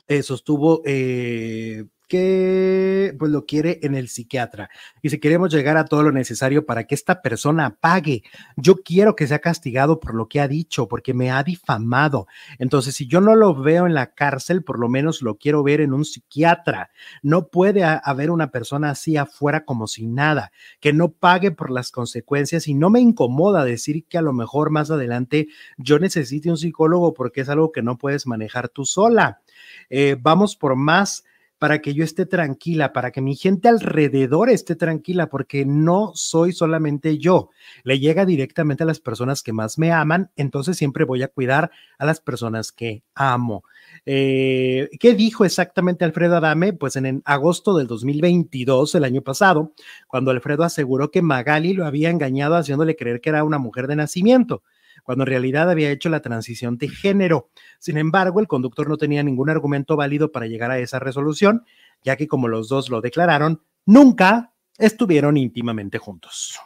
eh, 0.07 0.23
sostuvo 0.23 0.83
eh, 0.85 1.87
que 2.11 3.15
pues 3.21 3.31
lo 3.31 3.47
quiere 3.47 3.79
en 3.83 3.95
el 3.95 4.09
psiquiatra. 4.09 4.69
Y 5.01 5.11
si 5.11 5.21
queremos 5.21 5.55
llegar 5.55 5.77
a 5.77 5.85
todo 5.85 6.03
lo 6.03 6.11
necesario 6.11 6.67
para 6.67 6.83
que 6.85 6.97
esta 6.97 7.23
persona 7.23 7.77
pague, 7.81 8.25
yo 8.57 8.83
quiero 8.83 9.15
que 9.15 9.29
sea 9.29 9.39
castigado 9.39 10.01
por 10.01 10.17
lo 10.17 10.29
que 10.29 10.41
ha 10.41 10.49
dicho, 10.49 10.89
porque 10.89 11.15
me 11.15 11.31
ha 11.31 11.45
difamado. 11.45 12.27
Entonces, 12.59 12.97
si 12.97 13.07
yo 13.07 13.21
no 13.21 13.37
lo 13.37 13.55
veo 13.55 13.87
en 13.87 13.95
la 13.95 14.13
cárcel, 14.13 14.65
por 14.65 14.81
lo 14.81 14.89
menos 14.89 15.23
lo 15.23 15.37
quiero 15.37 15.63
ver 15.63 15.81
en 15.81 15.93
un 15.93 16.05
psiquiatra. 16.05 16.91
No 17.23 17.47
puede 17.47 17.85
haber 17.85 18.33
una 18.33 18.51
persona 18.51 18.91
así 18.91 19.17
afuera 19.17 19.65
como 19.65 19.87
si 19.87 20.09
nada, 20.09 20.51
que 20.81 20.93
no 20.93 21.13
pague 21.13 21.53
por 21.53 21.71
las 21.71 21.93
consecuencias 21.93 22.67
y 22.67 22.75
no 22.75 22.91
me 22.91 22.99
incomoda 22.99 23.65
decir 23.65 24.05
que 24.07 24.19
a 24.19 24.23
lo 24.23 24.33
mejor 24.33 24.71
más 24.71 24.91
adelante 24.91 25.47
yo 25.79 26.01
necesite 26.01 26.51
un 26.51 26.57
psicólogo 26.57 27.15
porque 27.15 27.43
es 27.43 27.49
algo 27.49 27.71
que 27.71 27.83
no 27.83 27.99
puedes 27.99 28.27
manejar 28.27 28.69
tú 28.69 28.85
sola. 28.85 29.43
Eh, 29.91 30.17
vamos 30.21 30.57
por 30.57 30.75
más 30.75 31.23
para 31.61 31.83
que 31.83 31.93
yo 31.93 32.05
esté 32.05 32.25
tranquila, 32.25 32.95
para 32.95 33.11
que 33.11 33.21
mi 33.21 33.37
gente 33.37 33.69
alrededor 33.69 34.49
esté 34.49 34.77
tranquila, 34.77 35.29
porque 35.29 35.67
no 35.67 36.13
soy 36.15 36.55
solamente 36.55 37.19
yo. 37.19 37.51
Le 37.85 38.01
llega 38.01 38.25
directamente 38.25 38.83
a 38.83 38.87
las 38.87 38.99
personas 38.99 39.43
que 39.43 39.53
más 39.53 39.79
me 39.79 39.93
aman, 39.93 40.31
entonces 40.37 40.79
siempre 40.79 41.05
voy 41.05 41.23
a 41.23 41.29
cuidar 41.29 41.71
a 41.99 42.07
las 42.07 42.19
personas 42.19 42.73
que 42.73 43.03
amo. 43.15 43.63
Eh, 44.07 44.89
¿Qué 44.99 45.15
dijo 45.15 45.45
exactamente 45.45 46.07
Alfredo 46.07 46.39
Adame? 46.39 46.73
Pues 46.73 46.97
en, 46.97 47.05
en, 47.05 47.23
agosto 47.27 47.77
del 47.77 47.87
2022, 47.89 48.95
el 48.95 49.05
año 49.05 49.21
pasado, 49.21 49.75
cuando 50.09 50.31
Alfredo 50.31 50.65
aseguró 50.65 51.11
que 51.11 51.21
Magali 51.21 51.75
lo 51.75 51.85
había 51.85 52.09
engañado 52.09 52.57
haciéndole 52.57 52.97
creer 52.97 53.21
que 53.21 53.29
era 53.29 53.45
una 53.45 53.59
mujer 53.59 53.87
de 53.87 53.97
nacimiento 53.97 54.63
cuando 55.03 55.25
en 55.25 55.29
realidad 55.29 55.71
había 55.71 55.91
hecho 55.91 56.09
la 56.09 56.21
transición 56.21 56.79
de 56.79 56.89
género. 56.89 57.51
Sin 57.79 57.97
embargo, 57.97 58.41
el 58.41 58.49
conductor 58.49 58.89
no 58.89 58.97
tenía 58.97 59.23
ningún 59.23 59.51
argumento 59.51 59.97
válido 59.97 60.33
para 60.33 60.47
llegar 60.47 60.71
a 60.71 60.79
esa 60.79 60.99
resolución, 60.99 61.65
ya 62.03 62.17
que 62.17 62.29
como 62.29 62.49
los 62.49 62.69
dos 62.69 62.91
lo 62.91 63.01
declararon, 63.01 63.63
nunca 63.87 64.53
estuvieron 64.79 65.37
íntimamente 65.37 65.99
juntos. 65.99 66.59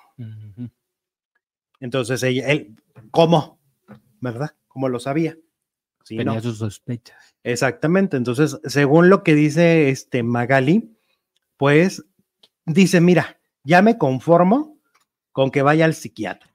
Entonces, 1.80 2.22
ella, 2.22 2.48
él, 2.48 2.76
¿cómo? 3.10 3.58
¿Verdad? 4.20 4.50
¿Cómo 4.68 4.88
lo 4.88 5.00
sabía? 5.00 5.36
Sí, 6.04 6.16
Tenía 6.16 6.40
sus 6.40 6.58
sospechas. 6.58 7.34
Exactamente. 7.42 8.16
Entonces, 8.16 8.58
según 8.64 9.08
lo 9.08 9.22
que 9.22 9.34
dice 9.34 9.88
este 9.88 10.22
Magali, 10.22 10.96
pues 11.56 12.04
dice, 12.66 13.00
mira, 13.00 13.40
ya 13.64 13.82
me 13.82 13.98
conformo 13.98 14.78
con 15.32 15.50
que 15.50 15.62
vaya 15.62 15.84
al 15.84 15.94
psiquiatra 15.94 16.53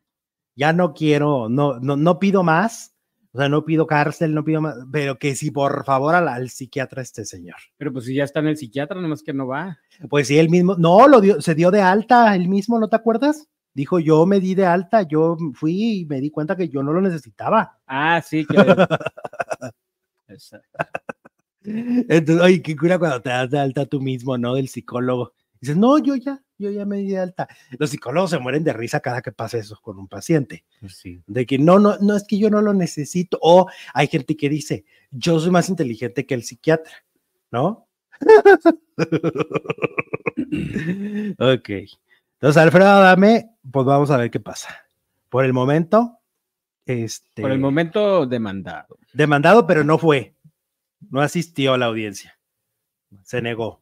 ya 0.60 0.74
no 0.74 0.94
quiero, 0.94 1.48
no, 1.48 1.80
no, 1.80 1.96
no 1.96 2.20
pido 2.20 2.44
más, 2.44 2.94
o 3.32 3.38
sea, 3.38 3.48
no 3.48 3.64
pido 3.64 3.88
cárcel, 3.88 4.34
no 4.34 4.44
pido 4.44 4.60
más, 4.60 4.76
pero 4.92 5.18
que 5.18 5.34
si 5.34 5.52
por 5.52 5.86
favor 5.86 6.16
al, 6.16 6.28
al, 6.28 6.50
psiquiatra 6.50 7.02
este 7.02 7.24
señor. 7.24 7.56
Pero 7.78 7.94
pues 7.94 8.04
si 8.04 8.14
ya 8.14 8.26
está 8.26 8.42
en 8.42 8.48
el 8.48 8.58
psiquiatra, 8.58 9.00
nomás 9.00 9.24
que 9.24 9.32
no 9.32 9.48
va. 9.48 9.80
Pues 10.10 10.28
sí, 10.28 10.38
él 10.38 10.50
mismo, 10.50 10.76
no, 10.76 11.08
lo 11.08 11.22
dio, 11.22 11.40
se 11.42 11.56
dio 11.56 11.72
de 11.72 11.82
alta, 11.82 12.36
él 12.36 12.50
mismo, 12.50 12.78
¿no 12.78 12.90
te 12.90 12.98
acuerdas? 12.98 13.48
Dijo, 13.74 14.00
yo 14.00 14.26
me 14.26 14.42
di 14.42 14.54
de 14.54 14.66
alta, 14.66 15.04
yo 15.04 15.38
fui 15.54 16.02
y 16.02 16.06
me 16.08 16.20
di 16.20 16.30
cuenta 16.30 16.58
que 16.58 16.68
yo 16.68 16.84
no 16.84 16.92
lo 16.92 17.00
necesitaba. 17.00 17.80
Ah, 17.88 18.22
sí, 18.22 18.46
que... 18.46 18.58
Entonces, 21.64 22.44
oye, 22.44 22.62
qué 22.62 22.76
cura 22.76 23.00
cuando 23.00 23.22
te 23.22 23.30
das 23.30 23.50
de 23.50 23.60
alta 23.60 23.86
tú 23.86 24.02
mismo, 24.02 24.38
¿no? 24.38 24.56
Del 24.56 24.68
psicólogo. 24.68 25.32
Dices, 25.62 25.78
no, 25.78 26.00
yo 26.00 26.16
ya, 26.16 26.44
yo 26.60 26.70
ya 26.70 26.86
me 26.86 26.98
di 26.98 27.08
de 27.08 27.20
alta. 27.20 27.48
Los 27.78 27.90
psicólogos 27.90 28.32
se 28.32 28.38
mueren 28.38 28.64
de 28.64 28.74
risa 28.74 29.00
cada 29.00 29.22
que 29.22 29.32
pasa 29.32 29.58
eso 29.58 29.80
con 29.82 29.98
un 29.98 30.08
paciente. 30.08 30.66
Pues 30.82 30.98
sí. 30.98 31.24
De 31.26 31.46
que 31.46 31.58
no, 31.58 31.80
no, 31.80 31.98
no 32.00 32.16
es 32.16 32.26
que 32.28 32.38
yo 32.38 32.50
no 32.50 32.62
lo 32.62 32.74
necesito. 32.74 33.40
O 33.42 33.68
hay 33.94 34.08
gente 34.08 34.36
que 34.36 34.50
dice, 34.50 34.86
yo 35.10 35.40
soy 35.40 35.52
más 35.52 35.70
inteligente 35.70 36.26
que 36.26 36.36
el 36.36 36.44
psiquiatra, 36.44 36.92
¿no? 37.50 37.88
ok. 41.40 41.70
Entonces, 42.34 42.62
Alfredo, 42.62 43.02
dame, 43.02 43.52
pues 43.72 43.86
vamos 43.86 44.12
a 44.12 44.18
ver 44.18 44.30
qué 44.30 44.42
pasa. 44.42 44.86
Por 45.30 45.46
el 45.46 45.54
momento, 45.54 46.20
este. 46.86 47.42
Por 47.42 47.52
el 47.52 47.60
momento, 47.60 48.26
demandado. 48.26 48.98
Demandado, 49.14 49.66
pero 49.66 49.86
no 49.86 49.98
fue. 49.98 50.36
No 51.10 51.22
asistió 51.22 51.74
a 51.74 51.78
la 51.78 51.86
audiencia. 51.86 52.38
Se 53.24 53.42
negó. 53.42 53.82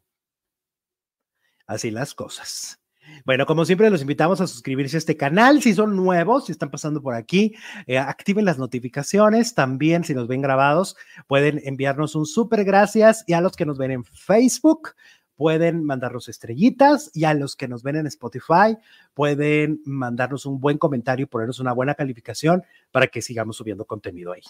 Así 1.67 1.91
las 1.91 2.15
cosas. 2.15 2.79
Bueno, 3.25 3.45
como 3.45 3.65
siempre, 3.65 3.89
los 3.89 4.01
invitamos 4.01 4.41
a 4.41 4.47
suscribirse 4.47 4.97
a 4.97 4.99
este 4.99 5.17
canal. 5.17 5.61
Si 5.61 5.73
son 5.73 5.95
nuevos, 5.95 6.45
si 6.45 6.51
están 6.51 6.69
pasando 6.69 7.01
por 7.01 7.13
aquí, 7.13 7.55
eh, 7.85 7.97
activen 7.97 8.45
las 8.45 8.57
notificaciones. 8.57 9.53
También, 9.53 10.03
si 10.03 10.13
nos 10.13 10.27
ven 10.27 10.41
grabados, 10.41 10.95
pueden 11.27 11.61
enviarnos 11.63 12.15
un 12.15 12.25
súper 12.25 12.63
gracias. 12.63 13.23
Y 13.27 13.33
a 13.33 13.41
los 13.41 13.55
que 13.55 13.65
nos 13.65 13.77
ven 13.77 13.91
en 13.91 14.03
Facebook, 14.03 14.95
pueden 15.35 15.83
mandarnos 15.83 16.29
estrellitas. 16.29 17.11
Y 17.13 17.25
a 17.25 17.33
los 17.33 17.55
que 17.55 17.67
nos 17.67 17.83
ven 17.83 17.97
en 17.97 18.07
Spotify, 18.07 18.77
pueden 19.13 19.81
mandarnos 19.85 20.45
un 20.45 20.59
buen 20.59 20.77
comentario 20.77 21.23
y 21.23 21.27
ponernos 21.27 21.59
una 21.59 21.73
buena 21.73 21.95
calificación 21.95 22.63
para 22.91 23.07
que 23.07 23.21
sigamos 23.21 23.57
subiendo 23.57 23.85
contenido 23.85 24.33
ahí. 24.33 24.43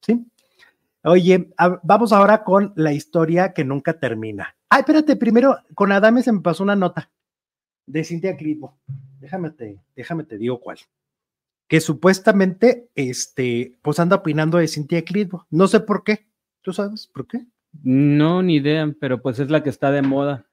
¿Sí? 0.00 0.24
Oye, 1.04 1.50
vamos 1.82 2.12
ahora 2.12 2.44
con 2.44 2.72
la 2.76 2.92
historia 2.92 3.52
que 3.52 3.64
nunca 3.64 3.98
termina. 3.98 4.56
Ay, 4.68 4.80
espérate, 4.80 5.16
primero 5.16 5.56
con 5.74 5.92
Adame 5.92 6.22
se 6.22 6.32
me 6.32 6.40
pasó 6.40 6.62
una 6.62 6.76
nota 6.76 7.10
de 7.88 8.04
Cintia 8.04 8.36
Clitbo. 8.36 8.78
Déjame 9.20 9.50
te, 9.50 9.80
déjame 9.96 10.24
te 10.24 10.38
digo 10.38 10.60
cuál. 10.60 10.78
Que 11.66 11.80
supuestamente, 11.80 12.88
este, 12.94 13.78
pues 13.82 13.98
anda 13.98 14.16
opinando 14.16 14.58
de 14.58 14.68
Cintia 14.68 15.02
Clitbo. 15.02 15.46
No 15.50 15.66
sé 15.68 15.80
por 15.80 16.04
qué. 16.04 16.28
¿Tú 16.62 16.72
sabes 16.72 17.06
por 17.06 17.26
qué? 17.26 17.46
No, 17.82 18.42
ni 18.42 18.56
idea, 18.56 18.94
pero 19.00 19.20
pues 19.20 19.38
es 19.38 19.50
la 19.50 19.62
que 19.62 19.70
está 19.70 19.90
de 19.90 20.02
moda. 20.02 20.46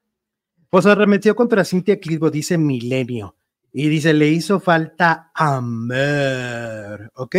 Pues 0.70 0.86
arremetió 0.86 1.36
contra 1.36 1.64
Cintia 1.64 2.00
Clitbo, 2.00 2.30
dice 2.30 2.58
Milenio. 2.58 3.36
Y 3.72 3.88
dice, 3.88 4.14
le 4.14 4.28
hizo 4.28 4.58
falta 4.58 5.30
amor, 5.34 7.10
¿ok? 7.14 7.36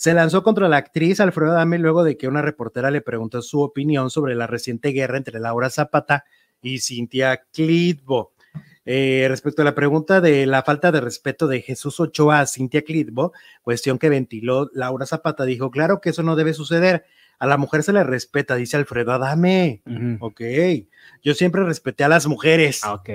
Se 0.00 0.14
lanzó 0.14 0.42
contra 0.42 0.66
la 0.66 0.78
actriz 0.78 1.20
Alfredo 1.20 1.52
Adame 1.52 1.78
luego 1.78 2.04
de 2.04 2.16
que 2.16 2.26
una 2.26 2.40
reportera 2.40 2.90
le 2.90 3.02
preguntó 3.02 3.42
su 3.42 3.60
opinión 3.60 4.08
sobre 4.08 4.34
la 4.34 4.46
reciente 4.46 4.92
guerra 4.92 5.18
entre 5.18 5.40
Laura 5.40 5.68
Zapata 5.68 6.24
y 6.62 6.78
Cintia 6.78 7.42
Clitbo. 7.52 8.32
Eh, 8.86 9.26
respecto 9.28 9.60
a 9.60 9.66
la 9.66 9.74
pregunta 9.74 10.22
de 10.22 10.46
la 10.46 10.62
falta 10.62 10.90
de 10.90 11.02
respeto 11.02 11.48
de 11.48 11.60
Jesús 11.60 12.00
Ochoa 12.00 12.40
a 12.40 12.46
Cintia 12.46 12.80
Clitbo, 12.80 13.34
cuestión 13.60 13.98
que 13.98 14.08
ventiló 14.08 14.70
Laura 14.72 15.04
Zapata, 15.04 15.44
dijo, 15.44 15.70
claro 15.70 16.00
que 16.00 16.08
eso 16.08 16.22
no 16.22 16.34
debe 16.34 16.54
suceder. 16.54 17.04
A 17.38 17.46
la 17.46 17.58
mujer 17.58 17.82
se 17.82 17.92
le 17.92 18.02
respeta, 18.02 18.54
dice 18.54 18.78
Alfredo 18.78 19.12
Adame. 19.12 19.82
Ok. 20.20 20.40
Yo 21.22 21.34
siempre 21.34 21.62
respeté 21.62 22.04
a 22.04 22.08
las 22.08 22.26
mujeres. 22.26 22.80
Ah, 22.84 22.94
ok. 22.94 23.10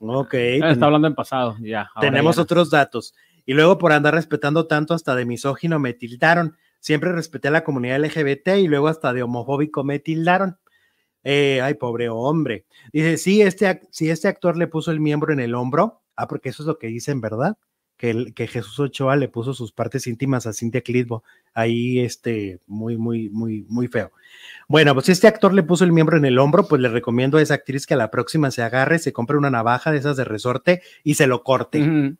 Ok. 0.00 0.34
Está 0.34 0.86
hablando 0.86 1.06
en 1.06 1.14
pasado, 1.14 1.56
ya. 1.60 1.88
Tenemos 2.00 2.36
otros 2.36 2.68
datos. 2.68 3.14
Y 3.46 3.54
luego 3.54 3.78
por 3.78 3.92
andar 3.92 4.14
respetando 4.14 4.66
tanto 4.66 4.92
hasta 4.92 5.14
de 5.14 5.24
misógino 5.24 5.78
me 5.78 5.94
tildaron. 5.94 6.56
Siempre 6.80 7.12
respeté 7.12 7.48
a 7.48 7.52
la 7.52 7.64
comunidad 7.64 8.04
LGBT 8.04 8.48
y 8.58 8.68
luego 8.68 8.88
hasta 8.88 9.12
de 9.12 9.22
homofóbico 9.22 9.84
me 9.84 9.98
tildaron. 9.98 10.58
Eh, 11.28 11.60
ay, 11.60 11.74
pobre 11.74 12.08
hombre. 12.08 12.66
Dice, 12.92 13.16
sí, 13.16 13.42
este, 13.42 13.80
si 13.90 14.10
este 14.10 14.28
actor 14.28 14.56
le 14.56 14.68
puso 14.68 14.92
el 14.92 15.00
miembro 15.00 15.32
en 15.32 15.40
el 15.40 15.56
hombro, 15.56 16.02
ah, 16.14 16.28
porque 16.28 16.50
eso 16.50 16.62
es 16.62 16.68
lo 16.68 16.78
que 16.78 16.86
dicen, 16.86 17.20
¿verdad? 17.20 17.56
Que, 17.96 18.32
Jesús 18.46 18.78
Ochoa 18.78 19.16
le 19.16 19.28
puso 19.28 19.52
sus 19.52 19.72
partes 19.72 20.06
íntimas 20.06 20.46
a 20.46 20.52
Cintia 20.52 20.82
Clitbo. 20.82 21.24
Ahí, 21.52 21.98
este, 21.98 22.60
muy, 22.68 22.96
muy, 22.96 23.28
muy, 23.30 23.66
muy 23.68 23.88
feo. 23.88 24.12
Bueno, 24.68 24.94
pues 24.94 25.06
si 25.06 25.12
este 25.12 25.26
actor 25.26 25.52
le 25.52 25.64
puso 25.64 25.82
el 25.82 25.90
miembro 25.90 26.16
en 26.16 26.26
el 26.26 26.38
hombro, 26.38 26.68
pues 26.68 26.80
le 26.80 26.90
recomiendo 26.90 27.38
a 27.38 27.42
esa 27.42 27.54
actriz 27.54 27.86
que 27.86 27.94
a 27.94 27.96
la 27.96 28.12
próxima 28.12 28.52
se 28.52 28.62
agarre, 28.62 29.00
se 29.00 29.12
compre 29.12 29.36
una 29.36 29.50
navaja 29.50 29.90
de 29.90 29.98
esas 29.98 30.16
de 30.16 30.24
resorte 30.24 30.82
y 31.02 31.14
se 31.14 31.26
lo 31.26 31.42
corte. 31.42 32.16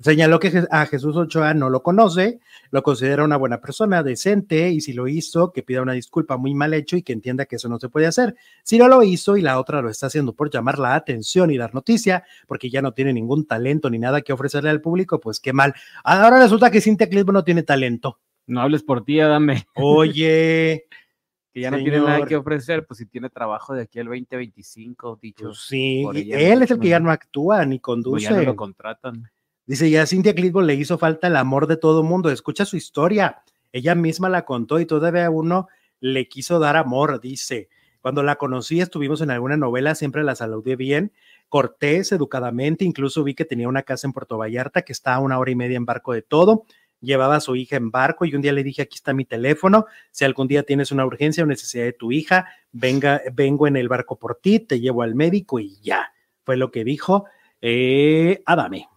Señaló 0.00 0.40
que 0.40 0.64
a 0.70 0.86
Jesús 0.86 1.14
Ochoa 1.14 1.52
no 1.52 1.68
lo 1.68 1.82
conoce, 1.82 2.40
lo 2.70 2.82
considera 2.82 3.22
una 3.22 3.36
buena 3.36 3.60
persona, 3.60 4.02
decente, 4.02 4.70
y 4.70 4.80
si 4.80 4.94
lo 4.94 5.08
hizo, 5.08 5.52
que 5.52 5.62
pida 5.62 5.82
una 5.82 5.92
disculpa 5.92 6.38
muy 6.38 6.54
mal 6.54 6.72
hecho 6.72 6.96
y 6.96 7.02
que 7.02 7.12
entienda 7.12 7.44
que 7.44 7.56
eso 7.56 7.68
no 7.68 7.78
se 7.78 7.90
puede 7.90 8.06
hacer. 8.06 8.34
Si 8.62 8.78
no 8.78 8.88
lo 8.88 9.02
hizo 9.02 9.36
y 9.36 9.42
la 9.42 9.60
otra 9.60 9.82
lo 9.82 9.90
está 9.90 10.06
haciendo 10.06 10.32
por 10.32 10.50
llamar 10.50 10.78
la 10.78 10.94
atención 10.94 11.50
y 11.50 11.58
dar 11.58 11.74
noticia, 11.74 12.24
porque 12.46 12.70
ya 12.70 12.80
no 12.80 12.92
tiene 12.92 13.12
ningún 13.12 13.46
talento 13.46 13.90
ni 13.90 13.98
nada 13.98 14.22
que 14.22 14.32
ofrecerle 14.32 14.70
al 14.70 14.80
público, 14.80 15.20
pues 15.20 15.38
qué 15.38 15.52
mal. 15.52 15.74
Ahora 16.02 16.40
resulta 16.40 16.70
que 16.70 16.80
Cintia 16.80 17.08
Clitbo 17.08 17.32
no 17.32 17.44
tiene 17.44 17.62
talento. 17.62 18.18
No 18.46 18.62
hables 18.62 18.82
por 18.82 19.04
ti, 19.04 19.18
dame. 19.18 19.66
Oye. 19.74 20.86
que 21.52 21.60
ya 21.60 21.70
no 21.70 21.78
tiene 21.78 21.98
nada 21.98 22.24
que 22.24 22.36
ofrecer, 22.36 22.86
pues 22.86 22.98
si 22.98 23.06
tiene 23.06 23.28
trabajo 23.28 23.74
de 23.74 23.82
aquí 23.82 23.98
al 23.98 24.06
2025, 24.06 25.18
dicho. 25.20 25.44
Pues 25.46 25.58
sí, 25.58 26.06
él 26.14 26.62
es 26.62 26.70
el 26.70 26.78
que 26.78 26.88
ya 26.88 27.00
no 27.00 27.10
actúa 27.10 27.66
ni 27.66 27.80
conduce. 27.80 28.12
Pues 28.12 28.22
ya 28.22 28.30
no 28.30 28.42
lo 28.42 28.56
contratan. 28.56 29.30
Dice, 29.70 29.88
ya 29.88 30.02
a 30.02 30.06
Cintia 30.06 30.34
Clitbo 30.34 30.62
le 30.62 30.74
hizo 30.74 30.98
falta 30.98 31.28
el 31.28 31.36
amor 31.36 31.68
de 31.68 31.76
todo 31.76 32.02
mundo. 32.02 32.28
Escucha 32.28 32.64
su 32.64 32.76
historia. 32.76 33.44
Ella 33.70 33.94
misma 33.94 34.28
la 34.28 34.44
contó 34.44 34.80
y 34.80 34.84
todavía 34.84 35.30
uno 35.30 35.68
le 36.00 36.26
quiso 36.28 36.58
dar 36.58 36.76
amor, 36.76 37.20
dice. 37.20 37.68
Cuando 38.00 38.24
la 38.24 38.34
conocí, 38.34 38.80
estuvimos 38.80 39.20
en 39.20 39.30
alguna 39.30 39.56
novela, 39.56 39.94
siempre 39.94 40.24
la 40.24 40.34
saludé 40.34 40.74
bien, 40.74 41.12
cortés, 41.48 42.10
educadamente, 42.10 42.84
incluso 42.84 43.22
vi 43.22 43.36
que 43.36 43.44
tenía 43.44 43.68
una 43.68 43.84
casa 43.84 44.08
en 44.08 44.12
Puerto 44.12 44.38
Vallarta 44.38 44.82
que 44.82 44.92
está 44.92 45.14
a 45.14 45.20
una 45.20 45.38
hora 45.38 45.52
y 45.52 45.54
media 45.54 45.76
en 45.76 45.86
barco 45.86 46.14
de 46.14 46.22
todo. 46.22 46.64
llevaba 47.00 47.36
a 47.36 47.40
su 47.40 47.54
hija 47.54 47.76
en 47.76 47.92
barco 47.92 48.24
y 48.24 48.34
un 48.34 48.42
día 48.42 48.52
le 48.52 48.64
dije, 48.64 48.82
aquí 48.82 48.96
está 48.96 49.12
mi 49.12 49.24
teléfono, 49.24 49.86
si 50.10 50.24
algún 50.24 50.48
día 50.48 50.64
tienes 50.64 50.90
una 50.90 51.06
urgencia 51.06 51.44
o 51.44 51.46
necesidad 51.46 51.84
de 51.84 51.92
tu 51.92 52.10
hija, 52.10 52.48
venga, 52.72 53.22
vengo 53.32 53.68
en 53.68 53.76
el 53.76 53.88
barco 53.88 54.18
por 54.18 54.34
ti, 54.34 54.58
te 54.58 54.80
llevo 54.80 55.02
al 55.02 55.14
médico 55.14 55.60
y 55.60 55.80
ya. 55.80 56.12
Fue 56.42 56.56
lo 56.56 56.72
que 56.72 56.82
dijo 56.82 57.26
eh, 57.60 58.42
Adame. 58.46 58.88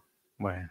Bueno. 0.44 0.68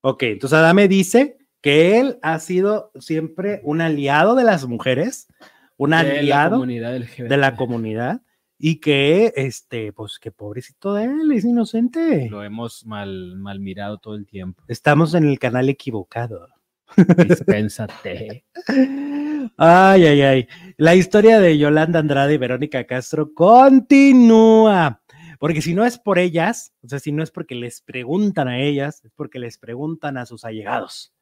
Ok, 0.00 0.24
entonces 0.24 0.58
Adame 0.58 0.88
dice 0.88 1.38
que 1.60 2.00
él 2.00 2.18
ha 2.22 2.40
sido 2.40 2.90
siempre 2.98 3.60
un 3.62 3.80
aliado 3.80 4.34
de 4.34 4.42
las 4.42 4.66
mujeres, 4.66 5.28
un 5.76 5.94
aliado 5.94 6.66
de 6.66 7.36
la 7.36 7.54
comunidad 7.54 8.22
y 8.58 8.80
que, 8.80 9.32
este, 9.36 9.92
pues 9.92 10.18
que 10.18 10.32
pobrecito 10.32 10.92
de 10.94 11.04
él, 11.04 11.30
es 11.30 11.44
inocente. 11.44 12.28
Lo 12.28 12.42
hemos 12.42 12.84
mal, 12.84 13.36
mal 13.36 13.60
mirado 13.60 13.98
todo 13.98 14.16
el 14.16 14.26
tiempo. 14.26 14.64
Estamos 14.66 15.14
en 15.14 15.28
el 15.28 15.38
canal 15.38 15.68
equivocado. 15.68 16.48
Dispénsate. 16.96 18.44
Ay, 19.56 20.04
ay, 20.04 20.22
ay. 20.22 20.48
La 20.76 20.94
historia 20.96 21.38
de 21.40 21.56
Yolanda 21.56 22.00
Andrade 22.00 22.34
y 22.34 22.38
Verónica 22.38 22.84
Castro 22.84 23.32
continúa. 23.32 25.00
Porque 25.40 25.62
si 25.62 25.72
no 25.72 25.86
es 25.86 25.98
por 25.98 26.18
ellas, 26.18 26.74
o 26.82 26.88
sea, 26.88 26.98
si 26.98 27.12
no 27.12 27.22
es 27.22 27.30
porque 27.30 27.54
les 27.54 27.80
preguntan 27.80 28.46
a 28.46 28.60
ellas, 28.60 29.02
es 29.02 29.10
porque 29.16 29.38
les 29.38 29.56
preguntan 29.56 30.18
a 30.18 30.26
sus 30.26 30.44
allegados. 30.44 31.14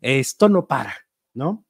Esto 0.00 0.48
no 0.48 0.66
para, 0.66 0.94
¿no? 1.34 1.66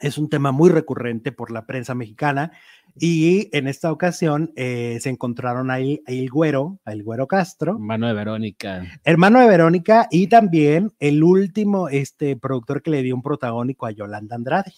Es 0.00 0.18
un 0.18 0.28
tema 0.28 0.52
muy 0.52 0.68
recurrente 0.68 1.32
por 1.32 1.50
la 1.50 1.64
prensa 1.64 1.94
mexicana 1.94 2.52
y 2.94 3.48
en 3.56 3.68
esta 3.68 3.90
ocasión 3.90 4.52
eh, 4.54 4.98
se 5.00 5.08
encontraron 5.08 5.70
ahí 5.70 6.02
el 6.06 6.28
güero, 6.28 6.78
el 6.84 7.02
güero 7.02 7.26
Castro. 7.26 7.72
Hermano 7.72 8.06
de 8.06 8.12
Verónica. 8.12 8.84
Hermano 9.02 9.40
de 9.40 9.48
Verónica 9.48 10.08
y 10.10 10.26
también 10.26 10.92
el 10.98 11.24
último 11.24 11.88
este, 11.88 12.36
productor 12.36 12.82
que 12.82 12.90
le 12.90 13.02
dio 13.02 13.14
un 13.14 13.22
protagónico 13.22 13.86
a 13.86 13.92
Yolanda 13.92 14.36
Andrade. 14.36 14.74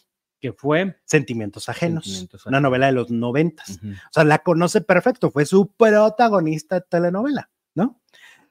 Que 0.46 0.52
fue 0.52 0.96
Sentimientos 1.04 1.68
Ajenos, 1.68 2.28
una 2.46 2.60
novela 2.60 2.86
de 2.86 2.92
los 2.92 3.10
noventas. 3.10 3.80
O 3.82 4.12
sea, 4.12 4.22
la 4.22 4.38
conoce 4.38 4.80
perfecto, 4.80 5.32
fue 5.32 5.44
su 5.44 5.72
protagonista 5.72 6.76
de 6.76 6.86
telenovela, 6.88 7.50
¿no? 7.74 8.00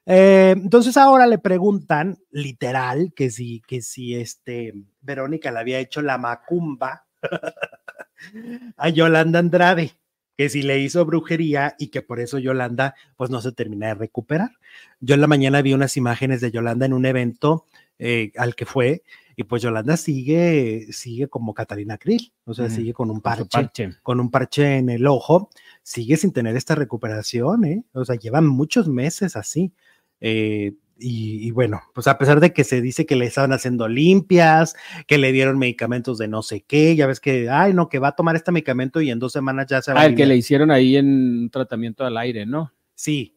Eh, 0.05 0.53
entonces 0.57 0.97
ahora 0.97 1.25
le 1.25 1.37
preguntan, 1.37 2.17
literal, 2.31 3.13
que 3.15 3.29
si, 3.31 3.61
que 3.65 3.81
si 3.81 4.13
este, 4.13 4.73
Verónica 4.99 5.53
le 5.53 5.59
había 5.59 5.79
hecho 5.79 6.01
la 6.01 6.17
macumba 6.17 7.05
a 8.75 8.89
Yolanda 8.89 9.39
Andrade, 9.39 9.93
que 10.35 10.49
si 10.49 10.61
le 10.61 10.79
hizo 10.79 11.05
brujería 11.05 11.77
y 11.79 11.87
que 11.87 12.01
por 12.01 12.19
eso 12.19 12.39
Yolanda 12.39 12.93
pues 13.15 13.29
no 13.29 13.39
se 13.39 13.53
termina 13.53 13.87
de 13.87 13.93
recuperar. 13.93 14.51
Yo 14.99 15.15
en 15.15 15.21
la 15.21 15.27
mañana 15.27 15.61
vi 15.61 15.73
unas 15.73 15.95
imágenes 15.95 16.41
de 16.41 16.51
Yolanda 16.51 16.85
en 16.85 16.91
un 16.91 17.05
evento 17.05 17.65
eh, 17.99 18.33
al 18.35 18.53
que 18.53 18.65
fue 18.65 19.03
y 19.35 19.43
pues 19.43 19.61
Yolanda 19.61 19.97
sigue, 19.97 20.87
sigue 20.91 21.27
como 21.27 21.53
Catalina 21.53 21.97
Krill, 21.97 22.31
o 22.45 22.53
sea, 22.53 22.69
sigue 22.69 22.93
con 22.93 23.11
un 23.11 23.21
parche, 23.21 23.69
con 24.01 24.19
un 24.19 24.31
parche 24.31 24.77
en 24.77 24.89
el 24.89 25.07
ojo, 25.07 25.49
sigue 25.83 26.17
sin 26.17 26.31
tener 26.31 26.55
esta 26.55 26.75
recuperación, 26.75 27.65
¿eh? 27.65 27.83
o 27.93 28.05
sea, 28.05 28.15
llevan 28.15 28.47
muchos 28.47 28.87
meses 28.87 29.35
así. 29.35 29.73
Eh, 30.21 30.73
y, 30.97 31.51
bueno, 31.51 31.81
pues 31.93 32.07
a 32.07 32.17
pesar 32.17 32.39
de 32.39 32.53
que 32.53 32.63
se 32.63 32.81
dice 32.81 33.05
que 33.05 33.17
le 33.17 33.25
estaban 33.25 33.51
haciendo 33.51 33.89
limpias, 33.89 34.75
que 35.07 35.17
le 35.17 35.33
dieron 35.33 35.59
medicamentos 35.59 36.17
de 36.17 36.29
no 36.29 36.41
sé 36.41 36.61
qué, 36.61 36.95
ya 36.95 37.05
ves 37.05 37.19
que, 37.19 37.49
ay, 37.49 37.73
no, 37.73 37.89
que 37.89 37.99
va 37.99 38.09
a 38.09 38.15
tomar 38.15 38.37
este 38.37 38.53
medicamento 38.53 39.01
y 39.01 39.11
en 39.11 39.19
dos 39.19 39.33
semanas 39.33 39.67
ya 39.67 39.81
se 39.81 39.91
va 39.91 40.01
ah, 40.01 40.05
el 40.05 40.15
que 40.15 40.25
le 40.25 40.37
hicieron 40.37 40.71
ahí 40.71 40.95
en 40.95 41.49
tratamiento 41.49 42.05
al 42.05 42.17
aire, 42.17 42.45
¿no? 42.45 42.71
Sí. 42.93 43.35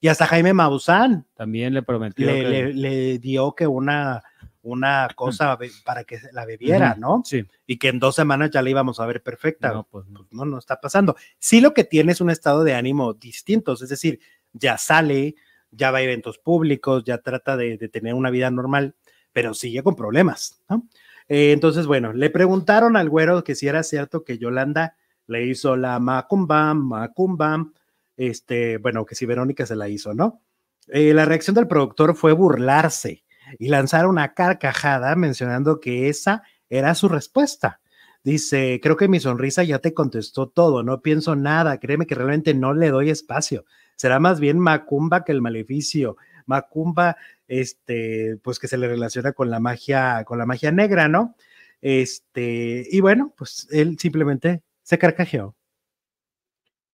Y 0.00 0.06
hasta 0.06 0.26
Jaime 0.26 0.52
Maussan. 0.52 1.26
También 1.34 1.74
le 1.74 1.82
prometió. 1.82 2.26
Le, 2.26 3.18
dio 3.18 3.54
que 3.54 3.66
una, 3.66 4.22
una 4.62 5.08
cosa 5.16 5.58
para 5.84 6.04
que 6.04 6.18
la 6.32 6.44
bebiera, 6.44 6.96
¿no? 6.98 7.22
Sí. 7.24 7.46
Y 7.66 7.78
que 7.78 7.88
en 7.88 7.98
dos 7.98 8.14
semanas 8.16 8.50
ya 8.50 8.62
la 8.62 8.70
íbamos 8.70 9.00
a 9.00 9.06
ver 9.06 9.22
perfecta. 9.22 9.72
No, 9.72 9.86
pues 9.90 10.06
no. 10.06 10.20
Pues 10.20 10.32
no, 10.32 10.44
no 10.44 10.58
está 10.58 10.80
pasando. 10.80 11.16
Sí, 11.38 11.60
lo 11.60 11.74
que 11.74 11.84
tiene 11.84 12.12
es 12.12 12.20
un 12.20 12.30
estado 12.30 12.64
de 12.64 12.74
ánimo 12.74 13.14
distinto, 13.14 13.72
es 13.72 13.88
decir, 13.88 14.20
ya 14.52 14.78
sale, 14.78 15.34
ya 15.70 15.90
va 15.90 15.98
a 15.98 16.02
eventos 16.02 16.38
públicos, 16.38 17.04
ya 17.04 17.18
trata 17.18 17.56
de, 17.56 17.76
tener 17.88 18.14
una 18.14 18.30
vida 18.30 18.50
normal, 18.50 18.94
pero 19.32 19.54
sigue 19.54 19.82
con 19.82 19.94
problemas, 19.94 20.60
¿no? 20.68 20.88
Eh, 21.28 21.52
entonces, 21.52 21.86
bueno, 21.86 22.12
le 22.12 22.28
preguntaron 22.28 22.96
al 22.96 23.08
güero 23.08 23.44
que 23.44 23.54
si 23.54 23.68
era 23.68 23.84
cierto 23.84 24.24
que 24.24 24.38
Yolanda 24.38 24.96
le 25.28 25.46
hizo 25.46 25.76
la 25.76 26.00
macumba, 26.00 26.74
macumba, 26.74 27.68
este, 28.16 28.78
bueno, 28.78 29.06
que 29.06 29.14
si 29.14 29.26
Verónica 29.26 29.64
se 29.64 29.76
la 29.76 29.88
hizo, 29.88 30.12
¿no? 30.12 30.42
Eh, 30.88 31.14
la 31.14 31.24
reacción 31.24 31.54
del 31.54 31.68
productor 31.68 32.16
fue 32.16 32.32
burlarse 32.32 33.22
y 33.58 33.68
lanzar 33.68 34.06
una 34.06 34.34
carcajada 34.34 35.14
mencionando 35.16 35.80
que 35.80 36.08
esa 36.08 36.42
era 36.68 36.94
su 36.94 37.08
respuesta. 37.08 37.80
Dice, 38.22 38.80
creo 38.82 38.96
que 38.96 39.08
mi 39.08 39.18
sonrisa 39.18 39.62
ya 39.64 39.78
te 39.78 39.94
contestó 39.94 40.48
todo, 40.48 40.82
no 40.82 41.00
pienso 41.00 41.36
nada, 41.36 41.78
créeme 41.78 42.06
que 42.06 42.14
realmente 42.14 42.54
no 42.54 42.74
le 42.74 42.90
doy 42.90 43.10
espacio 43.10 43.64
será 44.00 44.18
más 44.18 44.40
bien 44.40 44.58
Macumba 44.58 45.24
que 45.24 45.32
el 45.32 45.42
maleficio. 45.42 46.16
Macumba, 46.46 47.18
este, 47.46 48.38
pues 48.42 48.58
que 48.58 48.66
se 48.66 48.78
le 48.78 48.88
relaciona 48.88 49.32
con 49.32 49.50
la 49.50 49.60
magia, 49.60 50.24
con 50.24 50.38
la 50.38 50.46
magia 50.46 50.72
negra, 50.72 51.06
¿no? 51.06 51.36
Este, 51.82 52.86
y 52.90 53.00
bueno, 53.00 53.34
pues 53.36 53.68
él 53.70 53.98
simplemente 53.98 54.62
se 54.82 54.96
carcajeó. 54.96 55.54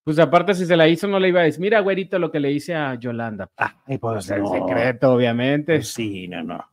Pues 0.07 0.21
aparte, 0.21 0.55
si 0.55 0.67
se 0.67 0.77
la 0.77 0.87
hizo, 0.87 1.09
no 1.09 1.19
le 1.19 1.31
iba 1.31 1.41
a 1.41 1.43
decir, 1.43 1.61
mira, 1.61 1.81
güerito, 1.81 2.17
lo 2.21 2.31
que 2.31 2.39
le 2.39 2.53
hice 2.53 2.77
a 2.77 2.95
Yolanda. 2.95 3.51
Ah, 3.57 3.75
y 3.89 3.99
pues 3.99 4.31
el 4.31 4.47
secreto, 4.47 5.13
obviamente. 5.13 5.75
Pues 5.75 5.89
sí, 5.89 6.29
no, 6.29 6.45
no. 6.45 6.65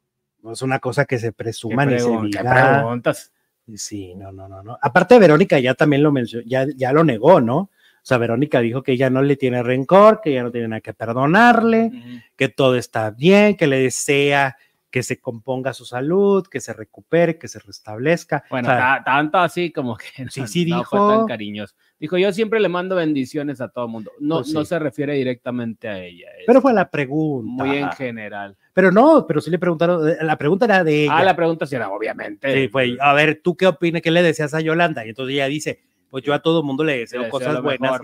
No 0.44 0.52
es 0.52 0.62
una 0.62 0.78
cosa 0.78 1.06
que 1.06 1.18
se 1.18 1.32
presuma 1.32 1.84
ni 1.84 2.00
se 2.00 2.12
diga. 2.12 2.76
preguntas? 2.78 3.34
Sí, 3.76 4.14
no, 4.14 4.32
no, 4.32 4.48
no, 4.48 4.62
no. 4.62 4.78
Aparte, 4.80 5.18
Verónica 5.18 5.58
ya 5.58 5.74
también 5.74 6.04
lo 6.04 6.12
mencionó, 6.12 6.44
ya, 6.46 6.68
ya 6.76 6.94
lo 6.94 7.04
negó, 7.04 7.42
¿no? 7.42 7.58
O 7.58 7.70
sea, 8.04 8.20
Verónica 8.20 8.60
dijo 8.60 8.84
que 8.84 8.92
ella 8.92 9.10
no 9.10 9.24
le 9.24 9.36
tiene 9.36 9.64
rencor, 9.64 10.22
que 10.22 10.30
ella 10.30 10.44
no 10.44 10.52
tiene 10.52 10.68
nada 10.68 10.82
que 10.82 10.94
perdonarle, 10.94 11.92
que 12.36 12.50
todo 12.50 12.76
está 12.76 13.10
bien, 13.10 13.58
que 13.58 13.66
le 13.66 13.80
desea 13.80 14.58
que 14.94 15.02
se 15.02 15.20
componga 15.20 15.74
su 15.74 15.86
salud, 15.86 16.46
que 16.46 16.62
se 16.62 16.72
recupere, 16.72 17.40
que 17.40 17.48
se 17.48 17.58
restablezca. 17.58 18.44
Bueno, 18.52 18.70
tanto 19.04 19.40
así 19.40 19.72
como 19.72 19.98
que 19.98 20.06
sí, 20.30 20.46
sí 20.46 20.66
dijo, 20.66 21.10
tan 21.10 21.26
cariñoso. 21.26 21.74
Dijo, 22.00 22.16
yo 22.20 22.32
siempre 22.32 22.60
le 22.60 22.70
mando 22.70 22.96
bendiciones 22.96 23.60
a 23.60 23.70
todo 23.70 23.86
el 23.86 23.92
mundo. 23.92 24.12
No, 24.20 24.42
pues 24.42 24.54
no 24.54 24.64
se 24.64 24.78
refiere 24.78 25.16
directamente 25.16 25.88
a 25.88 25.98
ella. 25.98 26.28
Pero 26.46 26.62
fue 26.62 26.74
la 26.74 26.92
pregunta. 26.92 27.64
Muy 27.64 27.78
en 27.78 27.92
general. 27.94 28.56
Pero 28.72 28.92
no, 28.92 29.26
pero 29.26 29.42
sí 29.42 29.50
le 29.50 29.58
preguntaron, 29.58 30.08
eh, 30.08 30.18
la 30.22 30.38
pregunta 30.38 30.66
era 30.66 30.84
de 30.84 31.06
ella. 31.06 31.18
Ah, 31.18 31.24
la 31.24 31.36
pregunta 31.36 31.66
sí 31.66 31.76
era, 31.76 31.90
obviamente. 31.90 32.54
Sí, 32.54 32.68
fue, 32.68 32.96
a 33.00 33.14
ver, 33.14 33.42
¿tú 33.44 33.58
qué 33.58 33.66
opinas? 33.66 34.04
¿Qué 34.04 34.12
le 34.12 34.22
deseas 34.22 34.54
a 34.54 34.62
Yolanda? 34.62 35.04
Y 35.08 35.10
entonces 35.10 35.34
ella 35.34 35.48
dice, 35.48 35.82
pues 36.12 36.24
yo 36.24 36.36
a 36.36 36.44
todo 36.44 36.62
mundo 36.62 36.84
le 36.84 37.00
deseo 37.00 37.28
cosas 37.30 37.64
buenas 37.64 38.00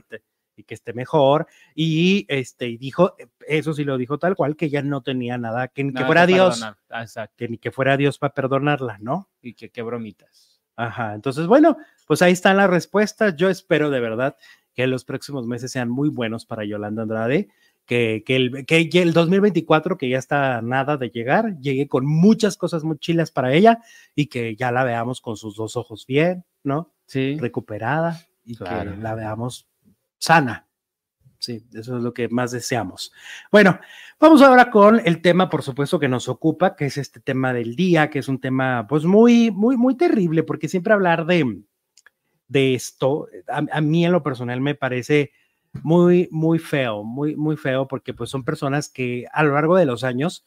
y, 0.60 0.64
que 0.64 0.74
esté 0.74 0.94
mejor. 0.94 1.48
Y 1.76 2.26
este, 2.28 2.68
y 2.68 2.78
dijo, 2.78 3.16
eso 3.48 3.74
sí 3.74 3.84
lo 3.84 3.98
dijo 3.98 4.18
tal 4.18 4.36
cual, 4.36 4.56
que 4.56 4.70
ya 4.70 4.82
no 4.82 5.02
tenía 5.02 5.38
nada, 5.38 5.68
que 5.68 5.84
ni 5.84 5.94
que 5.94 6.06
fuera 6.06 6.26
Dios, 6.26 6.66
que 7.36 7.48
ni 7.50 7.58
que 7.58 7.72
fuera 7.72 7.98
Dios 7.98 8.18
para 8.18 8.34
perdonarla, 8.34 8.98
¿no? 9.00 9.30
Y 9.42 9.54
que 9.54 9.70
qué 9.70 9.82
bromitas. 9.82 10.62
Ajá, 10.76 11.14
entonces 11.14 11.48
bueno, 11.48 11.78
pues 12.08 12.22
ahí 12.22 12.32
están 12.32 12.58
las 12.58 12.70
respuestas. 12.70 13.36
Yo 13.36 13.50
espero 13.50 13.90
de 13.90 14.00
verdad 14.00 14.38
que 14.74 14.88
los 14.88 15.04
próximos 15.04 15.46
meses 15.46 15.72
sean 15.72 15.90
muy 15.90 16.10
buenos 16.10 16.46
para 16.46 16.66
Yolanda 16.66 17.04
Andrade. 17.04 17.50
Que, 17.86 18.22
que, 18.24 18.36
el, 18.36 18.66
que 18.68 18.88
el 19.02 19.14
2024, 19.14 19.98
que 19.98 20.10
ya 20.10 20.20
está 20.20 20.62
nada 20.62 20.96
de 20.96 21.10
llegar, 21.10 21.58
llegue 21.60 21.88
con 21.88 22.06
muchas 22.06 22.56
cosas 22.56 22.84
muy 22.84 23.00
chilas 23.00 23.32
para 23.32 23.52
ella 23.52 23.80
y 24.14 24.28
que 24.28 24.56
ya 24.56 24.72
la 24.72 24.84
veamos 24.84 25.22
con 25.22 25.38
sus 25.38 25.56
dos 25.56 25.76
ojos 25.76 26.06
bien, 26.06 26.46
¿no? 26.64 26.94
sí. 27.10 27.38
recuperada 27.40 28.22
y 28.46 28.56
que 28.56 28.86
la 29.02 29.16
veamos 29.16 29.68
sana. 30.20 30.68
Sí, 31.40 31.66
eso 31.74 31.98
es 31.98 32.04
lo 32.04 32.14
que 32.14 32.28
más 32.28 32.52
deseamos. 32.52 33.14
Bueno, 33.50 33.80
vamos 34.20 34.42
ahora 34.42 34.70
con 34.70 35.02
el 35.06 35.22
tema, 35.22 35.50
por 35.50 35.64
supuesto, 35.64 35.98
que 35.98 36.10
nos 36.10 36.28
ocupa, 36.28 36.76
que 36.76 36.86
es 36.86 36.98
este 36.98 37.22
tema 37.22 37.54
del 37.54 37.78
día, 37.78 38.10
que 38.10 38.20
es 38.20 38.28
un 38.28 38.42
tema, 38.42 38.86
pues, 38.88 39.06
muy, 39.06 39.50
muy, 39.50 39.78
muy 39.78 39.96
terrible, 39.96 40.44
porque 40.44 40.68
siempre 40.68 40.94
hablar 40.94 41.26
de, 41.26 41.62
de 42.50 42.74
esto, 42.76 43.30
a, 43.48 43.82
mí 43.82 44.06
en 44.06 44.12
lo 44.12 44.22
personal 44.22 44.60
me 44.60 44.76
parece 44.76 45.32
muy, 45.84 46.28
muy 46.32 46.60
feo, 46.60 47.04
muy, 47.04 47.38
muy 47.38 47.56
feo, 47.56 47.88
porque 47.88 48.14
pues 48.14 48.30
son 48.30 48.44
personas 48.44 48.90
que 48.90 49.26
a 49.32 49.44
lo 49.44 49.54
largo 49.54 49.78
de 49.78 49.86
los 49.86 50.04
años 50.04 50.46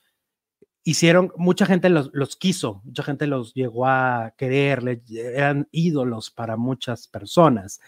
hicieron, 0.84 1.32
mucha 1.36 1.64
gente 1.64 1.88
los, 1.88 2.10
los, 2.12 2.36
quiso, 2.36 2.82
mucha 2.84 3.02
gente 3.02 3.26
los 3.26 3.54
llegó 3.54 3.86
a 3.86 4.34
querer, 4.36 5.00
eran 5.10 5.68
ídolos 5.70 6.30
para 6.30 6.56
muchas 6.56 7.08
personas. 7.08 7.80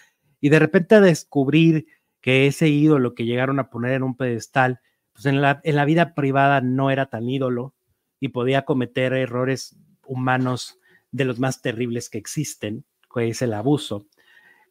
Y 0.45 0.51
de 0.51 0.59
repente 0.59 1.01
descubrir 1.01 1.87
que 2.21 2.47
ese 2.47 2.69
ídolo 2.69 3.15
que 3.15 3.25
llegaron 3.25 3.61
a 3.61 3.71
poner 3.71 3.95
en 3.95 4.03
un 4.03 4.15
pedestal, 4.15 4.81
pues 5.15 5.25
en 5.25 5.41
la, 5.41 5.63
en 5.65 5.75
la 5.75 5.87
vida 5.87 6.13
privada 6.13 6.61
no 6.61 6.91
era 6.91 7.07
tan 7.07 7.31
ídolo 7.31 7.73
y 8.21 8.29
podía 8.29 8.67
cometer 8.67 9.15
errores 9.15 9.75
humanos 10.07 10.79
de 11.13 11.25
los 11.25 11.39
más 11.39 11.63
terribles 11.63 12.11
que 12.11 12.19
existen, 12.19 12.85
que 13.11 13.31
es 13.31 13.41
el 13.41 13.55
abuso. 13.55 14.05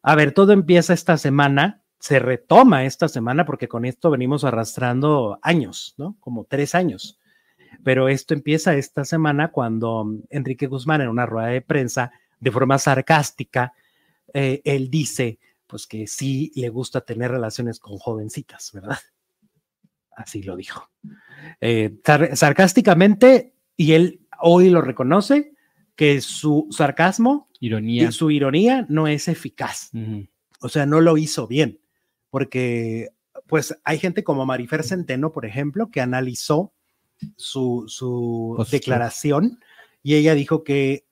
A 0.00 0.14
ver, 0.14 0.30
todo 0.30 0.52
empieza 0.52 0.94
esta 0.94 1.18
semana, 1.18 1.82
se 1.98 2.20
retoma 2.20 2.84
esta 2.84 3.08
semana 3.08 3.44
porque 3.44 3.66
con 3.66 3.84
esto 3.84 4.12
venimos 4.12 4.44
arrastrando 4.44 5.40
años, 5.42 5.96
¿no? 5.98 6.16
Como 6.20 6.44
tres 6.44 6.76
años 6.76 7.18
Pero 7.82 8.08
esto 8.08 8.32
empieza 8.32 8.76
esta 8.76 9.04
semana 9.04 9.50
cuando 9.50 10.06
Enrique 10.30 10.68
Guzmán 10.68 11.00
en 11.00 11.08
una 11.08 11.26
rueda 11.26 11.48
de 11.48 11.62
prensa, 11.62 12.12
de 12.38 12.52
forma 12.52 12.78
sarcástica, 12.78 13.72
eh, 14.32 14.62
él 14.64 14.88
dice, 14.88 15.40
pues 15.74 15.88
que 15.88 16.06
sí 16.06 16.52
le 16.54 16.68
gusta 16.68 17.00
tener 17.00 17.32
relaciones 17.32 17.80
con 17.80 17.98
jovencitas, 17.98 18.70
¿verdad? 18.72 18.96
Así 20.16 20.40
lo 20.40 20.54
dijo. 20.54 20.88
Eh, 21.60 21.98
sarcásticamente, 22.34 23.56
y 23.76 23.90
él 23.94 24.20
hoy 24.40 24.70
lo 24.70 24.82
reconoce, 24.82 25.52
que 25.96 26.20
su 26.20 26.68
sarcasmo 26.70 27.48
ironía. 27.58 28.08
y 28.08 28.12
su 28.12 28.30
ironía 28.30 28.86
no 28.88 29.08
es 29.08 29.26
eficaz. 29.26 29.90
O 30.60 30.68
sea, 30.68 30.86
no 30.86 31.00
lo 31.00 31.16
hizo 31.16 31.48
bien, 31.48 31.80
porque 32.30 33.08
pues 33.48 33.76
hay 33.82 33.98
gente 33.98 34.22
como 34.22 34.46
Marifer 34.46 34.84
Centeno, 34.84 35.32
por 35.32 35.44
ejemplo, 35.44 35.90
que 35.90 36.00
analizó 36.00 36.72
su, 37.34 37.86
su 37.88 38.64
declaración 38.70 39.58
y 40.04 40.14
ella 40.14 40.36
dijo 40.36 40.62
que 40.62 41.08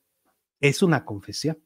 es 0.61 0.85
una 0.85 1.05
confesión. 1.05 1.59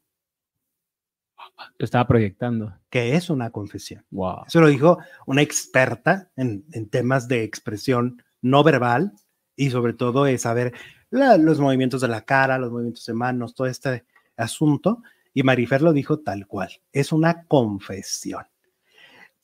Estaba 1.79 2.07
proyectando. 2.07 2.73
Que 2.89 3.15
es 3.15 3.29
una 3.29 3.51
confesión. 3.51 4.05
Wow. 4.11 4.45
Eso 4.47 4.61
lo 4.61 4.67
dijo 4.67 4.99
una 5.25 5.41
experta 5.41 6.31
en, 6.35 6.65
en 6.71 6.89
temas 6.89 7.27
de 7.27 7.43
expresión 7.43 8.23
no 8.41 8.63
verbal 8.63 9.13
y 9.55 9.69
sobre 9.71 9.93
todo 9.93 10.23
de 10.23 10.37
saber 10.37 10.73
los 11.09 11.59
movimientos 11.59 12.01
de 12.01 12.07
la 12.07 12.21
cara, 12.21 12.57
los 12.57 12.71
movimientos 12.71 13.05
de 13.05 13.13
manos, 13.13 13.55
todo 13.55 13.67
este 13.67 14.05
asunto. 14.35 15.01
Y 15.33 15.43
Marifer 15.43 15.81
lo 15.81 15.93
dijo 15.93 16.19
tal 16.19 16.47
cual. 16.47 16.69
Es 16.91 17.11
una 17.11 17.45
confesión. 17.45 18.45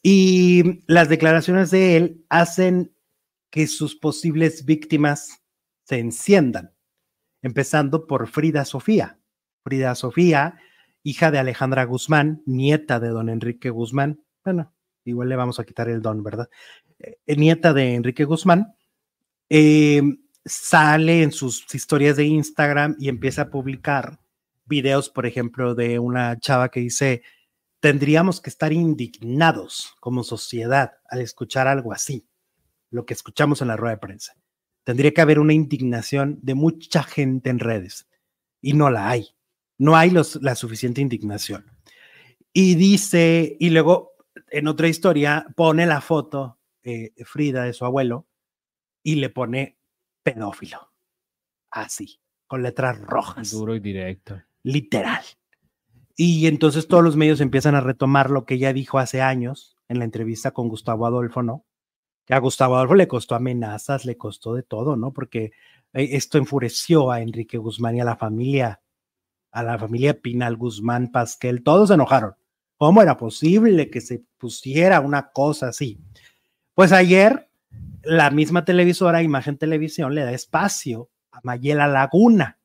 Y 0.02 0.84
las 0.86 1.08
declaraciones 1.08 1.72
de 1.72 1.96
él 1.96 2.26
hacen 2.30 2.94
que 3.50 3.68
sus 3.68 3.96
posibles 3.96 4.66
víctimas 4.66 5.44
se 5.84 6.00
enciendan, 6.00 6.74
empezando 7.42 8.08
por 8.08 8.28
Frida 8.28 8.66
Sofía. 8.66 9.20
Frida 9.64 9.96
Sofía, 9.96 10.60
hija 11.04 11.32
de 11.32 11.40
Alejandra 11.40 11.84
Guzmán, 11.84 12.42
nieta 12.46 13.00
de 13.00 13.10
don 13.10 13.30
Enrique 13.30 13.70
Guzmán. 13.70 14.24
Bueno, 14.44 14.74
igual 15.06 15.30
le 15.30 15.36
vamos 15.36 15.60
a 15.60 15.66
quitar 15.66 15.90
el 15.90 16.02
don, 16.02 16.24
¿verdad? 16.24 16.50
Eh, 17.00 17.36
nieta 17.36 17.74
de 17.74 17.96
Enrique 17.96 18.24
Guzmán. 18.24 18.76
Eh, 19.50 20.02
sale 20.46 21.24
en 21.24 21.32
sus 21.32 21.66
historias 21.74 22.18
de 22.18 22.26
Instagram 22.26 22.96
y 23.00 23.10
empieza 23.10 23.44
a 23.44 23.50
publicar 23.50 24.20
videos, 24.66 25.10
por 25.10 25.26
ejemplo, 25.26 25.76
de 25.76 26.00
una 26.00 26.40
chava 26.40 26.70
que 26.70 26.80
dice, 26.80 27.22
tendríamos 27.80 28.42
que 28.42 28.50
estar 28.50 28.72
indignados 28.72 29.96
como 30.00 30.24
sociedad 30.24 30.94
al 31.10 31.22
escuchar 31.22 31.68
algo 31.68 31.94
así, 31.94 32.26
lo 32.90 33.06
que 33.06 33.14
escuchamos 33.14 33.62
en 33.62 33.68
la 33.68 33.76
rueda 33.76 33.96
de 33.96 34.00
prensa. 34.00 34.36
Tendría 34.84 35.14
que 35.14 35.22
haber 35.22 35.40
una 35.40 35.54
indignación 35.54 36.40
de 36.42 36.56
mucha 36.56 37.04
gente 37.04 37.50
en 37.50 37.60
redes 37.60 38.08
y 38.62 38.74
no 38.74 38.90
la 38.90 39.10
hay. 39.10 39.36
No 39.84 39.98
hay 39.98 40.12
la 40.12 40.56
suficiente 40.56 41.02
indignación. 41.02 41.66
Y 42.54 42.76
dice, 42.76 43.58
y 43.60 43.70
luego 43.70 44.14
en 44.50 44.70
otra 44.70 44.88
historia 44.88 45.46
pone 45.58 45.86
la 45.86 46.00
foto 46.00 46.58
eh, 46.84 47.12
Frida 47.26 47.66
de 47.66 47.74
su 47.74 47.84
abuelo 47.84 48.26
y 49.04 49.16
le 49.16 49.30
pone 49.30 49.78
pedófilo. 50.24 50.94
Así, 51.70 52.22
con 52.48 52.64
letras 52.64 52.98
rojas. 53.02 53.52
Duro 53.52 53.76
y 53.76 53.82
directo. 53.82 54.42
Literal. 54.64 55.22
Y 56.16 56.48
entonces 56.48 56.88
todos 56.88 57.04
los 57.04 57.18
medios 57.18 57.42
empiezan 57.42 57.76
a 57.76 57.82
retomar 57.82 58.30
lo 58.30 58.46
que 58.46 58.54
ella 58.54 58.72
dijo 58.72 59.00
hace 59.00 59.22
años 59.22 59.76
en 59.90 60.00
la 60.00 60.06
entrevista 60.06 60.52
con 60.52 60.70
Gustavo 60.70 61.06
Adolfo, 61.06 61.44
¿no? 61.44 61.66
Que 62.26 62.34
a 62.34 62.40
Gustavo 62.40 62.78
Adolfo 62.78 62.96
le 62.96 63.10
costó 63.10 63.36
amenazas, 63.36 64.06
le 64.06 64.16
costó 64.16 64.54
de 64.54 64.64
todo, 64.64 64.96
¿no? 64.96 65.12
Porque 65.12 65.52
eh, 65.92 66.08
esto 66.12 66.38
enfureció 66.38 67.12
a 67.12 67.20
Enrique 67.20 67.58
Guzmán 67.58 67.98
y 67.98 68.00
a 68.00 68.06
la 68.06 68.16
familia, 68.16 68.80
a 69.54 69.64
la 69.64 69.78
familia 69.78 70.20
Pinal 70.20 70.58
Guzmán 70.58 71.12
Pasquel, 71.12 71.64
todos 71.64 71.90
se 71.90 71.94
enojaron. 71.94 72.36
¿Cómo 72.78 73.02
era 73.02 73.18
posible 73.18 73.90
que 73.90 74.02
se 74.02 74.26
pusiera 74.38 75.00
una 75.00 75.32
cosa 75.32 75.70
así? 75.70 76.00
Pues 76.74 76.92
ayer 76.92 77.50
la 78.04 78.32
misma 78.32 78.66
televisora, 78.66 79.24
Imagen 79.24 79.58
Televisión, 79.58 80.16
le 80.16 80.24
da 80.24 80.32
espacio 80.32 81.10
a 81.32 81.40
Mayela 81.44 81.88
Laguna. 81.88 82.60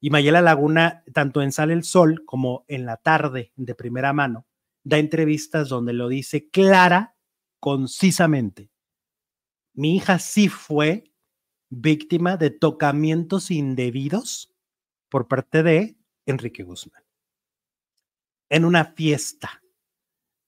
Y 0.00 0.10
Mayela 0.10 0.40
Laguna, 0.40 1.02
tanto 1.12 1.42
en 1.42 1.50
Sale 1.50 1.72
el 1.72 1.82
Sol 1.82 2.24
como 2.24 2.64
en 2.68 2.86
la 2.86 2.98
tarde, 2.98 3.52
de 3.56 3.74
primera 3.74 4.12
mano, 4.12 4.46
da 4.84 4.98
entrevistas 4.98 5.68
donde 5.68 5.92
lo 5.92 6.08
dice 6.08 6.48
clara, 6.50 7.16
concisamente. 7.58 8.70
Mi 9.74 9.96
hija 9.96 10.18
sí 10.18 10.48
fue 10.48 11.10
víctima 11.70 12.36
de 12.36 12.50
tocamientos 12.50 13.50
indebidos 13.50 14.54
por 15.08 15.26
parte 15.26 15.62
de 15.62 15.97
Enrique 16.30 16.62
Guzmán. 16.62 17.02
En 18.48 18.64
una 18.64 18.84
fiesta. 18.84 19.62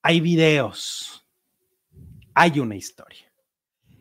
Hay 0.03 0.21
videos. 0.21 1.27
Hay 2.35 2.61
una 2.61 2.77
historia. 2.77 3.33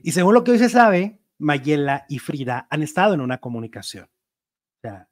Y 0.03 0.11
según 0.11 0.33
lo 0.33 0.43
que 0.43 0.51
hoy 0.51 0.59
se 0.59 0.69
sabe, 0.69 1.19
Mayela 1.39 2.05
y 2.07 2.19
Frida 2.19 2.67
han 2.69 2.83
estado 2.83 3.13
en 3.13 3.21
una 3.21 3.39
comunicación. 3.39 4.05
O 4.05 4.81
sea, 4.81 5.09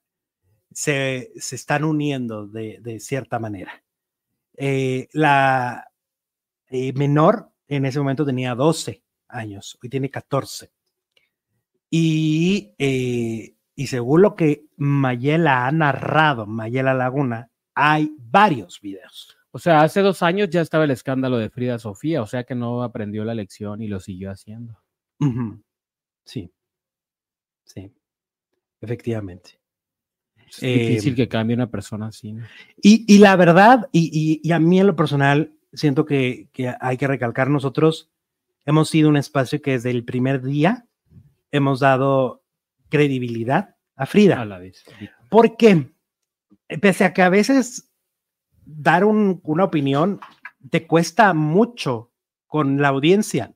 se, 0.71 1.31
se 1.35 1.55
están 1.55 1.83
uniendo 1.83 2.47
de, 2.47 2.79
de 2.81 2.99
cierta 2.99 3.39
manera. 3.39 3.83
Eh, 4.55 5.07
la 5.11 5.91
eh, 6.69 6.93
menor 6.93 7.51
en 7.67 7.85
ese 7.85 7.99
momento 7.99 8.25
tenía 8.25 8.55
12 8.55 9.03
años, 9.27 9.77
hoy 9.81 9.89
tiene 9.89 10.09
14. 10.09 10.71
Y, 11.89 12.73
eh, 12.77 13.56
y 13.77 13.87
según 13.87 14.23
lo 14.23 14.35
que 14.35 14.65
Mayela 14.75 15.67
ha 15.67 15.71
narrado, 15.71 16.47
Mayela 16.47 16.95
Laguna, 16.95 17.51
hay 17.75 18.11
varios 18.17 18.81
videos. 18.81 19.37
O 19.51 19.59
sea, 19.59 19.83
hace 19.83 20.01
dos 20.01 20.23
años 20.23 20.49
ya 20.49 20.61
estaba 20.61 20.85
el 20.85 20.91
escándalo 20.91 21.37
de 21.37 21.51
Frida 21.51 21.77
Sofía, 21.77 22.23
o 22.23 22.25
sea 22.25 22.43
que 22.43 22.55
no 22.55 22.81
aprendió 22.81 23.23
la 23.23 23.35
lección 23.35 23.83
y 23.83 23.87
lo 23.87 23.99
siguió 23.99 24.31
haciendo. 24.31 24.81
Sí, 26.25 26.51
sí, 27.65 27.93
efectivamente. 28.81 29.59
Es 30.47 30.59
difícil 30.61 31.15
que 31.15 31.27
cambie 31.27 31.55
una 31.55 31.69
persona 31.69 32.07
así. 32.07 32.35
Y, 32.81 33.05
y, 33.07 33.19
la 33.19 33.35
verdad, 33.35 33.89
y, 33.91 34.41
y, 34.43 34.51
a 34.53 34.59
mí 34.59 34.79
en 34.79 34.87
lo 34.87 34.95
personal, 34.95 35.53
siento 35.71 36.03
que, 36.03 36.49
que, 36.51 36.73
hay 36.79 36.97
que 36.97 37.05
recalcar, 37.05 37.51
nosotros 37.51 38.09
hemos 38.65 38.89
sido 38.89 39.07
un 39.07 39.17
espacio 39.17 39.61
que 39.61 39.73
desde 39.73 39.91
el 39.91 40.03
primer 40.03 40.41
día 40.41 40.87
hemos 41.51 41.79
dado 41.79 42.41
credibilidad 42.89 43.75
a 43.95 44.05
Frida. 44.05 44.41
A 44.41 44.45
la 44.45 44.59
vez. 44.59 44.83
Porque, 45.29 45.91
pese 46.81 47.05
a 47.05 47.13
que 47.13 47.21
a 47.21 47.29
veces 47.29 47.91
dar 48.65 49.05
un, 49.05 49.41
una 49.43 49.63
opinión 49.63 50.19
te 50.69 50.85
cuesta 50.85 51.33
mucho 51.33 52.11
con 52.45 52.81
la 52.81 52.89
audiencia 52.89 53.53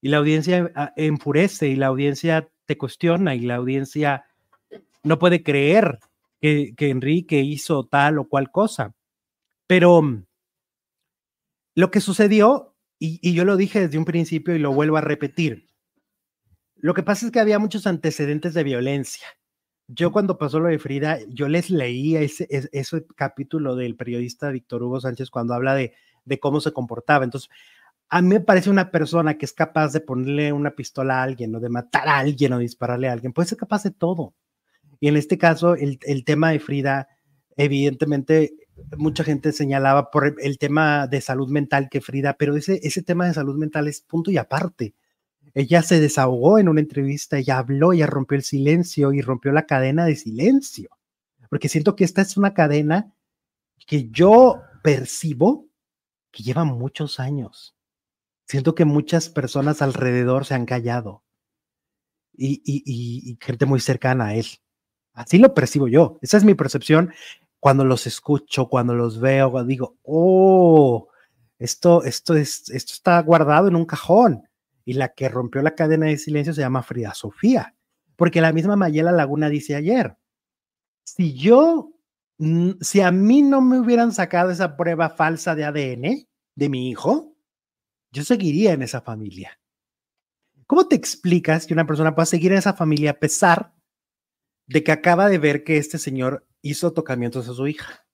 y 0.00 0.08
la 0.08 0.18
audiencia 0.18 0.70
ah, 0.74 0.92
enfurece 0.96 1.68
y 1.68 1.76
la 1.76 1.86
audiencia 1.86 2.48
te 2.66 2.76
cuestiona 2.76 3.34
y 3.34 3.40
la 3.40 3.56
audiencia 3.56 4.26
no 5.02 5.18
puede 5.18 5.42
creer 5.42 5.98
que, 6.40 6.74
que 6.76 6.90
Enrique 6.90 7.40
hizo 7.40 7.86
tal 7.86 8.18
o 8.18 8.28
cual 8.28 8.50
cosa. 8.50 8.94
Pero 9.66 10.02
mm, 10.02 10.24
lo 11.74 11.90
que 11.90 12.00
sucedió, 12.00 12.74
y, 12.98 13.18
y, 13.22 13.34
yo 13.34 13.44
lo 13.44 13.56
dije 13.56 13.80
desde 13.80 13.98
un 13.98 14.04
principio 14.04 14.54
y 14.54 14.58
lo 14.58 14.72
vuelvo 14.72 14.96
a 14.96 15.00
repetir, 15.00 15.68
lo 16.82 16.94
que 16.94 17.04
pasa 17.04 17.24
es 17.24 17.32
que 17.32 17.38
había 17.38 17.60
muchos 17.60 17.86
antecedentes 17.86 18.54
de 18.54 18.64
violencia. 18.64 19.26
Yo 19.86 20.10
cuando 20.10 20.36
pasó 20.36 20.58
lo 20.58 20.68
de 20.68 20.80
Frida, 20.80 21.20
yo 21.28 21.48
les 21.48 21.70
leí 21.70 22.16
ese, 22.16 22.48
ese 22.50 23.06
capítulo 23.14 23.76
del 23.76 23.94
periodista 23.94 24.50
Víctor 24.50 24.82
Hugo 24.82 25.00
Sánchez 25.00 25.30
cuando 25.30 25.54
habla 25.54 25.76
de, 25.76 25.94
de 26.24 26.40
cómo 26.40 26.60
se 26.60 26.72
comportaba. 26.72 27.24
Entonces, 27.24 27.50
a 28.08 28.20
mí 28.20 28.28
me 28.28 28.40
parece 28.40 28.68
una 28.68 28.90
persona 28.90 29.38
que 29.38 29.44
es 29.44 29.52
capaz 29.52 29.92
de 29.92 30.00
ponerle 30.00 30.52
una 30.52 30.72
pistola 30.72 31.20
a 31.20 31.22
alguien 31.22 31.54
o 31.54 31.60
de 31.60 31.68
matar 31.68 32.08
a 32.08 32.18
alguien 32.18 32.52
o 32.52 32.58
dispararle 32.58 33.08
a 33.08 33.12
alguien, 33.12 33.32
puede 33.32 33.48
ser 33.48 33.58
capaz 33.58 33.84
de 33.84 33.92
todo. 33.92 34.34
Y 34.98 35.06
en 35.06 35.16
este 35.16 35.38
caso, 35.38 35.76
el, 35.76 36.00
el 36.02 36.24
tema 36.24 36.50
de 36.50 36.58
Frida, 36.58 37.08
evidentemente, 37.56 38.54
mucha 38.96 39.22
gente 39.22 39.52
señalaba 39.52 40.10
por 40.10 40.34
el 40.40 40.58
tema 40.58 41.06
de 41.06 41.20
salud 41.20 41.48
mental 41.48 41.88
que 41.88 42.00
Frida, 42.00 42.34
pero 42.34 42.56
ese, 42.56 42.80
ese 42.82 43.02
tema 43.02 43.26
de 43.26 43.34
salud 43.34 43.56
mental 43.56 43.86
es 43.86 44.00
punto 44.00 44.32
y 44.32 44.36
aparte. 44.36 44.94
Ella 45.54 45.82
se 45.82 46.00
desahogó 46.00 46.58
en 46.58 46.68
una 46.68 46.80
entrevista, 46.80 47.38
ella 47.38 47.58
habló, 47.58 47.92
ella 47.92 48.06
rompió 48.06 48.36
el 48.36 48.44
silencio 48.44 49.12
y 49.12 49.20
rompió 49.20 49.52
la 49.52 49.66
cadena 49.66 50.06
de 50.06 50.16
silencio, 50.16 50.90
porque 51.50 51.68
siento 51.68 51.94
que 51.94 52.04
esta 52.04 52.22
es 52.22 52.36
una 52.36 52.54
cadena 52.54 53.12
que 53.86 54.08
yo 54.10 54.62
percibo 54.82 55.66
que 56.30 56.42
lleva 56.42 56.64
muchos 56.64 57.20
años 57.20 57.74
siento 58.52 58.74
que 58.74 58.84
muchas 58.84 59.30
personas 59.30 59.80
alrededor 59.80 60.44
se 60.44 60.52
han 60.52 60.66
callado 60.66 61.22
y, 62.34 63.38
gente 63.40 63.64
muy 63.64 63.80
cercana 63.80 64.26
a 64.26 64.34
él. 64.34 64.46
Así 65.14 65.38
lo 65.38 65.54
percibo 65.54 65.88
yo. 65.88 66.18
Esa 66.20 66.36
es 66.36 66.44
mi 66.44 66.54
percepción 66.54 67.14
cuando 67.60 67.82
los 67.84 68.06
escucho, 68.06 68.68
cuando 68.68 68.94
los 68.94 69.20
veo, 69.20 69.64
digo, 69.64 69.96
oh, 70.02 71.08
esto, 71.58 72.04
esto, 72.04 72.34
es, 72.34 72.68
esto 72.68 72.92
está 72.92 73.22
guardado 73.22 73.68
en 73.68 73.76
un 73.76 73.86
cajón. 73.86 74.46
Y 74.84 74.94
la 74.94 75.14
que 75.14 75.28
rompió 75.28 75.62
la 75.62 75.74
cadena 75.74 76.06
de 76.06 76.18
silencio 76.18 76.52
se 76.54 76.60
llama 76.60 76.82
Frida 76.82 77.14
Sofía. 77.14 77.74
porque 78.16 78.40
la 78.40 78.52
misma 78.52 78.76
Mayela 78.76 79.10
Laguna 79.10 79.48
dice 79.48 79.74
ayer, 79.74 80.16
si 81.02 81.34
yo, 81.34 81.92
si 82.80 83.00
a 83.00 83.10
mí 83.10 83.42
no 83.42 83.60
me 83.60 83.80
hubieran 83.80 84.12
sacado 84.12 84.50
esa 84.50 84.76
prueba 84.76 85.10
falsa 85.10 85.54
de 85.54 85.64
ADN 85.64 86.28
de 86.54 86.68
mi 86.68 86.88
hijo, 86.90 87.34
yo 88.12 88.22
seguiría 88.22 88.72
en 88.72 88.82
esa 88.82 89.00
familia. 89.00 89.58
¿Cómo 90.66 90.86
te 90.86 90.96
explicas 90.96 91.66
que 91.66 91.74
una 91.74 91.86
persona 91.86 92.14
pueda 92.14 92.26
seguir 92.26 92.52
en 92.52 92.58
esa 92.58 92.74
familia 92.74 93.12
a 93.12 93.18
pesar 93.18 93.74
de 94.66 94.84
que 94.84 94.92
acaba 94.92 95.28
de 95.28 95.38
ver 95.38 95.64
que 95.64 95.78
este 95.78 95.98
señor 95.98 96.46
hizo 96.60 96.92
tocamientos 96.92 97.48
a 97.48 97.54
su 97.54 97.66
hija? 97.66 98.06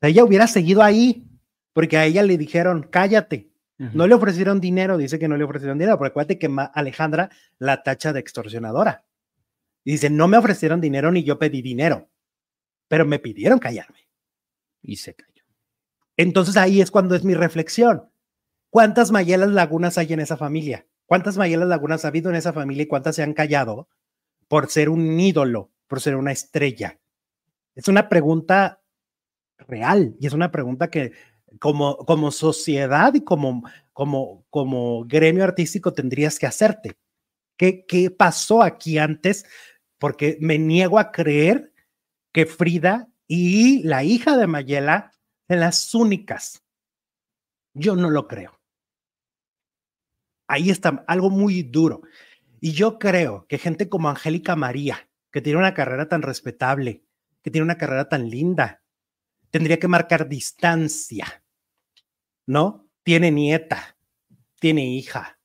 ella 0.00 0.24
hubiera 0.24 0.46
seguido 0.46 0.82
ahí, 0.82 1.26
porque 1.72 1.96
a 1.96 2.04
ella 2.04 2.22
le 2.22 2.38
dijeron, 2.38 2.86
cállate. 2.90 3.50
No 3.78 4.08
le 4.08 4.14
ofrecieron 4.14 4.60
dinero, 4.60 4.98
dice 4.98 5.20
que 5.20 5.28
no 5.28 5.36
le 5.36 5.44
ofrecieron 5.44 5.78
dinero, 5.78 5.96
porque 5.98 6.10
acuérdate 6.10 6.38
que 6.38 6.50
Alejandra 6.74 7.30
la 7.58 7.84
tacha 7.84 8.12
de 8.12 8.18
extorsionadora. 8.18 9.04
Y 9.84 9.92
dice, 9.92 10.10
no 10.10 10.26
me 10.26 10.36
ofrecieron 10.36 10.80
dinero 10.80 11.12
ni 11.12 11.22
yo 11.22 11.38
pedí 11.38 11.62
dinero, 11.62 12.10
pero 12.88 13.06
me 13.06 13.20
pidieron 13.20 13.60
callarme. 13.60 14.08
Y 14.82 14.96
se 14.96 15.14
cayó. 15.14 15.44
Entonces 16.16 16.56
ahí 16.56 16.80
es 16.80 16.90
cuando 16.90 17.14
es 17.14 17.24
mi 17.24 17.34
reflexión. 17.34 18.10
¿Cuántas 18.70 19.12
Mayelas 19.12 19.50
Lagunas 19.50 19.96
hay 19.96 20.12
en 20.12 20.20
esa 20.20 20.36
familia? 20.36 20.86
¿Cuántas 21.06 21.38
Mayelas 21.38 21.68
Lagunas 21.68 22.04
ha 22.04 22.08
habido 22.08 22.30
en 22.30 22.36
esa 22.36 22.52
familia 22.52 22.82
y 22.82 22.88
cuántas 22.88 23.16
se 23.16 23.22
han 23.22 23.32
callado 23.32 23.88
por 24.48 24.68
ser 24.68 24.88
un 24.88 25.18
ídolo, 25.18 25.70
por 25.86 26.00
ser 26.00 26.16
una 26.16 26.32
estrella? 26.32 26.98
Es 27.76 27.86
una 27.86 28.08
pregunta 28.08 28.82
real 29.56 30.16
y 30.18 30.26
es 30.26 30.32
una 30.32 30.50
pregunta 30.50 30.90
que 30.90 31.12
como, 31.60 31.96
como 31.98 32.30
sociedad 32.30 33.14
y 33.14 33.22
como, 33.22 33.62
como, 33.92 34.44
como 34.50 35.04
gremio 35.04 35.44
artístico 35.44 35.92
tendrías 35.92 36.38
que 36.38 36.46
hacerte. 36.46 36.98
¿Qué, 37.56 37.84
¿Qué 37.86 38.10
pasó 38.10 38.62
aquí 38.62 38.98
antes? 38.98 39.44
Porque 39.98 40.38
me 40.40 40.58
niego 40.58 40.98
a 40.98 41.10
creer 41.10 41.72
que 42.32 42.46
Frida 42.46 43.08
y 43.26 43.82
la 43.82 44.04
hija 44.04 44.36
de 44.36 44.46
Mayela 44.46 45.12
son 45.48 45.60
las 45.60 45.94
únicas. 45.94 46.62
Yo 47.74 47.96
no 47.96 48.10
lo 48.10 48.26
creo. 48.26 48.60
Ahí 50.48 50.70
está 50.70 51.04
algo 51.06 51.30
muy 51.30 51.62
duro. 51.62 52.02
Y 52.60 52.72
yo 52.72 52.98
creo 52.98 53.46
que 53.48 53.58
gente 53.58 53.88
como 53.88 54.08
Angélica 54.08 54.56
María, 54.56 55.08
que 55.30 55.40
tiene 55.40 55.58
una 55.58 55.74
carrera 55.74 56.08
tan 56.08 56.22
respetable, 56.22 57.04
que 57.42 57.50
tiene 57.50 57.64
una 57.64 57.78
carrera 57.78 58.08
tan 58.08 58.30
linda, 58.30 58.82
tendría 59.50 59.78
que 59.78 59.88
marcar 59.88 60.28
distancia, 60.28 61.42
¿no? 62.46 62.88
Tiene 63.02 63.30
nieta, 63.30 63.96
tiene 64.60 64.86
hija. 64.86 65.38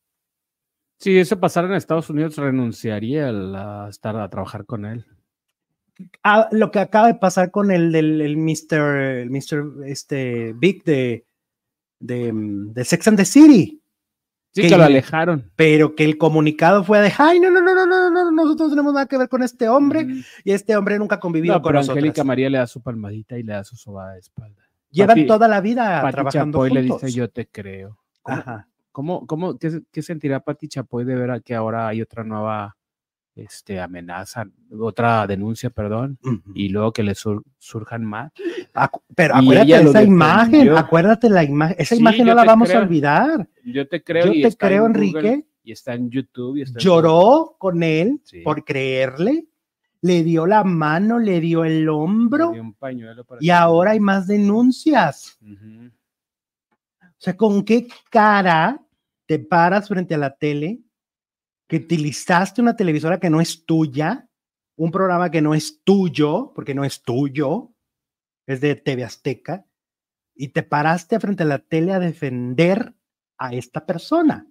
Si 0.99 1.17
eso 1.17 1.39
pasara 1.39 1.67
en 1.67 1.73
Estados 1.73 2.09
Unidos, 2.09 2.37
renunciaría 2.37 3.27
a 3.27 3.89
estar 3.89 4.15
a 4.15 4.29
trabajar 4.29 4.65
con 4.65 4.85
él. 4.85 5.05
Ah, 6.23 6.47
lo 6.51 6.71
que 6.71 6.79
acaba 6.79 7.07
de 7.07 7.15
pasar 7.15 7.51
con 7.51 7.71
el 7.71 7.91
del 7.91 8.21
el 8.21 8.37
Mr. 8.37 9.29
Mr. 9.29 9.85
Este, 9.85 10.53
Big 10.53 10.83
de, 10.83 11.25
de, 11.99 12.31
de 12.33 12.85
Sex 12.85 13.07
and 13.07 13.17
the 13.17 13.25
City. 13.25 13.82
Sí, 14.53 14.67
que, 14.67 14.77
lo 14.77 14.83
alejaron. 14.83 15.51
Pero 15.55 15.95
que 15.95 16.03
el 16.03 16.17
comunicado 16.19 16.83
fue 16.83 16.99
de, 16.99 17.11
ay, 17.17 17.39
no, 17.39 17.49
no, 17.49 17.59
no, 17.59 17.73
no, 17.73 17.85
no, 17.85 18.11
no, 18.11 18.31
nosotros 18.31 18.69
no 18.69 18.75
tenemos 18.75 18.93
nada 18.93 19.07
que 19.07 19.17
ver 19.17 19.27
con 19.27 19.41
este 19.41 19.67
hombre 19.67 20.07
y 20.43 20.51
este 20.51 20.77
hombre 20.77 20.99
nunca 20.99 21.15
ha 21.15 21.19
convivido 21.19 21.55
no, 21.55 21.61
con 21.61 21.69
pero 21.69 21.79
nosotros. 21.79 21.97
Angélica 21.97 22.23
María 22.23 22.49
le 22.51 22.59
da 22.59 22.67
su 22.67 22.81
palmadita 22.81 23.37
y 23.39 23.43
le 23.43 23.53
da 23.53 23.63
su 23.63 23.75
sobada 23.75 24.13
de 24.13 24.19
espalda. 24.19 24.61
Llevan 24.91 25.25
toda 25.25 25.47
la 25.47 25.59
vida 25.59 26.07
trabajando 26.11 26.59
Chapoy 26.59 26.69
juntos. 26.69 27.01
le 27.01 27.07
dice, 27.07 27.17
yo 27.17 27.29
te 27.29 27.47
creo. 27.47 27.97
¿Cómo, 28.21 28.37
Ajá. 28.37 28.67
¿cómo, 28.91 29.25
cómo 29.25 29.57
qué, 29.57 29.81
qué, 29.91 30.03
sentirá 30.03 30.41
Pati 30.41 30.67
Chapoy 30.67 31.03
de 31.03 31.15
ver 31.15 31.41
que 31.41 31.55
ahora 31.55 31.87
hay 31.87 32.03
otra 32.03 32.23
nueva 32.23 32.77
este, 33.35 33.79
amenaza, 33.79 34.45
otra 34.79 35.25
denuncia, 35.25 35.69
perdón, 35.69 36.19
uh 36.23 36.29
-huh. 36.29 36.51
y 36.53 36.69
luego 36.69 36.91
que 36.91 37.03
le 37.03 37.15
sur, 37.15 37.43
surjan 37.57 38.05
más. 38.05 38.31
Acu 38.73 39.01
pero 39.15 39.35
acuérdate 39.35 39.89
esa 39.89 40.03
imagen, 40.03 40.69
acuérdate 40.69 41.29
la 41.29 41.43
imagen, 41.43 41.75
esa 41.79 41.95
sí, 41.95 42.01
imagen 42.01 42.27
no 42.27 42.35
la 42.35 42.45
vamos 42.45 42.69
creo. 42.69 42.81
a 42.81 42.83
olvidar. 42.83 43.49
Yo 43.65 43.87
te 43.87 44.03
creo. 44.03 44.33
Yo 44.33 44.49
te 44.49 44.55
creo, 44.55 44.85
en 44.85 44.95
Enrique. 44.95 45.19
Google, 45.19 45.45
y 45.63 45.71
está 45.71 45.93
en 45.93 46.09
YouTube. 46.09 46.57
Y 46.57 46.61
está 46.61 46.79
Lloró 46.79 47.55
con 47.57 47.81
él 47.81 48.21
sí. 48.23 48.41
por 48.41 48.63
creerle, 48.63 49.47
le 50.01 50.23
dio 50.23 50.45
la 50.45 50.63
mano, 50.63 51.17
le 51.17 51.39
dio 51.39 51.63
el 51.63 51.87
hombro, 51.89 52.51
dio 52.51 52.61
un 52.61 52.73
pañuelo 52.73 53.23
para 53.23 53.39
y 53.41 53.49
ahora 53.49 53.91
hay 53.91 53.99
más 53.99 54.27
denuncias. 54.27 55.37
Uh 55.41 55.45
-huh. 55.47 55.91
O 57.01 57.25
sea, 57.25 57.37
¿con 57.37 57.63
qué 57.63 57.87
cara 58.09 58.79
te 59.25 59.39
paras 59.39 59.87
frente 59.87 60.13
a 60.13 60.17
la 60.17 60.35
tele 60.35 60.82
que 61.67 61.77
utilizaste 61.77 62.61
una 62.61 62.75
televisora 62.75 63.19
que 63.19 63.29
no 63.29 63.41
es 63.41 63.65
tuya, 63.65 64.29
un 64.75 64.91
programa 64.91 65.31
que 65.31 65.41
no 65.41 65.53
es 65.53 65.81
tuyo, 65.83 66.51
porque 66.55 66.73
no 66.73 66.83
es 66.83 67.03
tuyo, 67.03 67.73
es 68.45 68.61
de 68.61 68.75
TV 68.75 69.03
Azteca, 69.03 69.65
y 70.35 70.49
te 70.49 70.63
paraste 70.63 71.19
frente 71.19 71.43
a 71.43 71.47
la 71.47 71.59
tele 71.59 71.93
a 71.93 71.99
defender 71.99 72.93
a 73.37 73.53
esta 73.53 73.85
persona. 73.85 74.47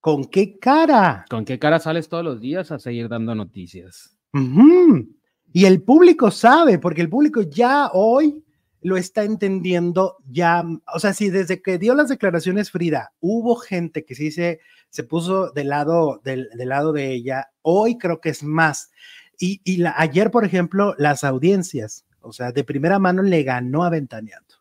¿Con 0.00 0.26
qué 0.26 0.58
cara? 0.58 1.24
¿Con 1.28 1.44
qué 1.44 1.58
cara 1.58 1.78
sales 1.78 2.08
todos 2.08 2.24
los 2.24 2.40
días 2.40 2.70
a 2.70 2.78
seguir 2.78 3.08
dando 3.08 3.34
noticias? 3.34 4.16
Uh 4.32 4.38
-huh. 4.38 5.16
Y 5.52 5.64
el 5.64 5.82
público 5.82 6.30
sabe, 6.30 6.78
porque 6.78 7.00
el 7.00 7.08
público 7.08 7.42
ya 7.42 7.90
hoy 7.92 8.45
lo 8.82 8.96
está 8.96 9.24
entendiendo 9.24 10.16
ya, 10.28 10.64
o 10.94 10.98
sea, 11.00 11.12
si 11.12 11.30
desde 11.30 11.62
que 11.62 11.78
dio 11.78 11.94
las 11.94 12.08
declaraciones 12.08 12.70
Frida, 12.70 13.12
hubo 13.20 13.56
gente 13.56 14.04
que 14.04 14.14
sí 14.14 14.30
se, 14.30 14.60
se 14.90 15.04
puso 15.04 15.50
del 15.50 15.68
lado, 15.70 16.20
del, 16.24 16.48
del 16.56 16.68
lado 16.68 16.92
de 16.92 17.12
ella, 17.12 17.50
hoy 17.62 17.98
creo 17.98 18.20
que 18.20 18.28
es 18.28 18.42
más. 18.42 18.90
Y, 19.38 19.60
y 19.64 19.78
la, 19.78 19.94
ayer, 19.96 20.30
por 20.30 20.44
ejemplo, 20.44 20.94
las 20.98 21.24
audiencias, 21.24 22.06
o 22.20 22.32
sea, 22.32 22.52
de 22.52 22.64
primera 22.64 22.98
mano 22.98 23.22
le 23.22 23.42
ganó 23.42 23.84
a 23.84 23.90
Ventaneando. 23.90 24.54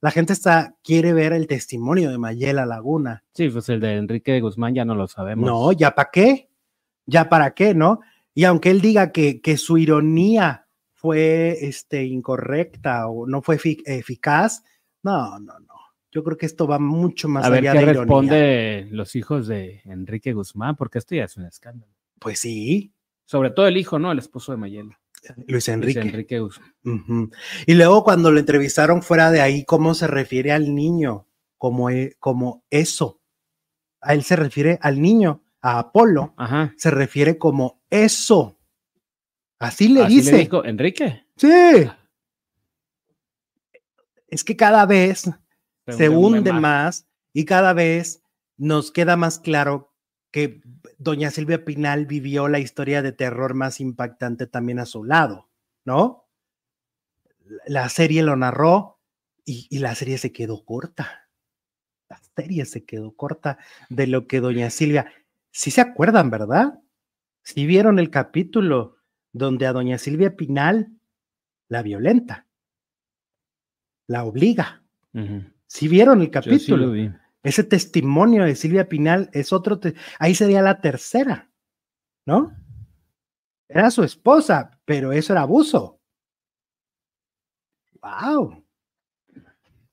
La 0.00 0.10
gente 0.10 0.34
está, 0.34 0.74
quiere 0.84 1.14
ver 1.14 1.32
el 1.32 1.46
testimonio 1.46 2.10
de 2.10 2.18
Mayela 2.18 2.66
Laguna. 2.66 3.24
Sí, 3.32 3.48
pues 3.48 3.68
el 3.70 3.80
de 3.80 3.96
Enrique 3.96 4.32
de 4.32 4.42
Guzmán 4.42 4.74
ya 4.74 4.84
no 4.84 4.94
lo 4.94 5.08
sabemos. 5.08 5.46
No, 5.46 5.72
ya 5.72 5.94
para 5.94 6.10
qué, 6.12 6.50
ya 7.06 7.30
para 7.30 7.54
qué, 7.54 7.74
¿no? 7.74 8.00
Y 8.34 8.44
aunque 8.44 8.70
él 8.70 8.82
diga 8.82 9.12
que, 9.12 9.40
que 9.40 9.56
su 9.56 9.78
ironía 9.78 10.63
fue 11.04 11.58
este, 11.66 12.02
incorrecta 12.02 13.08
o 13.08 13.26
no 13.26 13.42
fue 13.42 13.56
efic 13.56 13.82
eficaz. 13.84 14.64
No, 15.02 15.38
no, 15.38 15.58
no. 15.60 15.74
Yo 16.10 16.24
creo 16.24 16.38
que 16.38 16.46
esto 16.46 16.66
va 16.66 16.78
mucho 16.78 17.28
más 17.28 17.44
a 17.44 17.48
allá 17.48 17.74
ver 17.74 17.80
qué 17.80 17.86
de 17.86 17.92
responde 17.92 18.78
ironía. 18.78 18.96
los 18.96 19.14
hijos 19.14 19.46
de 19.46 19.82
Enrique 19.84 20.32
Guzmán, 20.32 20.76
porque 20.76 20.96
esto 20.96 21.14
ya 21.14 21.24
es 21.24 21.36
un 21.36 21.44
escándalo. 21.44 21.92
Pues 22.18 22.38
sí. 22.38 22.94
Sobre 23.26 23.50
todo 23.50 23.66
el 23.66 23.76
hijo, 23.76 23.98
¿no? 23.98 24.12
El 24.12 24.18
esposo 24.18 24.52
de 24.52 24.56
Mayela. 24.56 24.98
Luis 25.46 25.68
Enrique. 25.68 26.00
Luis 26.00 26.10
Enrique 26.14 26.40
Guzmán. 26.40 26.74
Uh 26.84 26.90
-huh. 26.90 27.32
Y 27.66 27.74
luego 27.74 28.02
cuando 28.02 28.32
lo 28.32 28.40
entrevistaron 28.40 29.02
fuera 29.02 29.30
de 29.30 29.42
ahí, 29.42 29.62
¿cómo 29.66 29.92
se 29.92 30.06
refiere 30.06 30.52
al 30.52 30.74
niño? 30.74 31.26
Como, 31.58 31.90
e 31.90 32.16
como 32.18 32.64
eso. 32.70 33.20
A 34.00 34.14
él 34.14 34.22
se 34.22 34.36
refiere 34.36 34.78
al 34.80 35.02
niño, 35.02 35.42
a 35.60 35.80
Apolo. 35.80 36.32
Ajá. 36.38 36.72
Se 36.78 36.90
refiere 36.90 37.36
como 37.36 37.82
eso. 37.90 38.58
Así 39.58 39.88
le 39.88 40.02
Así 40.02 40.16
dice. 40.16 40.32
Le 40.32 40.38
dijo 40.38 40.64
Enrique. 40.64 41.24
Sí. 41.36 41.88
Es 44.28 44.44
que 44.44 44.56
cada 44.56 44.86
vez 44.86 45.30
se, 45.86 45.92
se 45.92 46.08
hunde 46.08 46.52
más. 46.52 46.60
más 46.60 47.06
y 47.32 47.44
cada 47.44 47.72
vez 47.72 48.22
nos 48.56 48.90
queda 48.90 49.16
más 49.16 49.38
claro 49.38 49.92
que 50.30 50.60
doña 50.98 51.30
Silvia 51.30 51.64
Pinal 51.64 52.06
vivió 52.06 52.48
la 52.48 52.58
historia 52.58 53.02
de 53.02 53.12
terror 53.12 53.54
más 53.54 53.80
impactante 53.80 54.46
también 54.46 54.80
a 54.80 54.86
su 54.86 55.04
lado, 55.04 55.48
¿no? 55.84 56.26
La 57.66 57.88
serie 57.88 58.22
lo 58.22 58.34
narró 58.34 58.98
y, 59.44 59.68
y 59.70 59.78
la 59.78 59.94
serie 59.94 60.18
se 60.18 60.32
quedó 60.32 60.64
corta. 60.64 61.28
La 62.08 62.20
serie 62.36 62.64
se 62.64 62.84
quedó 62.84 63.12
corta 63.12 63.58
de 63.88 64.06
lo 64.06 64.26
que 64.26 64.40
doña 64.40 64.70
Silvia, 64.70 65.12
si 65.50 65.70
¿sí 65.70 65.74
se 65.76 65.80
acuerdan, 65.82 66.30
¿verdad? 66.30 66.80
Si 67.42 67.54
¿Sí 67.54 67.66
vieron 67.66 67.98
el 68.00 68.10
capítulo 68.10 68.96
donde 69.34 69.66
a 69.66 69.74
doña 69.74 69.98
Silvia 69.98 70.34
Pinal 70.36 70.88
la 71.68 71.82
violenta, 71.82 72.46
la 74.06 74.24
obliga. 74.24 74.82
Uh 75.12 75.18
-huh. 75.18 75.52
Si 75.66 75.88
vieron 75.88 76.22
el 76.22 76.30
capítulo, 76.30 76.94
sí 76.94 77.10
ese 77.44 77.62
testimonio 77.62 78.44
de 78.44 78.56
Silvia 78.56 78.88
Pinal 78.88 79.28
es 79.34 79.52
otro, 79.52 79.78
ahí 80.18 80.34
sería 80.34 80.62
la 80.62 80.80
tercera, 80.80 81.50
¿no? 82.24 82.56
Era 83.68 83.90
su 83.90 84.02
esposa, 84.02 84.80
pero 84.86 85.12
eso 85.12 85.34
era 85.34 85.42
abuso. 85.42 86.00
Wow. 88.00 88.64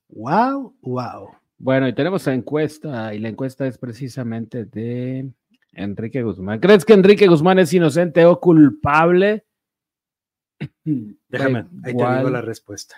Wow, 0.08 0.76
wow. 0.80 1.28
Bueno, 1.58 1.86
y 1.88 1.94
tenemos 1.94 2.26
la 2.26 2.34
encuesta, 2.34 3.14
y 3.14 3.18
la 3.18 3.28
encuesta 3.28 3.66
es 3.66 3.76
precisamente 3.76 4.64
de 4.64 5.30
Enrique 5.72 6.22
Guzmán. 6.22 6.60
¿Crees 6.60 6.84
que 6.84 6.92
Enrique 6.92 7.26
Guzmán 7.26 7.58
es 7.58 7.72
inocente 7.72 8.24
o 8.24 8.38
culpable? 8.40 9.46
Déjame, 10.84 11.66
ahí 11.84 11.96
te 11.96 12.16
digo 12.16 12.30
la 12.30 12.42
respuesta. 12.42 12.96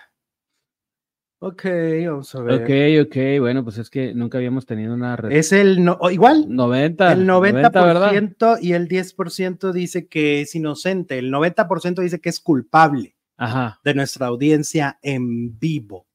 Ok, 1.39 1.63
vamos 2.07 2.33
a 2.33 2.41
ver. 2.41 2.63
Ok, 2.63 3.07
ok, 3.07 3.39
bueno, 3.39 3.63
pues 3.63 3.77
es 3.77 3.89
que 3.89 4.13
nunca 4.13 4.37
habíamos 4.37 4.65
tenido 4.65 4.93
una... 4.93 5.15
Es 5.29 5.51
el, 5.51 5.83
no, 5.83 5.99
igual, 6.09 6.45
90. 6.47 7.11
el 7.11 7.25
90, 7.25 7.71
90%, 7.71 7.85
¿verdad? 7.85 8.59
y 8.61 8.73
el 8.73 8.87
10% 8.87 9.71
dice 9.71 10.07
que 10.07 10.41
es 10.41 10.55
inocente, 10.55 11.19
el 11.19 11.31
90% 11.31 12.01
dice 12.01 12.19
que 12.19 12.29
es 12.29 12.39
culpable 12.39 13.15
Ajá. 13.37 13.79
de 13.83 13.93
nuestra 13.93 14.27
audiencia 14.27 14.97
en 15.01 15.59
vivo. 15.59 16.07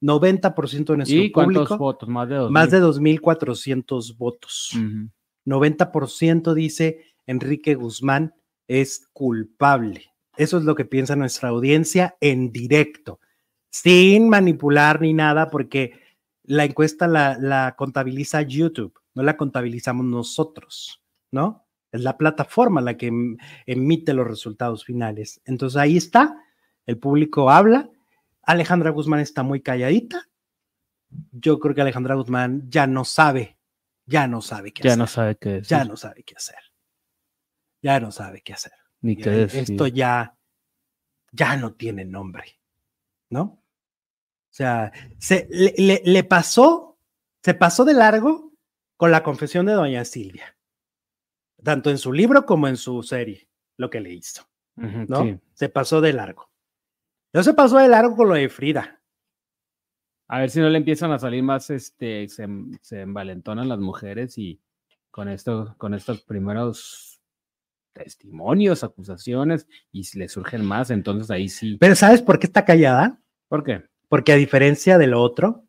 90% 0.00 0.84
de 0.84 0.96
nuestro 0.96 1.18
¿Y 1.18 1.30
cuántos 1.30 1.54
público, 1.54 1.76
votos? 1.76 2.08
Más 2.08 2.28
de 2.28 2.34
dos. 2.36 2.50
más 2.50 2.70
de 2.70 2.80
2.400 2.80 4.16
votos. 4.16 4.78
90% 5.50 6.54
dice 6.54 7.04
Enrique 7.26 7.74
Guzmán 7.74 8.34
es 8.68 9.08
culpable. 9.12 10.12
Eso 10.36 10.58
es 10.58 10.64
lo 10.64 10.74
que 10.74 10.84
piensa 10.84 11.16
nuestra 11.16 11.48
audiencia 11.50 12.16
en 12.20 12.52
directo, 12.52 13.20
sin 13.68 14.28
manipular 14.28 15.00
ni 15.00 15.12
nada, 15.12 15.50
porque 15.50 16.00
la 16.44 16.64
encuesta 16.64 17.06
la, 17.06 17.74
contabiliza 17.76 18.42
YouTube, 18.42 18.98
no 19.14 19.22
la 19.22 19.36
contabilizamos 19.36 20.06
nosotros, 20.06 21.02
¿no? 21.30 21.66
Es 21.92 22.00
la 22.00 22.16
plataforma 22.16 22.80
la 22.80 22.96
que 22.96 23.08
em- 23.08 23.36
emite 23.66 24.14
los 24.14 24.26
resultados 24.26 24.84
finales. 24.84 25.40
Entonces 25.44 25.76
ahí 25.76 25.96
está, 25.96 26.42
el 26.86 26.98
público 26.98 27.50
habla, 27.50 27.90
Alejandra 28.42 28.90
Guzmán 28.90 29.20
está 29.20 29.42
muy 29.42 29.60
calladita. 29.60 30.28
Yo 31.32 31.58
creo 31.58 31.74
que 31.74 31.82
Alejandra 31.82 32.14
Guzmán 32.14 32.70
ya 32.70 32.86
no 32.86 33.04
sabe, 33.04 33.58
ya 34.10 34.26
no 34.26 34.42
sabe 34.42 34.72
qué 34.72 34.82
Ya 34.82 34.90
hacer 34.90 34.98
no 34.98 35.06
sabe 35.06 35.36
qué 35.36 35.48
decir. 35.54 35.68
ya 35.68 35.84
no 35.84 35.96
sabe 35.96 36.22
qué 36.24 36.34
hacer. 36.36 36.58
Ya 37.82 38.00
no 38.00 38.10
sabe 38.12 38.42
qué 38.42 38.52
hacer. 38.52 38.72
Ni 39.00 39.16
qué 39.16 39.30
decir. 39.30 39.60
Esto 39.70 39.86
ya, 39.86 40.36
ya 41.32 41.56
no 41.56 41.74
tiene 41.74 42.04
nombre, 42.04 42.60
¿no? 43.30 43.42
O 43.42 44.52
sea, 44.52 44.92
se, 45.18 45.46
le, 45.50 45.74
le- 45.78 46.02
le 46.04 46.24
pasó, 46.24 46.98
se 47.42 47.54
pasó 47.54 47.84
de 47.84 47.94
largo 47.94 48.52
con 48.96 49.10
la 49.12 49.22
confesión 49.22 49.64
de 49.66 49.72
doña 49.72 50.04
Silvia, 50.04 50.58
tanto 51.62 51.88
en 51.90 51.98
su 51.98 52.12
libro 52.12 52.44
como 52.44 52.66
en 52.68 52.76
su 52.76 53.02
serie, 53.02 53.48
lo 53.78 53.88
que 53.88 54.00
le 54.00 54.12
hizo, 54.12 54.46
¿no? 54.76 55.22
sí. 55.22 55.38
Se 55.54 55.68
pasó 55.68 56.00
de 56.00 56.12
largo. 56.12 56.50
No 57.32 57.42
se 57.44 57.54
pasó 57.54 57.78
de 57.78 57.88
largo 57.88 58.16
con 58.16 58.28
lo 58.28 58.34
de 58.34 58.48
Frida. 58.48 58.99
A 60.32 60.38
ver 60.38 60.50
si 60.50 60.60
no 60.60 60.68
le 60.68 60.78
empiezan 60.78 61.10
a 61.10 61.18
salir 61.18 61.42
más, 61.42 61.70
este, 61.70 62.28
se, 62.28 62.46
se 62.82 63.00
envalentonan 63.00 63.68
las 63.68 63.80
mujeres 63.80 64.38
y 64.38 64.60
con 65.10 65.28
esto, 65.28 65.74
con 65.76 65.92
estos 65.92 66.20
primeros 66.22 67.20
testimonios, 67.92 68.84
acusaciones, 68.84 69.66
y 69.90 70.04
si 70.04 70.20
le 70.20 70.28
surgen 70.28 70.64
más, 70.64 70.90
entonces 70.90 71.30
ahí 71.32 71.48
sí. 71.48 71.76
Pero 71.80 71.96
¿sabes 71.96 72.22
por 72.22 72.38
qué 72.38 72.46
está 72.46 72.64
callada? 72.64 73.20
¿Por 73.48 73.64
qué? 73.64 73.82
Porque 74.08 74.32
a 74.32 74.36
diferencia 74.36 74.98
de 74.98 75.08
lo 75.08 75.20
otro, 75.20 75.64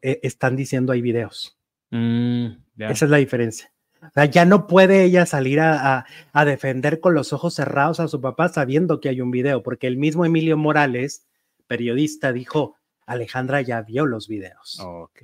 eh, 0.00 0.20
están 0.22 0.56
diciendo 0.56 0.92
hay 0.92 1.02
videos. 1.02 1.58
Mm. 1.90 2.46
Esa 2.78 3.04
es 3.04 3.10
la 3.10 3.18
diferencia. 3.18 3.70
O 4.00 4.10
sea, 4.14 4.24
ya 4.24 4.46
no 4.46 4.66
puede 4.66 5.04
ella 5.04 5.26
salir 5.26 5.60
a, 5.60 5.98
a- 5.98 6.06
a 6.32 6.44
defender 6.46 7.00
con 7.00 7.12
los 7.14 7.32
ojos 7.34 7.52
cerrados 7.54 8.00
a 8.00 8.08
su 8.08 8.20
papá 8.20 8.48
sabiendo 8.48 8.98
que 9.00 9.10
hay 9.10 9.20
un 9.20 9.30
video, 9.30 9.62
porque 9.62 9.86
el 9.86 9.98
mismo 9.98 10.24
Emilio 10.24 10.56
Morales, 10.56 11.26
periodista, 11.66 12.32
dijo, 12.32 12.76
Alejandra 13.06 13.60
ya 13.62 13.82
vio 13.82 14.06
los 14.06 14.28
videos. 14.28 14.78
Ok. 14.80 15.22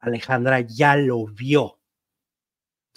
Alejandra 0.00 0.60
ya 0.60 0.96
lo 0.96 1.26
vio. 1.26 1.62
O 1.64 1.78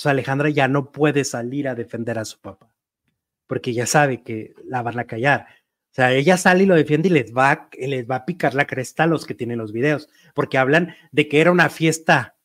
sea, 0.01 0.11
Alejandra 0.11 0.49
ya 0.49 0.67
no 0.67 0.91
puede 0.91 1.23
salir 1.23 1.67
a 1.67 1.75
defender 1.75 2.17
a 2.19 2.25
su 2.25 2.39
papá, 2.39 2.73
porque 3.47 3.73
ya 3.73 3.85
sabe 3.85 4.21
que 4.23 4.53
la 4.63 4.81
van 4.81 4.99
a 4.99 5.05
callar. 5.05 5.47
O 5.91 5.93
sea, 5.93 6.13
ella 6.13 6.37
sale 6.37 6.63
y 6.63 6.67
lo 6.67 6.75
defiende 6.75 7.09
y 7.09 7.11
les 7.11 7.33
va, 7.35 7.51
a- 7.51 7.69
les 7.77 8.09
va 8.09 8.17
a 8.17 8.25
picar 8.25 8.53
la 8.53 8.65
cresta 8.67 9.03
a 9.03 9.07
los 9.07 9.25
que 9.25 9.33
tienen 9.33 9.57
los 9.57 9.71
videos, 9.73 10.07
porque 10.35 10.57
hablan 10.57 10.95
de 11.11 11.27
que 11.27 11.41
era 11.41 11.51
una 11.51 11.69
fiesta 11.69 12.35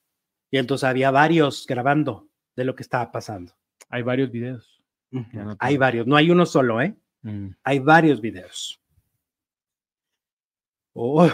y 0.51 0.59
entonces 0.59 0.85
había 0.85 1.11
varios 1.11 1.67
grabando 1.67 2.29
de 2.57 2.65
lo 2.65 2.75
que 2.75 2.83
estaba 2.83 3.13
pasando. 3.13 3.53
Hay 3.89 4.03
varios 4.03 4.31
videos. 4.31 4.81
No 5.33 5.57
Hay 5.61 5.77
varios, 5.77 6.07
no 6.09 6.17
hay 6.17 6.31
uno 6.31 6.47
solo, 6.47 6.81
¿eh? 6.81 6.97
Mm. 7.23 7.49
Hay 7.63 7.79
varios 7.79 8.21
videos. 8.21 8.81
Oh, 10.95 11.29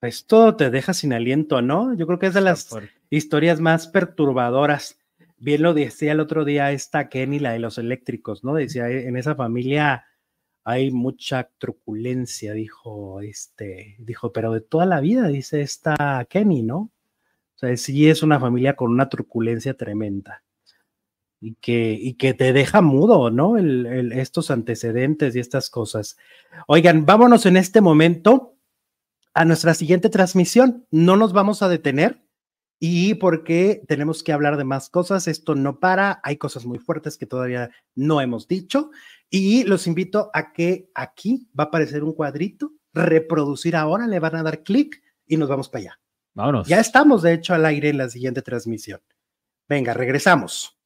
esto 0.00 0.56
te 0.56 0.70
deja 0.70 0.94
sin 0.94 1.12
aliento, 1.12 1.60
¿no? 1.62 1.94
Yo 1.94 2.06
creo 2.06 2.18
que 2.18 2.26
es 2.26 2.34
de 2.34 2.40
las 2.40 2.68
historias 3.10 3.60
más 3.60 3.86
perturbadoras. 3.88 4.98
Bien 5.36 5.62
lo 5.62 5.74
decía 5.74 6.12
el 6.12 6.20
otro 6.20 6.44
día 6.44 6.72
esta 6.72 7.08
Kenny, 7.08 7.38
la 7.38 7.52
de 7.52 7.58
los 7.60 7.78
eléctricos, 7.78 8.42
¿no? 8.44 8.54
Decía, 8.54 8.88
"Eh, 8.90 9.06
en 9.08 9.16
esa 9.16 9.34
familia 9.34 10.04
hay 10.64 10.90
mucha 10.90 11.50
truculencia, 11.58 12.52
dijo 12.52 13.20
este, 13.20 13.96
dijo, 13.98 14.32
pero 14.32 14.52
de 14.52 14.60
toda 14.60 14.86
la 14.86 15.00
vida, 15.00 15.28
dice 15.28 15.60
esta 15.62 16.26
Kenny, 16.28 16.62
¿no? 16.62 16.76
O 17.56 17.58
sea, 17.58 17.76
sí 17.76 18.08
es 18.08 18.22
una 18.22 18.38
familia 18.40 18.74
con 18.76 18.90
una 18.90 19.08
truculencia 19.08 19.74
tremenda. 19.74 20.42
Y 21.40 21.54
que, 21.60 21.92
y 21.92 22.14
que 22.14 22.34
te 22.34 22.52
deja 22.52 22.80
mudo, 22.82 23.30
¿no? 23.30 23.56
El- 23.58 23.86
el- 23.86 24.12
estos 24.12 24.50
antecedentes 24.50 25.36
y 25.36 25.40
estas 25.40 25.70
cosas. 25.70 26.18
Oigan, 26.66 27.06
vámonos 27.06 27.46
en 27.46 27.56
este 27.56 27.80
momento 27.80 28.56
a 29.34 29.44
nuestra 29.44 29.74
siguiente 29.74 30.08
transmisión. 30.08 30.86
No 30.90 31.16
nos 31.16 31.32
vamos 31.32 31.62
a 31.62 31.68
detener 31.68 32.24
y 32.80 33.14
porque 33.14 33.82
tenemos 33.88 34.22
que 34.22 34.32
hablar 34.32 34.56
de 34.56 34.64
más 34.64 34.88
cosas. 34.88 35.28
Esto 35.28 35.54
no 35.54 35.80
para. 35.80 36.20
Hay 36.22 36.36
cosas 36.36 36.64
muy 36.64 36.78
fuertes 36.78 37.18
que 37.18 37.26
todavía 37.26 37.70
no 37.94 38.20
hemos 38.20 38.46
dicho. 38.46 38.90
Y 39.30 39.64
los 39.64 39.86
invito 39.86 40.30
a 40.32 40.52
que 40.52 40.90
aquí 40.94 41.48
va 41.58 41.64
a 41.64 41.66
aparecer 41.66 42.04
un 42.04 42.12
cuadrito, 42.12 42.72
reproducir 42.94 43.76
ahora, 43.76 44.06
le 44.06 44.20
van 44.20 44.36
a 44.36 44.42
dar 44.42 44.62
clic 44.62 45.02
y 45.26 45.36
nos 45.36 45.48
vamos 45.48 45.68
para 45.68 45.82
allá. 45.82 46.00
Vámonos. 46.34 46.68
Ya 46.68 46.80
estamos, 46.80 47.22
de 47.22 47.34
hecho, 47.34 47.52
al 47.52 47.66
aire 47.66 47.88
en 47.88 47.98
la 47.98 48.08
siguiente 48.08 48.42
transmisión. 48.42 49.00
Venga, 49.68 49.92
regresamos. 49.92 50.77